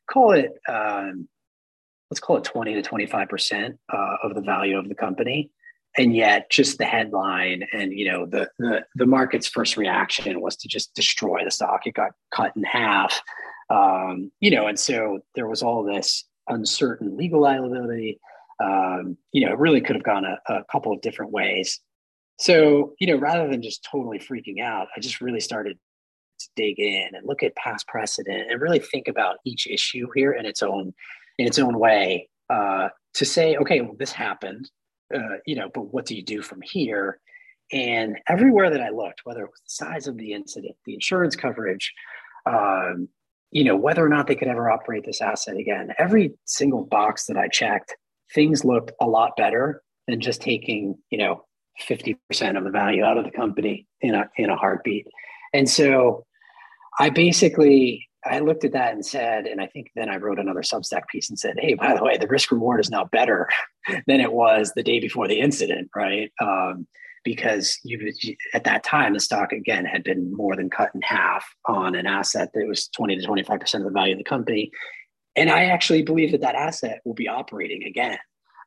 call 0.10 0.34
it, 0.34 0.54
um, 0.68 1.28
let's 2.12 2.20
call 2.20 2.38
it 2.38 2.44
20 2.44 2.82
to 2.82 2.88
25% 2.88 3.78
uh, 3.92 4.16
of 4.24 4.36
the 4.36 4.42
value 4.42 4.78
of 4.78 4.90
the 4.90 4.96
company. 4.96 5.50
And 5.98 6.14
yet 6.14 6.52
just 6.52 6.78
the 6.78 6.84
headline 6.84 7.64
and 7.72 7.94
you 7.94 8.12
know 8.12 8.26
the, 8.26 8.50
the, 8.60 8.86
the 8.96 9.06
market's 9.06 9.48
first 9.48 9.78
reaction 9.78 10.42
was 10.42 10.58
to 10.58 10.68
just 10.68 10.94
destroy 10.94 11.46
the 11.46 11.52
stock. 11.52 11.88
It 11.88 11.94
got 11.94 12.12
cut 12.34 12.52
in 12.58 12.64
half. 12.64 13.22
Um, 13.70 14.30
you 14.42 14.52
know 14.52 14.68
and 14.68 14.78
so 14.78 15.20
there 15.36 15.48
was 15.48 15.64
all 15.64 15.84
this 15.84 16.26
uncertain 16.50 17.16
legal 17.16 17.42
liability 17.42 18.20
um, 18.64 19.18
you 19.32 19.46
know 19.46 19.54
it 19.54 19.60
really 19.60 19.82
could 19.82 19.96
have 19.96 20.04
gone 20.04 20.26
a, 20.26 20.38
a 20.54 20.64
couple 20.72 20.92
of 20.92 21.02
different 21.02 21.32
ways 21.32 21.80
so 22.40 22.94
you 23.00 23.08
know 23.08 23.18
rather 23.18 23.50
than 23.50 23.62
just 23.62 23.88
totally 23.90 24.20
freaking 24.20 24.62
out 24.62 24.88
i 24.96 25.00
just 25.00 25.22
really 25.22 25.40
started 25.40 25.78
to 26.40 26.48
dig 26.56 26.80
in 26.80 27.10
and 27.14 27.26
look 27.26 27.44
at 27.44 27.56
past 27.56 27.88
precedent 27.88 28.50
and 28.50 28.62
really 28.62 28.80
think 28.80 29.08
about 29.08 29.38
each 29.46 29.68
issue 29.68 30.08
here 30.16 30.34
in 30.34 30.46
its 30.46 30.62
own 30.62 30.94
in 31.38 31.48
its 31.48 31.60
own 31.60 31.80
way 31.80 32.30
uh, 32.50 32.90
to 33.14 33.26
say 33.26 33.56
okay 33.58 33.82
well, 33.82 33.96
this 33.98 34.12
happened 34.12 34.70
uh, 35.14 35.38
you 35.46 35.56
know, 35.56 35.70
but 35.74 35.94
what 35.94 36.06
do 36.06 36.16
you 36.16 36.24
do 36.24 36.42
from 36.42 36.62
here? 36.62 37.20
And 37.72 38.18
everywhere 38.28 38.70
that 38.70 38.82
I 38.82 38.90
looked, 38.90 39.22
whether 39.24 39.44
it 39.44 39.52
was 39.52 39.62
the 39.62 39.86
size 39.86 40.08
of 40.08 40.18
the 40.18 40.34
incident, 40.34 40.76
the 40.86 40.94
insurance 40.94 41.36
coverage, 41.36 41.94
um, 42.46 43.10
you 43.52 43.64
know, 43.64 43.76
whether 43.76 44.06
or 44.06 44.10
not 44.10 44.28
they 44.28 44.36
could 44.36 44.48
ever 44.48 44.70
operate 44.70 45.06
this 45.06 45.22
asset 45.22 45.58
again, 45.58 45.94
every 45.98 46.34
single 46.46 46.84
box 46.84 47.26
that 47.26 47.38
I 47.38 47.48
checked, 47.48 47.96
things 48.34 48.66
looked 48.66 48.92
a 49.02 49.06
lot 49.06 49.32
better 49.38 49.82
than 50.08 50.22
just 50.22 50.42
taking, 50.42 50.98
you 51.10 51.18
know, 51.18 51.46
50% 51.88 52.18
of 52.58 52.64
the 52.64 52.70
value 52.70 53.04
out 53.04 53.18
of 53.18 53.26
the 53.26 53.32
company 53.32 53.88
in 54.02 54.16
a 54.16 54.30
in 54.38 54.50
a 54.50 54.56
heartbeat. 54.56 55.08
And 55.54 55.70
so 55.70 56.26
I 57.00 57.10
basically 57.10 58.08
I 58.26 58.40
looked 58.40 58.64
at 58.64 58.72
that 58.72 58.94
and 58.94 59.06
said, 59.06 59.46
and 59.46 59.62
I 59.62 59.68
think 59.68 59.92
then 59.96 60.10
I 60.10 60.18
wrote 60.18 60.40
another 60.40 60.62
Substack 60.62 61.08
piece 61.12 61.30
and 61.30 61.38
said, 61.38 61.58
hey, 61.60 61.76
by 61.76 61.96
the 61.96 62.04
way, 62.04 62.18
the 62.18 62.28
risk 62.28 62.52
reward 62.52 62.80
is 62.80 62.90
now 62.90 63.06
better 63.06 63.48
than 64.08 64.20
it 64.20 64.34
was 64.34 64.72
the 64.76 64.84
day 64.84 65.00
before 65.00 65.28
the 65.28 65.40
incident, 65.40 65.90
right? 65.96 66.32
Um, 66.42 66.88
because 67.24 67.80
you, 67.84 68.14
at 68.54 68.64
that 68.64 68.84
time, 68.84 69.14
the 69.14 69.20
stock 69.20 69.52
again 69.52 69.86
had 69.86 70.04
been 70.04 70.34
more 70.36 70.56
than 70.56 70.70
cut 70.70 70.92
in 70.94 71.02
half 71.02 71.46
on 71.68 71.96
an 71.96 72.06
asset 72.06 72.50
that 72.54 72.68
was 72.68 72.88
20 72.90 73.18
to 73.18 73.28
25% 73.28 73.76
of 73.76 73.84
the 73.84 73.90
value 73.90 74.14
of 74.14 74.20
the 74.20 74.24
company. 74.24 74.72
And 75.36 75.50
I 75.50 75.66
actually 75.66 76.04
believe 76.04 76.32
that 76.32 76.42
that 76.42 76.56
asset 76.56 77.02
will 77.06 77.14
be 77.14 77.28
operating 77.28 77.84
again. 77.84 78.18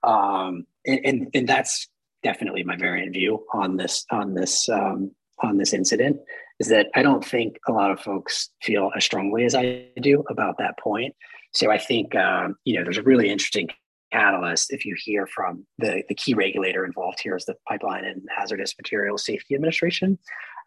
Um, 0.03 0.67
and, 0.87 1.01
and, 1.05 1.29
and 1.35 1.49
that's 1.49 1.89
definitely 2.23 2.65
my 2.65 2.77
variant 2.77 3.13
view 3.13 3.45
on 3.53 3.77
this, 3.77 4.05
on 4.11 4.35
this, 4.35 4.69
um, 4.69 5.13
on 5.43 5.57
this 5.57 5.73
incident 5.73 6.19
is 6.59 6.69
that 6.69 6.89
I 6.95 7.03
don't 7.03 7.25
think 7.25 7.59
a 7.69 7.73
lot 7.73 7.91
of 7.91 8.01
folks 8.01 8.51
feel 8.63 8.91
as 8.97 9.05
strongly 9.05 9.45
as 9.45 9.55
I 9.55 9.87
do 10.01 10.25
about 10.29 10.59
that 10.59 10.79
point. 10.79 11.15
So 11.53 11.71
I 11.71 11.79
think 11.79 12.15
um, 12.15 12.57
you 12.65 12.77
know 12.77 12.85
there's 12.85 12.99
a 12.99 13.03
really 13.03 13.31
interesting 13.31 13.69
catalyst 14.13 14.73
if 14.73 14.85
you 14.85 14.95
hear 14.97 15.27
from 15.27 15.67
the, 15.79 16.03
the 16.09 16.15
key 16.15 16.35
regulator 16.35 16.85
involved 16.85 17.21
here 17.21 17.37
is 17.37 17.45
the 17.45 17.55
Pipeline 17.69 18.05
and 18.05 18.23
Hazardous 18.35 18.75
Materials 18.79 19.25
Safety 19.25 19.55
Administration. 19.55 20.19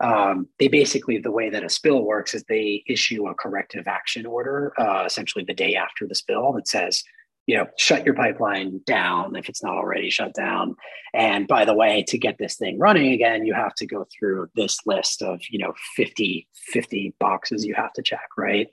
Um, 0.02 0.48
they 0.60 0.68
basically 0.68 1.20
the 1.20 1.32
way 1.32 1.50
that 1.50 1.64
a 1.64 1.70
spill 1.70 2.04
works 2.04 2.34
is 2.34 2.44
they 2.44 2.84
issue 2.88 3.28
a 3.28 3.36
corrective 3.36 3.88
action 3.88 4.26
order 4.26 4.74
uh, 4.80 5.04
essentially 5.06 5.46
the 5.46 5.54
day 5.54 5.76
after 5.76 6.08
the 6.08 6.16
spill 6.16 6.54
that 6.54 6.68
says 6.68 7.04
you 7.48 7.58
know, 7.58 7.68
shut 7.78 8.06
your 8.06 8.14
pipeline 8.14 8.82
down 8.86 9.36
if 9.36 9.50
it's 9.50 9.64
not 9.64 9.74
already 9.74 10.10
shut 10.10 10.34
down. 10.34 10.76
And 11.14 11.48
by 11.48 11.66
the 11.66 11.74
way, 11.74 12.04
to 12.08 12.18
get 12.18 12.38
this 12.38 12.56
thing 12.56 12.78
running 12.80 13.12
again, 13.12 13.46
you 13.46 13.54
have 13.54 13.74
to 13.76 13.86
go 13.86 14.08
through 14.18 14.50
this 14.56 14.80
list 14.86 15.22
of, 15.22 15.42
you 15.50 15.60
know, 15.60 15.74
50, 15.96 16.48
50 16.54 17.16
boxes 17.20 17.66
you 17.66 17.74
have 17.74 17.94
to 17.94 18.04
check, 18.04 18.28
right? 18.38 18.70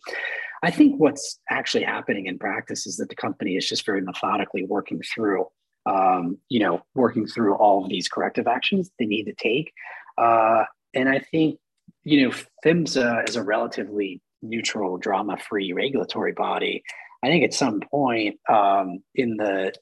I 0.63 0.71
think 0.71 1.01
what's 1.01 1.41
actually 1.51 1.85
happening 1.85 2.27
in 2.27 2.39
practice 2.39 2.87
is 2.87 2.97
that 2.99 3.09
the 3.09 3.17
company 3.17 3.57
is 3.57 3.69
just 3.69 3.87
very 3.87 4.01
methodically 4.01 4.65
working 4.65 5.01
through, 5.03 5.47
um, 5.87 6.39
you 6.49 6.61
know, 6.61 6.83
working 6.95 7.27
through 7.27 7.55
all 7.55 7.85
of 7.85 7.91
these 7.91 8.09
corrective 8.09 8.47
actions 8.47 8.91
they 8.99 9.07
need 9.07 9.25
to 9.25 9.35
take. 9.35 9.73
Uh, 10.19 10.65
and 10.95 11.09
I 11.09 11.19
think, 11.19 11.59
you 12.05 12.29
know, 12.29 12.35
PHMSA 12.65 13.29
is 13.29 13.37
a 13.37 13.43
relatively 13.43 14.21
neutral, 14.43 14.99
drama 14.99 15.37
free 15.37 15.73
regulatory 15.73 16.33
body 16.33 16.83
I 17.23 17.29
think 17.29 17.45
at 17.45 17.55
some 17.55 17.81
point 17.81 18.39
um, 18.49 19.03
in 19.15 19.37
the, 19.37 19.73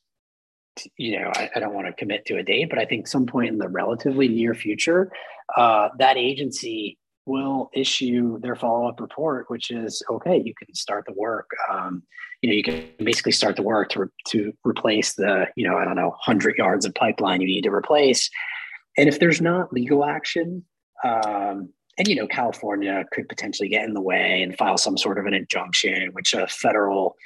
you 0.97 1.19
know, 1.19 1.31
I, 1.35 1.51
I, 1.55 1.61
don't 1.61 1.75
want 1.75 1.87
to 1.87 1.93
commit 1.93 2.25
to 2.27 2.39
a 2.39 2.43
date, 2.43 2.71
but 2.71 2.79
I 2.79 2.85
think 2.85 3.07
some 3.07 3.27
point 3.27 3.49
in 3.49 3.59
the 3.59 3.69
relatively 3.69 4.29
near 4.29 4.55
future, 4.55 5.11
uh, 5.57 5.89
that 5.99 6.17
agency 6.17 6.99
will 7.27 7.71
issue 7.75 8.39
their 8.41 8.55
follow-up 8.55 9.01
report, 9.01 9.47
which 9.49 9.71
is 9.71 10.03
okay. 10.11 10.41
You 10.43 10.55
can 10.55 10.75
start 10.75 11.05
the 11.07 11.15
work. 11.15 11.49
Um, 11.71 12.03
you 12.41 12.51
know, 12.51 12.55
you 12.55 12.63
can 12.63 12.85
basically 12.99 13.33
start 13.33 13.57
the 13.57 13.63
work 13.63 13.89
to 13.91 14.01
re- 14.01 14.09
to 14.29 14.53
replace 14.65 15.15
the, 15.15 15.47
you 15.57 15.69
know, 15.69 15.77
I 15.77 15.85
don't 15.85 15.97
know, 15.97 16.15
hundred 16.21 16.57
yards 16.57 16.87
of 16.87 16.95
pipeline 16.95 17.41
you 17.41 17.49
need 17.49 17.63
to 17.63 17.73
replace. 17.73 18.31
And 18.97 19.09
if 19.09 19.19
there's 19.19 19.41
not 19.41 19.73
legal 19.73 20.05
action, 20.05 20.65
um, 21.07 21.69
and 21.99 22.09
you 22.09 22.15
know 22.15 22.27
California 22.27 23.05
could 23.13 23.29
potentially 23.29 23.69
get 23.69 23.85
in 23.85 23.95
the 23.95 24.01
way 24.01 24.43
and 24.43 24.57
file 24.57 24.79
some 24.79 24.99
sort 24.99 25.19
of 25.19 25.27
an 25.27 25.35
injunction, 25.35 26.11
which 26.13 26.35
a 26.35 26.47
federal 26.47 27.17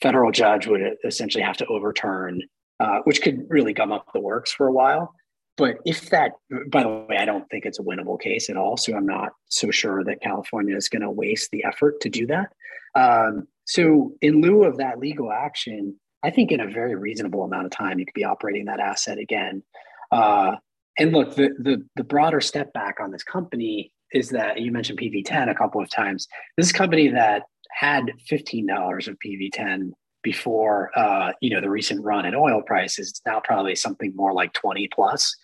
federal 0.00 0.30
judge 0.30 0.66
would 0.66 0.80
essentially 1.04 1.42
have 1.42 1.56
to 1.58 1.66
overturn, 1.66 2.40
uh, 2.80 3.00
which 3.04 3.22
could 3.22 3.44
really 3.48 3.72
gum 3.72 3.92
up 3.92 4.06
the 4.14 4.20
works 4.20 4.52
for 4.52 4.66
a 4.66 4.72
while. 4.72 5.14
But 5.56 5.76
if 5.84 6.08
that, 6.10 6.32
by 6.70 6.82
the 6.82 6.88
way, 6.88 7.18
I 7.18 7.26
don't 7.26 7.46
think 7.50 7.66
it's 7.66 7.78
a 7.78 7.82
winnable 7.82 8.18
case 8.18 8.48
at 8.48 8.56
all. 8.56 8.78
So 8.78 8.96
I'm 8.96 9.04
not 9.04 9.32
so 9.48 9.70
sure 9.70 10.02
that 10.04 10.22
California 10.22 10.74
is 10.74 10.88
going 10.88 11.02
to 11.02 11.10
waste 11.10 11.50
the 11.50 11.64
effort 11.64 12.00
to 12.00 12.08
do 12.08 12.26
that. 12.28 12.52
Um, 12.94 13.46
so 13.66 14.14
in 14.22 14.40
lieu 14.40 14.64
of 14.64 14.78
that 14.78 14.98
legal 14.98 15.30
action, 15.30 15.96
I 16.22 16.30
think 16.30 16.50
in 16.50 16.60
a 16.60 16.66
very 16.66 16.94
reasonable 16.94 17.44
amount 17.44 17.66
of 17.66 17.72
time, 17.72 17.98
you 17.98 18.06
could 18.06 18.14
be 18.14 18.24
operating 18.24 18.66
that 18.66 18.80
asset 18.80 19.18
again. 19.18 19.62
Uh, 20.10 20.56
and 21.00 21.12
look, 21.12 21.34
the, 21.34 21.48
the 21.58 21.84
the 21.96 22.04
broader 22.04 22.40
step 22.40 22.72
back 22.72 22.98
on 23.00 23.10
this 23.10 23.24
company 23.24 23.90
is 24.12 24.28
that 24.30 24.60
you 24.60 24.70
mentioned 24.70 25.00
PV10 25.00 25.50
a 25.50 25.54
couple 25.54 25.80
of 25.80 25.90
times. 25.90 26.28
This 26.56 26.72
company 26.72 27.08
that 27.08 27.44
had 27.70 28.12
$15 28.30 29.08
of 29.08 29.16
PV10 29.24 29.92
before 30.22 30.90
uh, 30.96 31.32
you 31.40 31.50
know 31.50 31.60
the 31.60 31.70
recent 31.70 32.04
run 32.04 32.26
in 32.26 32.34
oil 32.34 32.62
prices. 32.62 33.08
It's 33.08 33.22
now 33.24 33.40
probably 33.42 33.74
something 33.74 34.12
more 34.14 34.34
like 34.34 34.52
20 34.52 34.88
plus, 34.94 35.34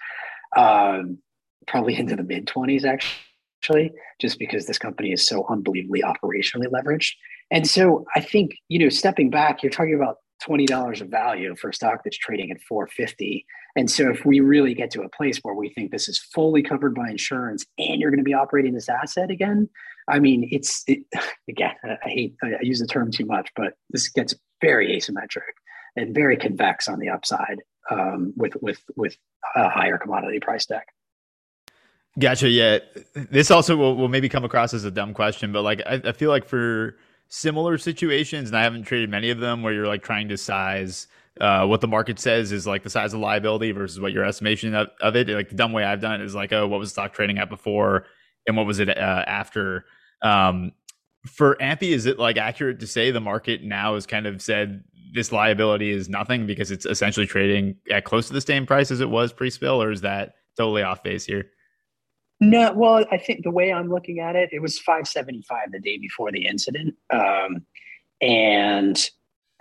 um, 0.56 1.18
probably 1.66 1.96
into 1.96 2.16
the 2.16 2.22
mid 2.22 2.46
20s 2.46 2.84
actually, 2.84 3.92
just 4.20 4.38
because 4.38 4.66
this 4.66 4.78
company 4.78 5.12
is 5.12 5.26
so 5.26 5.46
unbelievably 5.48 6.02
operationally 6.02 6.66
leveraged. 6.66 7.12
And 7.50 7.66
so 7.66 8.04
I 8.14 8.20
think 8.20 8.56
you 8.68 8.78
know 8.78 8.90
stepping 8.90 9.30
back, 9.30 9.62
you're 9.62 9.72
talking 9.72 9.94
about 9.94 10.18
$20 10.42 11.00
of 11.00 11.08
value 11.08 11.54
for 11.56 11.70
a 11.70 11.74
stock 11.74 12.02
that's 12.04 12.18
trading 12.18 12.50
at 12.50 12.60
450 12.62 13.44
and 13.76 13.90
so 13.90 14.10
if 14.10 14.24
we 14.24 14.40
really 14.40 14.74
get 14.74 14.90
to 14.92 15.02
a 15.02 15.08
place 15.08 15.38
where 15.42 15.54
we 15.54 15.68
think 15.70 15.90
this 15.90 16.08
is 16.08 16.18
fully 16.18 16.62
covered 16.62 16.94
by 16.94 17.10
insurance 17.10 17.66
and 17.78 18.00
you're 18.00 18.10
going 18.10 18.18
to 18.18 18.24
be 18.24 18.34
operating 18.34 18.74
this 18.74 18.88
asset 18.88 19.30
again 19.30 19.68
i 20.08 20.18
mean 20.18 20.48
it's 20.50 20.84
it, 20.86 21.00
again 21.48 21.74
i 21.84 22.08
hate 22.08 22.34
i 22.42 22.58
use 22.60 22.80
the 22.80 22.86
term 22.86 23.10
too 23.10 23.26
much 23.26 23.50
but 23.56 23.74
this 23.90 24.08
gets 24.08 24.34
very 24.60 24.96
asymmetric 24.96 25.54
and 25.96 26.14
very 26.14 26.36
convex 26.36 26.88
on 26.88 26.98
the 26.98 27.08
upside 27.08 27.60
um, 27.90 28.32
with 28.36 28.56
with 28.60 28.82
with 28.96 29.16
a 29.54 29.68
higher 29.68 29.98
commodity 29.98 30.40
price 30.40 30.66
deck 30.66 30.88
Gotcha. 32.18 32.48
Yeah. 32.48 32.78
This 33.14 33.50
also 33.50 33.76
will, 33.76 33.94
will 33.96 34.08
maybe 34.08 34.28
come 34.28 34.44
across 34.44 34.72
as 34.72 34.84
a 34.84 34.90
dumb 34.90 35.12
question, 35.12 35.52
but 35.52 35.62
like 35.62 35.82
I, 35.84 36.00
I 36.02 36.12
feel 36.12 36.30
like 36.30 36.46
for 36.46 36.96
similar 37.28 37.78
situations, 37.78 38.48
and 38.48 38.56
I 38.56 38.62
haven't 38.62 38.84
traded 38.84 39.10
many 39.10 39.30
of 39.30 39.38
them 39.38 39.62
where 39.62 39.72
you're 39.72 39.86
like 39.86 40.02
trying 40.02 40.28
to 40.28 40.36
size 40.36 41.08
uh, 41.40 41.66
what 41.66 41.80
the 41.80 41.88
market 41.88 42.18
says 42.18 42.50
is 42.52 42.66
like 42.66 42.82
the 42.82 42.90
size 42.90 43.12
of 43.12 43.20
liability 43.20 43.70
versus 43.72 44.00
what 44.00 44.12
your 44.12 44.24
estimation 44.24 44.74
of, 44.74 44.88
of 45.00 45.16
it. 45.16 45.28
Like 45.28 45.50
the 45.50 45.54
dumb 45.54 45.72
way 45.72 45.84
I've 45.84 46.00
done 46.00 46.20
it 46.20 46.24
is 46.24 46.34
like, 46.34 46.52
oh, 46.52 46.66
what 46.66 46.80
was 46.80 46.90
stock 46.90 47.12
trading 47.12 47.38
at 47.38 47.50
before 47.50 48.06
and 48.46 48.56
what 48.56 48.66
was 48.66 48.78
it 48.78 48.88
uh, 48.88 49.24
after? 49.26 49.84
Um, 50.22 50.72
for 51.26 51.56
Ampy, 51.56 51.90
is 51.90 52.06
it 52.06 52.18
like 52.18 52.36
accurate 52.36 52.80
to 52.80 52.86
say 52.86 53.10
the 53.10 53.20
market 53.20 53.62
now 53.62 53.94
has 53.94 54.06
kind 54.06 54.26
of 54.26 54.40
said 54.40 54.82
this 55.12 55.32
liability 55.32 55.90
is 55.90 56.08
nothing 56.08 56.46
because 56.46 56.70
it's 56.70 56.86
essentially 56.86 57.26
trading 57.26 57.76
at 57.90 58.04
close 58.04 58.28
to 58.28 58.32
the 58.32 58.40
same 58.40 58.64
price 58.66 58.90
as 58.90 59.00
it 59.00 59.10
was 59.10 59.32
pre-spill, 59.32 59.82
or 59.82 59.90
is 59.90 60.02
that 60.02 60.34
totally 60.56 60.82
off 60.82 61.02
base 61.02 61.24
here? 61.24 61.50
No, 62.40 62.72
well, 62.72 63.04
I 63.10 63.16
think 63.16 63.44
the 63.44 63.50
way 63.50 63.72
I'm 63.72 63.88
looking 63.88 64.20
at 64.20 64.36
it, 64.36 64.50
it 64.52 64.60
was 64.60 64.78
575 64.78 65.72
the 65.72 65.80
day 65.80 65.96
before 65.96 66.30
the 66.30 66.46
incident. 66.46 66.94
Um, 67.10 67.64
and 68.20 68.98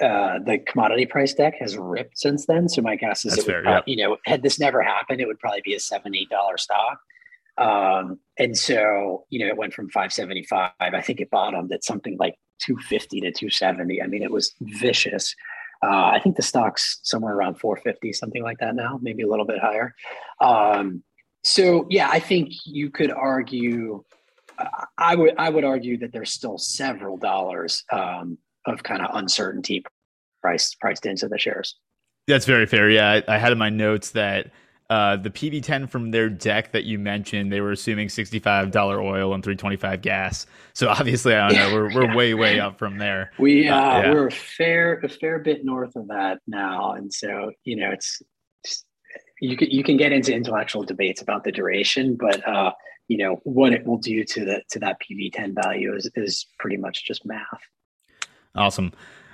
uh, 0.02 0.40
the 0.46 0.60
commodity 0.68 1.06
price 1.06 1.34
deck 1.34 1.56
has 1.60 1.78
ripped 1.78 2.18
since 2.18 2.46
then. 2.46 2.68
So 2.68 2.82
my 2.82 2.98
guess 2.98 3.26
is, 3.26 3.36
That's 3.36 3.48
it 3.48 3.56
would, 3.56 3.64
fair, 3.64 3.84
you 3.86 3.96
know, 3.96 4.18
had 4.26 4.44
this 4.44 4.60
never 4.60 4.82
happened, 4.82 5.22
it 5.22 5.28
would 5.28 5.40
probably 5.40 5.62
be 5.64 5.74
a 5.74 5.80
seven, 5.80 6.16
eight 6.16 6.30
dollar 6.30 6.58
stock. 6.58 7.00
Um, 7.58 8.20
and 8.38 8.58
so, 8.58 9.26
you 9.30 9.40
know, 9.40 9.48
it 9.48 9.58
went 9.58 9.74
from 9.74 9.90
575. 9.90 10.72
I 10.80 11.02
think 11.02 11.22
it 11.22 11.30
bottomed 11.30 11.72
at 11.72 11.86
something 11.86 12.18
like 12.20 12.36
250 12.60 13.22
to 13.22 13.32
270. 13.32 14.02
I 14.02 14.08
mean, 14.08 14.22
it 14.22 14.32
was 14.32 14.54
vicious. 14.62 15.34
Uh, 15.82 16.12
I 16.14 16.20
think 16.22 16.36
the 16.36 16.42
stock's 16.42 17.00
somewhere 17.04 17.34
around 17.34 17.56
450, 17.56 18.12
something 18.12 18.44
like 18.44 18.58
that 18.60 18.76
now, 18.76 19.00
maybe 19.02 19.24
a 19.24 19.30
little 19.30 19.46
bit 19.46 19.60
higher. 19.60 19.96
Um, 20.42 21.04
so 21.46 21.86
yeah, 21.92 22.10
I 22.10 22.20
think 22.20 22.52
you 22.66 22.90
could 22.90 23.12
argue. 23.12 24.04
Uh, 24.58 24.66
I 24.98 25.16
would 25.16 25.36
I 25.38 25.50
would 25.50 25.64
argue 25.64 25.98
that 26.00 26.12
there's 26.12 26.32
still 26.32 26.58
several 26.58 27.18
dollars 27.18 27.84
um, 27.92 28.40
of 28.66 28.82
kind 28.82 29.04
of 29.04 29.16
uncertainty 29.16 29.84
priced 30.42 30.80
priced 30.80 31.06
into 31.06 31.28
the 31.28 31.38
shares. 31.38 31.76
That's 32.28 32.48
very 32.48 32.66
fair. 32.66 32.90
Yeah, 32.90 33.22
I, 33.28 33.36
I 33.36 33.38
had 33.38 33.52
in 33.52 33.60
my 33.60 33.70
notes 33.70 34.10
that 34.12 34.52
uh, 34.90 35.18
the 35.18 35.30
PV10 35.30 35.88
from 35.88 36.10
their 36.10 36.30
deck 36.30 36.72
that 36.72 36.84
you 36.84 36.98
mentioned, 36.98 37.52
they 37.52 37.62
were 37.62 37.72
assuming 37.72 38.08
$65 38.08 38.76
oil 39.00 39.34
and 39.34 39.44
325 39.44 40.02
gas. 40.02 40.48
So 40.74 40.90
obviously, 40.90 41.36
I 41.36 41.50
don't 41.50 41.58
know, 41.58 41.74
we're, 41.76 41.94
we're 41.94 42.16
way, 42.16 42.34
way 42.34 42.60
up 42.60 42.78
from 42.78 42.98
there. 42.98 43.32
We, 43.40 43.68
uh, 43.68 43.76
uh, 43.76 44.02
yeah. 44.02 44.14
we're 44.14 44.28
a 44.28 44.32
fair, 44.32 45.00
a 45.04 45.10
fair 45.10 45.40
bit 45.40 45.66
north 45.66 45.96
of 45.96 46.08
that 46.10 46.40
now. 46.48 46.94
And 46.94 47.12
so, 47.12 47.52
you 47.64 47.78
know, 47.78 47.92
it's, 47.92 48.22
you 49.42 49.58
can 49.58 49.70
you 49.70 49.84
can 49.84 49.98
get 49.98 50.12
into 50.12 50.34
intellectual 50.34 50.84
debates 50.84 51.22
about 51.22 51.44
the 51.44 51.52
duration, 51.52 52.16
but 52.16 52.48
uh, 52.48 52.72
you 53.08 53.18
know 53.18 53.40
what 53.44 53.74
it 53.74 53.86
will 53.86 53.98
do 53.98 54.24
to 54.24 54.46
the 54.46 54.64
to 54.70 54.80
that 54.80 54.98
PV10 55.02 55.54
value 55.54 55.96
is 55.96 56.10
is 56.16 56.46
pretty 56.60 56.78
much 56.78 57.06
just 57.06 57.26
math. 57.26 57.62
Awesome. 58.56 58.94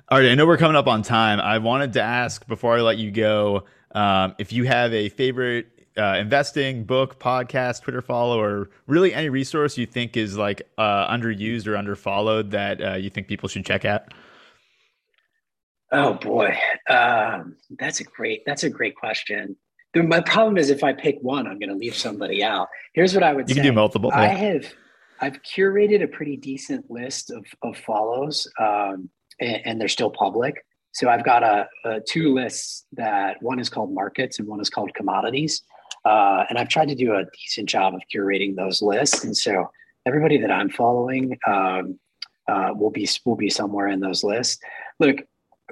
All 0.10 0.18
right, 0.18 0.30
I 0.30 0.36
know 0.36 0.46
we're 0.46 0.58
coming 0.58 0.76
up 0.76 0.88
on 0.88 1.04
time. 1.04 1.40
I 1.40 1.60
wanted 1.60 1.94
to 1.94 2.02
ask 2.02 2.46
before 2.48 2.76
I 2.76 2.82
let 2.82 2.98
you 2.98 3.12
go 3.12 3.64
um, 3.94 4.36
if 4.40 4.52
you 4.52 4.66
have 4.66 4.94
a 4.94 5.10
favorite 5.10 5.68
uh, 5.98 6.18
investing 6.20 6.84
book, 6.84 7.20
podcast, 7.20 7.84
Twitter 7.84 8.02
follow, 8.02 8.42
or 8.42 8.70
really 8.88 9.14
any 9.14 9.30
resource 9.30 9.78
you 9.78 9.86
think 9.86 10.18
is 10.18 10.38
like 10.38 10.64
uh, 10.78 11.14
underused 11.14 11.68
or 11.68 11.74
underfollowed 11.74 12.52
that 12.52 12.84
uh, 12.84 12.96
you 12.96 13.10
think 13.10 13.28
people 13.28 13.48
should 13.48 13.66
check 13.66 13.86
out. 13.86 14.14
Oh 15.94 16.14
boy, 16.14 16.58
um, 16.90 17.58
that's 17.78 18.00
a 18.00 18.04
great 18.04 18.44
that's 18.46 18.64
a 18.64 18.70
great 18.70 18.96
question 18.96 19.56
my 19.96 20.22
problem 20.22 20.58
is 20.58 20.70
if 20.70 20.84
I 20.84 20.94
pick 20.94 21.18
one, 21.22 21.48
I'm 21.48 21.60
going 21.60 21.70
to 21.70 21.76
leave 21.76 21.96
somebody 21.96 22.44
out. 22.44 22.70
Here's 22.94 23.14
what 23.14 23.24
I 23.24 23.34
would 23.34 23.50
you 23.50 23.56
say. 23.56 23.62
can 23.62 23.70
do 23.70 23.74
multiple. 23.74 24.12
I 24.14 24.28
have, 24.28 24.74
I've 25.20 25.42
curated 25.44 26.04
a 26.04 26.08
pretty 26.08 26.38
decent 26.38 26.90
list 26.90 27.30
of, 27.32 27.46
of 27.62 27.78
follows, 27.78 28.48
um, 28.60 29.10
and, 29.40 29.62
and, 29.66 29.82
they're 29.82 29.88
still 29.88 30.10
public. 30.10 30.66
So 30.94 31.10
I've 31.10 31.24
got 31.24 31.44
a, 31.44 31.68
a, 31.86 32.00
two 32.02 32.34
lists 32.34 32.86
that 32.94 33.42
one 33.42 33.60
is 33.60 33.70
called 33.70 33.94
markets 33.94 34.40
and 34.40 34.48
one 34.48 34.62
is 34.62 34.70
called 34.70 34.94
commodities. 34.94 35.62
Uh, 36.06 36.46
and 36.50 36.58
I've 36.58 36.70
tried 36.70 36.88
to 36.90 36.96
do 36.96 37.14
a 37.14 37.24
decent 37.38 37.70
job 37.70 37.94
of 37.94 38.02
curating 38.14 38.56
those 38.56 38.82
lists. 38.82 39.24
And 39.24 39.36
so 39.36 39.70
everybody 40.06 40.38
that 40.38 40.52
I'm 40.52 40.70
following 40.70 41.38
um, 41.48 42.00
uh, 42.48 42.72
will 42.76 42.90
be 42.90 43.08
will 43.26 43.36
be 43.36 43.50
somewhere 43.50 43.88
in 43.88 44.00
those 44.00 44.24
lists. 44.24 44.60
Look, 45.00 45.18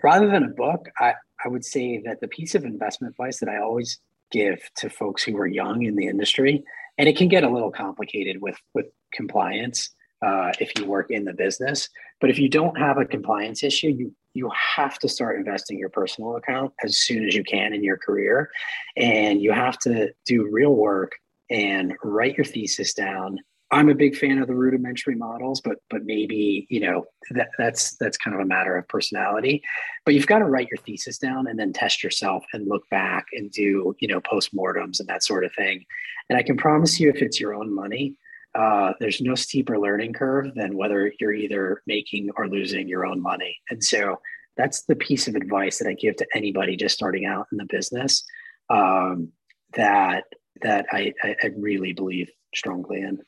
rather 0.04 0.28
than 0.28 0.44
a 0.44 0.50
book, 0.50 0.88
I, 1.00 1.16
I 1.44 1.48
would 1.48 1.66
say 1.66 2.02
that 2.06 2.22
the 2.22 2.28
piece 2.28 2.56
of 2.56 2.64
investment 2.64 3.12
advice 3.12 3.40
that 3.40 3.50
I 3.50 3.60
always 3.60 4.00
give 4.32 4.60
to 4.78 4.90
folks 4.90 5.24
who 5.24 5.38
are 5.38 5.48
young 5.48 5.84
in 5.84 5.96
the 5.96 6.08
industry, 6.08 6.64
and 6.98 7.08
it 7.08 7.18
can 7.18 7.28
get 7.28 7.44
a 7.44 7.50
little 7.50 7.72
complicated 7.72 8.42
with 8.42 8.58
with 8.74 8.88
compliance 9.14 9.90
uh, 10.26 10.52
if 10.60 10.72
you 10.78 10.86
work 10.86 11.12
in 11.12 11.26
the 11.26 11.34
business. 11.34 11.90
But 12.22 12.30
if 12.30 12.40
you 12.40 12.50
don't 12.50 12.78
have 12.78 12.98
a 12.98 13.06
compliance 13.06 13.64
issue, 13.64 13.90
you 13.90 14.14
you 14.34 14.50
have 14.76 15.00
to 15.00 15.10
start 15.10 15.38
investing 15.38 15.80
your 15.80 15.90
personal 15.90 16.36
account 16.36 16.74
as 16.84 17.00
soon 17.00 17.26
as 17.28 17.36
you 17.36 17.44
can 17.44 17.74
in 17.74 17.84
your 17.84 17.98
career, 17.98 18.50
and 18.98 19.42
you 19.42 19.52
have 19.52 19.78
to 19.80 20.12
do 20.26 20.48
real 20.52 20.74
work 20.76 21.14
and 21.50 21.94
write 22.04 22.38
your 22.38 22.46
thesis 22.46 22.94
down 22.94 23.40
I'm 23.72 23.90
a 23.90 23.96
big 23.96 24.16
fan 24.16 24.40
of 24.40 24.48
the 24.48 24.56
rudimentary 24.56 25.16
models, 25.16 25.62
but 25.62 25.78
but 25.90 26.04
maybe 26.04 26.66
you 26.70 26.80
know 26.80 27.06
that 27.32 27.50
that's 27.58 27.96
that's 27.98 28.18
kind 28.18 28.36
of 28.36 28.42
a 28.42 28.46
matter 28.46 28.76
of 28.78 28.88
personality. 28.88 29.62
But 30.06 30.16
you've 30.16 30.28
got 30.28 30.40
to 30.40 30.46
write 30.46 30.70
your 30.72 30.84
thesis 30.84 31.18
down 31.18 31.48
and 31.48 31.60
then 31.60 31.72
test 31.72 32.04
yourself 32.04 32.44
and 32.54 32.68
look 32.68 32.90
back 32.90 33.28
and 33.34 33.52
do 33.52 33.96
you 34.00 34.08
know 34.08 34.22
postmortems 34.22 35.00
and 35.00 35.08
that 35.10 35.24
sort 35.24 35.44
of 35.44 35.54
thing. 35.54 35.86
And 36.30 36.38
I 36.38 36.44
can 36.44 36.58
promise 36.58 37.00
you, 37.00 37.10
if 37.10 37.22
it's 37.22 37.40
your 37.40 37.54
own 37.54 37.74
money, 37.74 38.16
uh, 38.56 38.94
there's 39.00 39.22
no 39.22 39.36
steeper 39.36 39.78
learning 39.78 40.14
curve 40.14 40.54
than 40.56 40.76
whether 40.76 41.14
you're 41.20 41.34
either 41.34 41.84
making 41.86 42.30
or 42.36 42.48
losing 42.48 42.88
your 42.88 43.06
own 43.06 43.22
money. 43.22 43.58
And 43.70 43.84
so 43.84 44.20
that's 44.58 44.84
the 44.84 44.96
piece 44.96 45.28
of 45.28 45.36
advice 45.36 45.78
that 45.78 45.88
I 45.88 45.94
give 45.94 46.16
to 46.18 46.28
anybody 46.34 46.76
just 46.76 46.96
starting 46.96 47.26
out 47.26 47.48
in 47.52 47.58
the 47.58 47.66
business. 47.66 48.24
Um, 48.70 49.32
that 49.74 50.24
that 50.62 50.88
I, 50.92 51.14
I, 51.24 51.36
I 51.44 51.48
really 51.56 51.94
believe 51.94 52.30
strongly 52.54 53.02
in. 53.02 53.20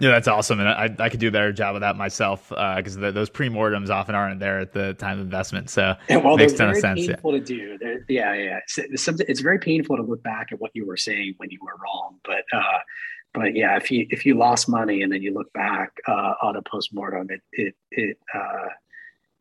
Yeah, 0.00 0.10
that's 0.10 0.26
awesome, 0.26 0.58
and 0.58 0.68
I, 0.68 0.94
I 0.98 1.08
could 1.08 1.20
do 1.20 1.28
a 1.28 1.30
better 1.30 1.52
job 1.52 1.76
of 1.76 1.82
that 1.82 1.96
myself 1.96 2.48
because 2.48 2.98
uh, 2.98 3.12
those 3.12 3.30
pre-mortems 3.30 3.90
often 3.90 4.16
aren't 4.16 4.40
there 4.40 4.58
at 4.58 4.72
the 4.72 4.94
time 4.94 5.20
of 5.20 5.24
investment. 5.24 5.70
So 5.70 5.94
yeah, 6.08 6.16
well, 6.16 6.36
makes 6.36 6.54
ton 6.54 6.70
of 6.70 6.76
sense. 6.78 7.06
Painful 7.06 7.32
yeah. 7.32 7.38
to 7.38 7.44
do. 7.44 8.04
Yeah, 8.08 8.34
yeah. 8.34 8.58
It's, 8.76 9.08
it's, 9.20 9.40
very 9.40 9.60
painful 9.60 9.96
to 9.96 10.02
look 10.02 10.22
back 10.22 10.48
at 10.50 10.60
what 10.60 10.72
you 10.74 10.84
were 10.84 10.96
saying 10.96 11.34
when 11.36 11.50
you 11.50 11.58
were 11.62 11.76
wrong, 11.80 12.16
but 12.24 12.44
uh, 12.52 12.78
but 13.34 13.56
yeah, 13.56 13.76
if 13.76 13.90
you 13.90 14.06
if 14.10 14.24
you 14.24 14.34
lost 14.34 14.68
money 14.68 15.02
and 15.02 15.12
then 15.12 15.20
you 15.20 15.34
look 15.34 15.52
back 15.52 15.92
uh, 16.08 16.34
on 16.40 16.56
a 16.56 16.62
postmortem, 16.62 17.28
it 17.30 17.40
it 17.52 17.74
it, 17.90 18.18
uh, 18.32 18.68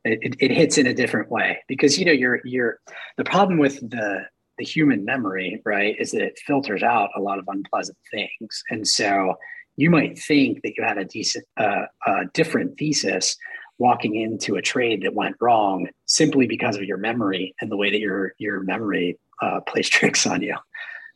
it 0.04 0.36
it 0.40 0.52
hits 0.52 0.78
in 0.78 0.88
a 0.88 0.94
different 0.94 1.32
way 1.32 1.60
because 1.68 1.98
you 1.98 2.06
know 2.06 2.12
you're 2.12 2.42
you're 2.44 2.80
the 3.18 3.24
problem 3.24 3.60
with 3.60 3.80
the 3.90 4.26
the 4.58 4.66
human 4.66 5.06
memory, 5.06 5.62
right, 5.64 5.96
is 6.00 6.12
that 6.12 6.22
it 6.22 6.40
filters 6.46 6.84
out 6.84 7.10
a 7.16 7.22
lot 7.22 7.40
of 7.40 7.46
unpleasant 7.48 7.98
things, 8.12 8.64
and 8.70 8.88
so 8.88 9.36
you 9.76 9.90
might 9.90 10.20
think 10.20 10.62
that 10.64 10.74
you 10.78 10.84
had 10.84 10.98
a 10.98 11.06
decent, 11.06 11.46
uh, 11.58 11.86
a 12.06 12.26
different 12.34 12.78
thesis 12.78 13.36
walking 13.80 14.16
into 14.16 14.56
a 14.56 14.62
trade 14.62 15.02
that 15.04 15.14
went 15.14 15.36
wrong 15.42 15.88
simply 16.06 16.48
because 16.48 16.76
of 16.76 16.84
your 16.84 16.98
memory 16.98 17.56
and 17.60 17.72
the 17.72 17.78
way 17.78 17.90
that 17.90 18.00
your 18.00 18.34
your 18.38 18.62
memory 18.62 19.18
uh, 19.42 19.60
plays 19.62 19.90
tricks 19.98 20.26
on 20.26 20.42
you. 20.42 20.56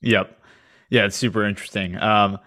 Yep. 0.02 0.34
Yeah, 0.90 1.06
it's 1.06 1.16
super 1.16 1.44
interesting. 1.44 1.98
Um, 1.98 2.40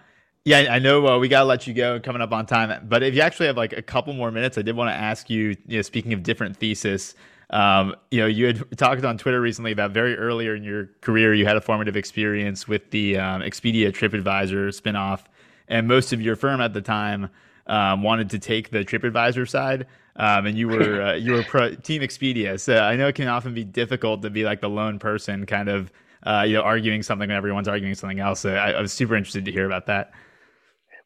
yeah, 0.43 0.67
I 0.71 0.79
know 0.79 1.07
uh, 1.07 1.19
we 1.19 1.27
gotta 1.27 1.45
let 1.45 1.67
you 1.67 1.73
go 1.73 1.99
coming 1.99 2.21
up 2.21 2.31
on 2.31 2.47
time, 2.47 2.87
but 2.89 3.03
if 3.03 3.13
you 3.13 3.21
actually 3.21 3.45
have 3.45 3.57
like 3.57 3.73
a 3.73 3.81
couple 3.83 4.13
more 4.13 4.31
minutes, 4.31 4.57
I 4.57 4.63
did 4.63 4.75
want 4.75 4.89
to 4.89 4.95
ask 4.95 5.29
you. 5.29 5.55
You 5.67 5.77
know, 5.77 5.81
speaking 5.83 6.13
of 6.13 6.23
different 6.23 6.57
thesis, 6.57 7.13
um, 7.51 7.95
you 8.09 8.19
know, 8.21 8.25
you 8.25 8.47
had 8.47 8.77
talked 8.77 9.03
on 9.03 9.17
Twitter 9.17 9.39
recently 9.39 9.71
about 9.71 9.91
very 9.91 10.17
earlier 10.17 10.55
in 10.55 10.63
your 10.63 10.89
career, 11.01 11.33
you 11.33 11.45
had 11.45 11.57
a 11.57 11.61
formative 11.61 11.95
experience 11.95 12.67
with 12.67 12.89
the 12.91 13.17
um, 13.17 13.41
Expedia 13.41 13.91
TripAdvisor 13.91 14.69
spinoff 14.69 15.25
and 15.71 15.87
most 15.87 16.13
of 16.13 16.21
your 16.21 16.35
firm 16.35 16.61
at 16.61 16.73
the 16.73 16.81
time 16.81 17.29
um, 17.65 18.03
wanted 18.03 18.29
to 18.31 18.39
take 18.39 18.69
the 18.69 18.79
TripAdvisor 18.79 19.49
side, 19.49 19.87
um, 20.17 20.45
and 20.45 20.57
you 20.57 20.67
were 20.67 21.01
uh, 21.07 21.13
you 21.13 21.31
were 21.31 21.43
pro- 21.43 21.73
Team 21.75 22.01
Expedia. 22.01 22.59
So 22.59 22.77
I 22.77 22.95
know 22.95 23.07
it 23.07 23.15
can 23.15 23.27
often 23.27 23.53
be 23.53 23.63
difficult 23.63 24.21
to 24.21 24.29
be 24.29 24.43
like 24.43 24.61
the 24.61 24.69
lone 24.69 24.99
person, 24.99 25.45
kind 25.45 25.69
of 25.69 25.91
uh, 26.23 26.43
you 26.45 26.53
know 26.53 26.61
arguing 26.61 27.01
something 27.01 27.29
when 27.29 27.37
everyone's 27.37 27.69
arguing 27.69 27.95
something 27.95 28.19
else. 28.19 28.41
So 28.41 28.53
I, 28.53 28.71
I, 28.71 28.81
was 28.81 28.91
super 28.91 29.15
interested 29.15 29.45
to 29.45 29.51
hear 29.51 29.65
about 29.65 29.87
that. 29.87 30.11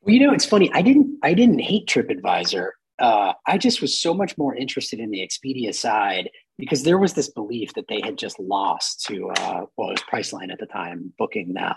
Well, 0.01 0.13
you 0.13 0.26
know, 0.26 0.34
it's 0.34 0.45
funny. 0.45 0.72
I 0.74 0.82
didn't 0.82 1.20
I 1.24 1.34
didn't 1.36 1.59
hate 1.59 1.88
TripAdvisor. 1.88 2.70
Uh, 2.97 3.34
I 3.45 3.57
just 3.57 3.82
was 3.82 3.99
so 3.99 4.13
much 4.13 4.38
more 4.38 4.55
interested 4.55 4.99
in 4.99 5.11
the 5.11 5.20
Expedia 5.20 5.76
side 5.76 6.30
because 6.57 6.84
there 6.84 6.97
was 6.97 7.13
this 7.13 7.30
belief 7.30 7.74
that 7.74 7.89
they 7.89 7.99
had 8.01 8.18
just 8.18 8.39
lost 8.39 9.05
to 9.05 9.30
uh, 9.30 9.66
well, 9.78 9.89
it 9.89 9.99
was 9.99 10.03
Priceline 10.11 10.51
at 10.51 10.59
the 10.59 10.66
time, 10.66 11.13
Booking 11.20 11.53
now. 11.53 11.76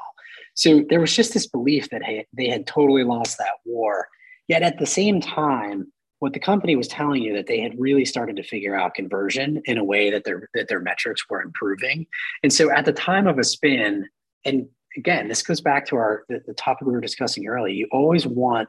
So 0.59 0.83
there 0.89 0.99
was 0.99 1.15
just 1.15 1.35
this 1.35 1.47
belief 1.47 1.89
that 1.91 2.03
hey, 2.03 2.27
they 2.33 2.49
had 2.49 2.67
totally 2.67 3.05
lost 3.05 3.39
that 3.39 3.59
war. 3.65 4.09
Yet 4.49 4.63
at 4.63 4.81
the 4.81 4.87
same 4.87 5.21
time, 5.21 5.93
what 6.19 6.33
the 6.33 6.41
company 6.41 6.75
was 6.75 6.89
telling 6.89 7.23
you 7.23 7.33
that 7.35 7.47
they 7.47 7.61
had 7.61 7.79
really 7.79 8.05
started 8.05 8.35
to 8.37 8.43
figure 8.43 8.75
out 8.75 8.95
conversion 8.95 9.63
in 9.67 9.79
a 9.79 9.85
way 9.85 10.11
that 10.11 10.25
their 10.25 10.49
that 10.55 10.67
their 10.67 10.81
metrics 10.81 11.23
were 11.31 11.43
improving. 11.43 12.09
And 12.43 12.53
so 12.53 12.73
at 12.73 12.87
the 12.87 12.93
time 12.93 13.29
of 13.29 13.39
a 13.39 13.45
spin, 13.45 14.09
and 14.45 14.67
again, 14.97 15.29
this 15.29 15.45
goes 15.45 15.61
back 15.61 15.87
to 15.87 15.97
our 15.97 16.25
the, 16.29 16.43
the 16.45 16.55
topic 16.55 16.89
we 16.89 16.93
were 16.93 17.01
discussing 17.01 17.47
earlier. 17.47 17.73
You 17.73 17.87
always 17.93 18.27
want 18.27 18.69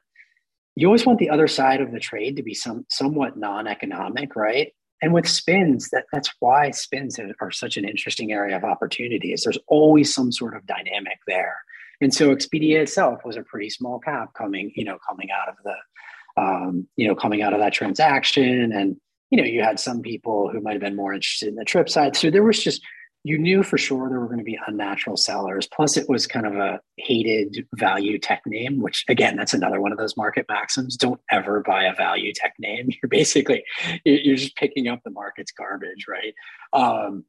you 0.76 0.86
always 0.86 1.08
want 1.08 1.18
the 1.18 1.32
other 1.32 1.48
side 1.48 1.82
of 1.82 1.92
the 1.92 2.00
trade 2.00 2.36
to 2.36 2.44
be 2.44 2.54
some 2.54 2.86
somewhat 2.92 3.36
non-economic, 3.36 4.36
right? 4.36 4.72
And 5.02 5.12
with 5.12 5.28
spins, 5.28 5.90
that, 5.90 6.06
that's 6.14 6.32
why 6.40 6.70
spins 6.70 7.18
are 7.42 7.52
such 7.52 7.78
an 7.78 7.86
interesting 7.86 8.32
area 8.32 8.56
of 8.56 8.64
opportunity. 8.64 9.34
Is 9.34 9.42
there's 9.42 9.58
always 9.68 10.14
some 10.14 10.32
sort 10.32 10.56
of 10.56 10.68
dynamic 10.68 11.18
there. 11.26 11.56
And 12.02 12.14
so 12.14 12.34
Expedia 12.34 12.78
itself 12.78 13.22
was 13.26 13.38
a 13.38 13.44
pretty 13.44 13.70
small 13.70 14.00
cap 14.00 14.34
coming, 14.34 14.72
you 14.76 14.86
know, 14.86 14.98
coming 15.08 15.30
out 15.32 15.50
of 15.50 15.56
the, 15.64 16.42
um, 16.42 16.88
you 16.96 17.08
know, 17.08 17.16
coming 17.16 17.42
out 17.42 17.54
of 17.54 17.60
that 17.60 17.74
transaction, 17.74 18.72
and 18.72 18.98
you 19.30 19.38
know, 19.38 19.44
you 19.44 19.62
had 19.62 19.80
some 19.80 20.02
people 20.02 20.50
who 20.50 20.60
might 20.62 20.74
have 20.74 20.82
been 20.82 20.96
more 20.96 21.14
interested 21.14 21.50
in 21.50 21.56
the 21.56 21.66
trip 21.66 21.90
side. 21.90 22.16
So 22.16 22.32
there 22.32 22.44
was 22.44 22.64
just 22.64 22.82
you 23.24 23.38
knew 23.38 23.64
for 23.64 23.78
sure 23.78 24.10
there 24.10 24.20
were 24.20 24.28
going 24.28 24.40
to 24.40 24.46
be 24.46 24.58
unnatural 24.68 25.18
sellers. 25.18 25.68
Plus, 25.68 25.98
it 25.98 26.08
was 26.08 26.26
kind 26.26 26.46
of 26.46 26.56
a 26.56 26.80
hated 26.98 27.68
value 27.76 28.18
tech 28.18 28.42
name, 28.46 28.82
which 28.82 29.04
again, 29.10 29.36
that's 29.36 29.54
another 29.54 29.82
one 29.82 29.92
of 29.92 29.98
those 29.98 30.16
market 30.16 30.46
maxims. 30.48 30.96
Don't 30.96 31.20
ever 31.30 31.62
buy 31.62 31.84
a 31.84 31.96
value 31.96 32.32
tech 32.34 32.54
name. 32.60 32.90
You're 33.02 33.10
basically 33.10 33.64
you're 34.06 34.36
just 34.36 34.56
picking 34.56 34.88
up 34.88 35.02
the 35.04 35.12
market's 35.12 35.52
garbage, 35.52 36.06
right? 36.08 36.34
Um, 36.74 37.26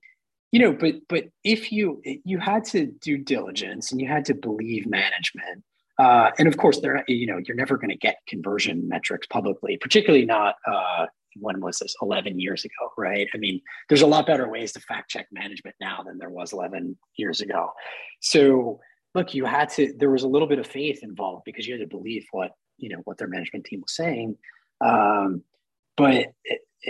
you 0.53 0.61
know, 0.61 0.73
but 0.73 0.97
but 1.09 1.25
if 1.45 1.71
you 1.71 2.03
you 2.25 2.39
had 2.39 2.65
to 2.67 2.87
do 2.87 3.19
diligence 3.19 3.93
and 3.93 4.01
you 4.01 4.09
had 4.09 4.25
to 4.27 4.35
believe 4.35 4.87
management, 4.87 5.63
uh, 5.99 6.31
and 6.39 6.49
of 6.49 6.57
course, 6.57 6.81
there 6.81 7.05
you 7.07 7.27
know 7.27 7.39
you're 7.45 7.57
never 7.57 7.77
going 7.77 7.91
to 7.91 7.97
get 7.97 8.19
conversion 8.27 8.89
metrics 8.89 9.27
publicly, 9.29 9.77
particularly 9.77 10.27
not 10.27 10.57
uh, 10.67 11.07
when 11.37 11.61
was 11.61 11.79
this? 11.79 11.95
11 12.03 12.41
years 12.41 12.65
ago 12.65 12.93
right? 12.99 13.29
I 13.33 13.39
mean 13.39 13.61
there's 13.89 14.03
a 14.03 14.07
lot 14.07 14.27
better 14.27 14.49
ways 14.49 14.73
to 14.73 14.81
fact 14.81 15.11
check 15.11 15.29
management 15.31 15.77
now 15.81 16.03
than 16.03 16.19
there 16.19 16.31
was 16.31 16.53
11 16.53 16.97
years 17.17 17.41
ago. 17.41 17.71
So 18.21 18.81
look 19.15 19.35
you 19.35 19.45
had 19.45 19.69
to 19.71 19.93
there 19.97 20.11
was 20.11 20.25
a 20.25 20.29
little 20.29 20.49
bit 20.49 20.59
of 20.59 20.67
faith 20.67 21.01
involved 21.03 21.43
because 21.45 21.67
you 21.67 21.75
had 21.75 21.89
to 21.89 21.97
believe 21.97 22.27
what 22.33 22.53
you 22.79 22.89
know 22.89 23.01
what 23.05 23.19
their 23.19 23.29
management 23.29 23.65
team 23.65 23.81
was 23.83 23.95
saying. 23.95 24.37
Um, 24.81 25.45
but 25.97 26.33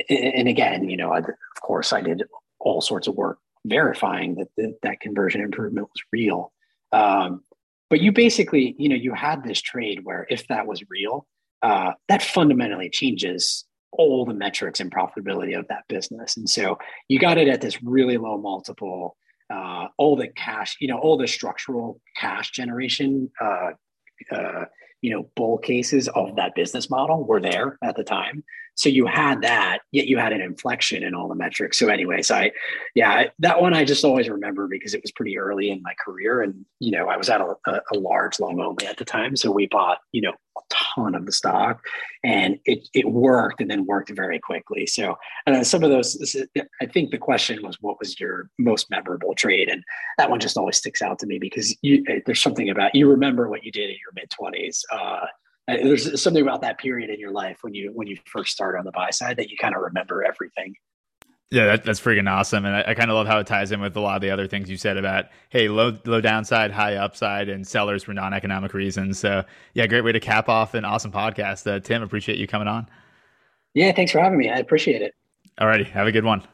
and 0.08 0.48
again 0.48 0.88
you 0.88 0.96
know 0.96 1.12
of 1.14 1.26
course 1.62 1.92
i 1.92 2.00
did 2.00 2.22
all 2.60 2.80
sorts 2.80 3.08
of 3.08 3.14
work 3.16 3.38
verifying 3.66 4.36
that 4.36 4.48
the, 4.56 4.74
that 4.82 5.00
conversion 5.00 5.40
improvement 5.40 5.88
was 5.88 6.02
real 6.12 6.52
um, 6.92 7.42
but 7.88 8.00
you 8.00 8.12
basically 8.12 8.74
you 8.78 8.88
know 8.88 8.96
you 8.96 9.14
had 9.14 9.42
this 9.42 9.60
trade 9.60 10.00
where 10.02 10.26
if 10.30 10.46
that 10.48 10.66
was 10.66 10.82
real 10.88 11.26
uh, 11.62 11.92
that 12.08 12.22
fundamentally 12.22 12.88
changes 12.88 13.64
all 13.92 14.24
the 14.24 14.34
metrics 14.34 14.80
and 14.80 14.90
profitability 14.90 15.58
of 15.58 15.66
that 15.68 15.84
business. 15.88 16.36
And 16.36 16.48
so 16.48 16.78
you 17.08 17.18
got 17.18 17.38
it 17.38 17.48
at 17.48 17.60
this 17.60 17.82
really 17.82 18.16
low 18.16 18.38
multiple. 18.38 19.16
Uh, 19.52 19.88
all 19.98 20.14
the 20.14 20.28
cash, 20.28 20.76
you 20.80 20.86
know, 20.86 20.98
all 20.98 21.16
the 21.16 21.26
structural 21.26 22.00
cash 22.16 22.52
generation, 22.52 23.30
uh, 23.40 23.70
uh, 24.30 24.64
you 25.02 25.10
know, 25.10 25.28
bull 25.34 25.58
cases 25.58 26.08
of 26.08 26.36
that 26.36 26.54
business 26.54 26.90
model 26.90 27.24
were 27.24 27.40
there 27.40 27.78
at 27.82 27.96
the 27.96 28.04
time. 28.04 28.44
So 28.74 28.88
you 28.88 29.06
had 29.06 29.42
that, 29.42 29.80
yet 29.92 30.06
you 30.06 30.16
had 30.16 30.32
an 30.32 30.40
inflection 30.40 31.02
in 31.02 31.14
all 31.14 31.28
the 31.28 31.34
metrics. 31.34 31.78
So, 31.78 31.88
anyways, 31.88 32.30
I, 32.30 32.52
yeah, 32.94 33.24
that 33.40 33.60
one 33.60 33.74
I 33.74 33.84
just 33.84 34.04
always 34.04 34.28
remember 34.28 34.68
because 34.68 34.94
it 34.94 35.02
was 35.02 35.12
pretty 35.12 35.36
early 35.38 35.70
in 35.70 35.82
my 35.82 35.92
career, 36.02 36.40
and 36.40 36.64
you 36.78 36.92
know, 36.92 37.08
I 37.08 37.16
was 37.16 37.28
at 37.28 37.40
a, 37.40 37.54
a 37.66 37.98
large 37.98 38.40
long 38.40 38.60
only 38.60 38.86
at 38.86 38.96
the 38.96 39.04
time, 39.04 39.36
so 39.36 39.50
we 39.50 39.66
bought 39.66 39.98
you 40.12 40.22
know 40.22 40.32
a 40.58 40.60
ton 40.70 41.14
of 41.14 41.26
the 41.26 41.32
stock, 41.32 41.84
and 42.24 42.58
it 42.64 42.88
it 42.94 43.10
worked, 43.10 43.60
and 43.60 43.70
then 43.70 43.86
worked 43.86 44.10
very 44.10 44.38
quickly. 44.38 44.86
So, 44.86 45.16
and 45.46 45.66
some 45.66 45.84
of 45.84 45.90
those, 45.90 46.36
I 46.80 46.86
think 46.86 47.10
the 47.10 47.18
question 47.18 47.60
was, 47.62 47.76
what 47.80 47.98
was 47.98 48.18
your 48.18 48.50
most 48.58 48.90
memorable 48.90 49.34
trade, 49.34 49.68
and 49.68 49.82
that 50.18 50.30
one 50.30 50.40
just 50.40 50.56
always 50.56 50.76
sticks 50.76 51.02
out 51.02 51.18
to 51.20 51.26
me 51.26 51.38
because 51.38 51.76
you, 51.82 52.04
there's 52.26 52.42
something 52.42 52.70
about 52.70 52.94
you 52.94 53.08
remember 53.08 53.48
what 53.48 53.64
you 53.64 53.72
did 53.72 53.90
in 53.90 53.96
your 53.96 54.12
mid 54.14 54.30
twenties. 54.30 54.84
Uh, 54.92 55.26
there's 55.68 56.20
something 56.20 56.42
about 56.42 56.62
that 56.62 56.78
period 56.78 57.10
in 57.10 57.20
your 57.20 57.30
life 57.30 57.58
when 57.62 57.74
you 57.74 57.92
when 57.94 58.06
you 58.08 58.16
first 58.26 58.52
start 58.52 58.76
on 58.76 58.84
the 58.84 58.92
buy 58.92 59.10
side 59.10 59.36
that 59.36 59.50
you 59.50 59.56
kind 59.56 59.74
of 59.74 59.82
remember 59.82 60.24
everything. 60.24 60.74
Yeah, 61.50 61.66
that, 61.66 61.84
that's 61.84 62.00
freaking 62.00 62.30
awesome, 62.30 62.64
and 62.64 62.76
I, 62.76 62.84
I 62.88 62.94
kind 62.94 63.10
of 63.10 63.16
love 63.16 63.26
how 63.26 63.40
it 63.40 63.46
ties 63.46 63.72
in 63.72 63.80
with 63.80 63.96
a 63.96 64.00
lot 64.00 64.14
of 64.14 64.22
the 64.22 64.30
other 64.30 64.46
things 64.46 64.70
you 64.70 64.76
said 64.76 64.96
about 64.96 65.26
hey, 65.48 65.68
low 65.68 65.98
low 66.04 66.20
downside, 66.20 66.70
high 66.70 66.94
upside, 66.94 67.48
and 67.48 67.66
sellers 67.66 68.04
for 68.04 68.14
non 68.14 68.32
economic 68.32 68.72
reasons. 68.72 69.18
So 69.18 69.44
yeah, 69.74 69.88
great 69.88 70.04
way 70.04 70.12
to 70.12 70.20
cap 70.20 70.48
off 70.48 70.74
an 70.74 70.84
awesome 70.84 71.10
podcast. 71.10 71.66
Uh, 71.66 71.80
Tim, 71.80 72.02
appreciate 72.02 72.38
you 72.38 72.46
coming 72.46 72.68
on. 72.68 72.88
Yeah, 73.74 73.92
thanks 73.92 74.12
for 74.12 74.20
having 74.20 74.38
me. 74.38 74.48
I 74.48 74.58
appreciate 74.58 75.02
it. 75.02 75.14
Alrighty, 75.60 75.86
have 75.90 76.06
a 76.06 76.12
good 76.12 76.24
one. 76.24 76.46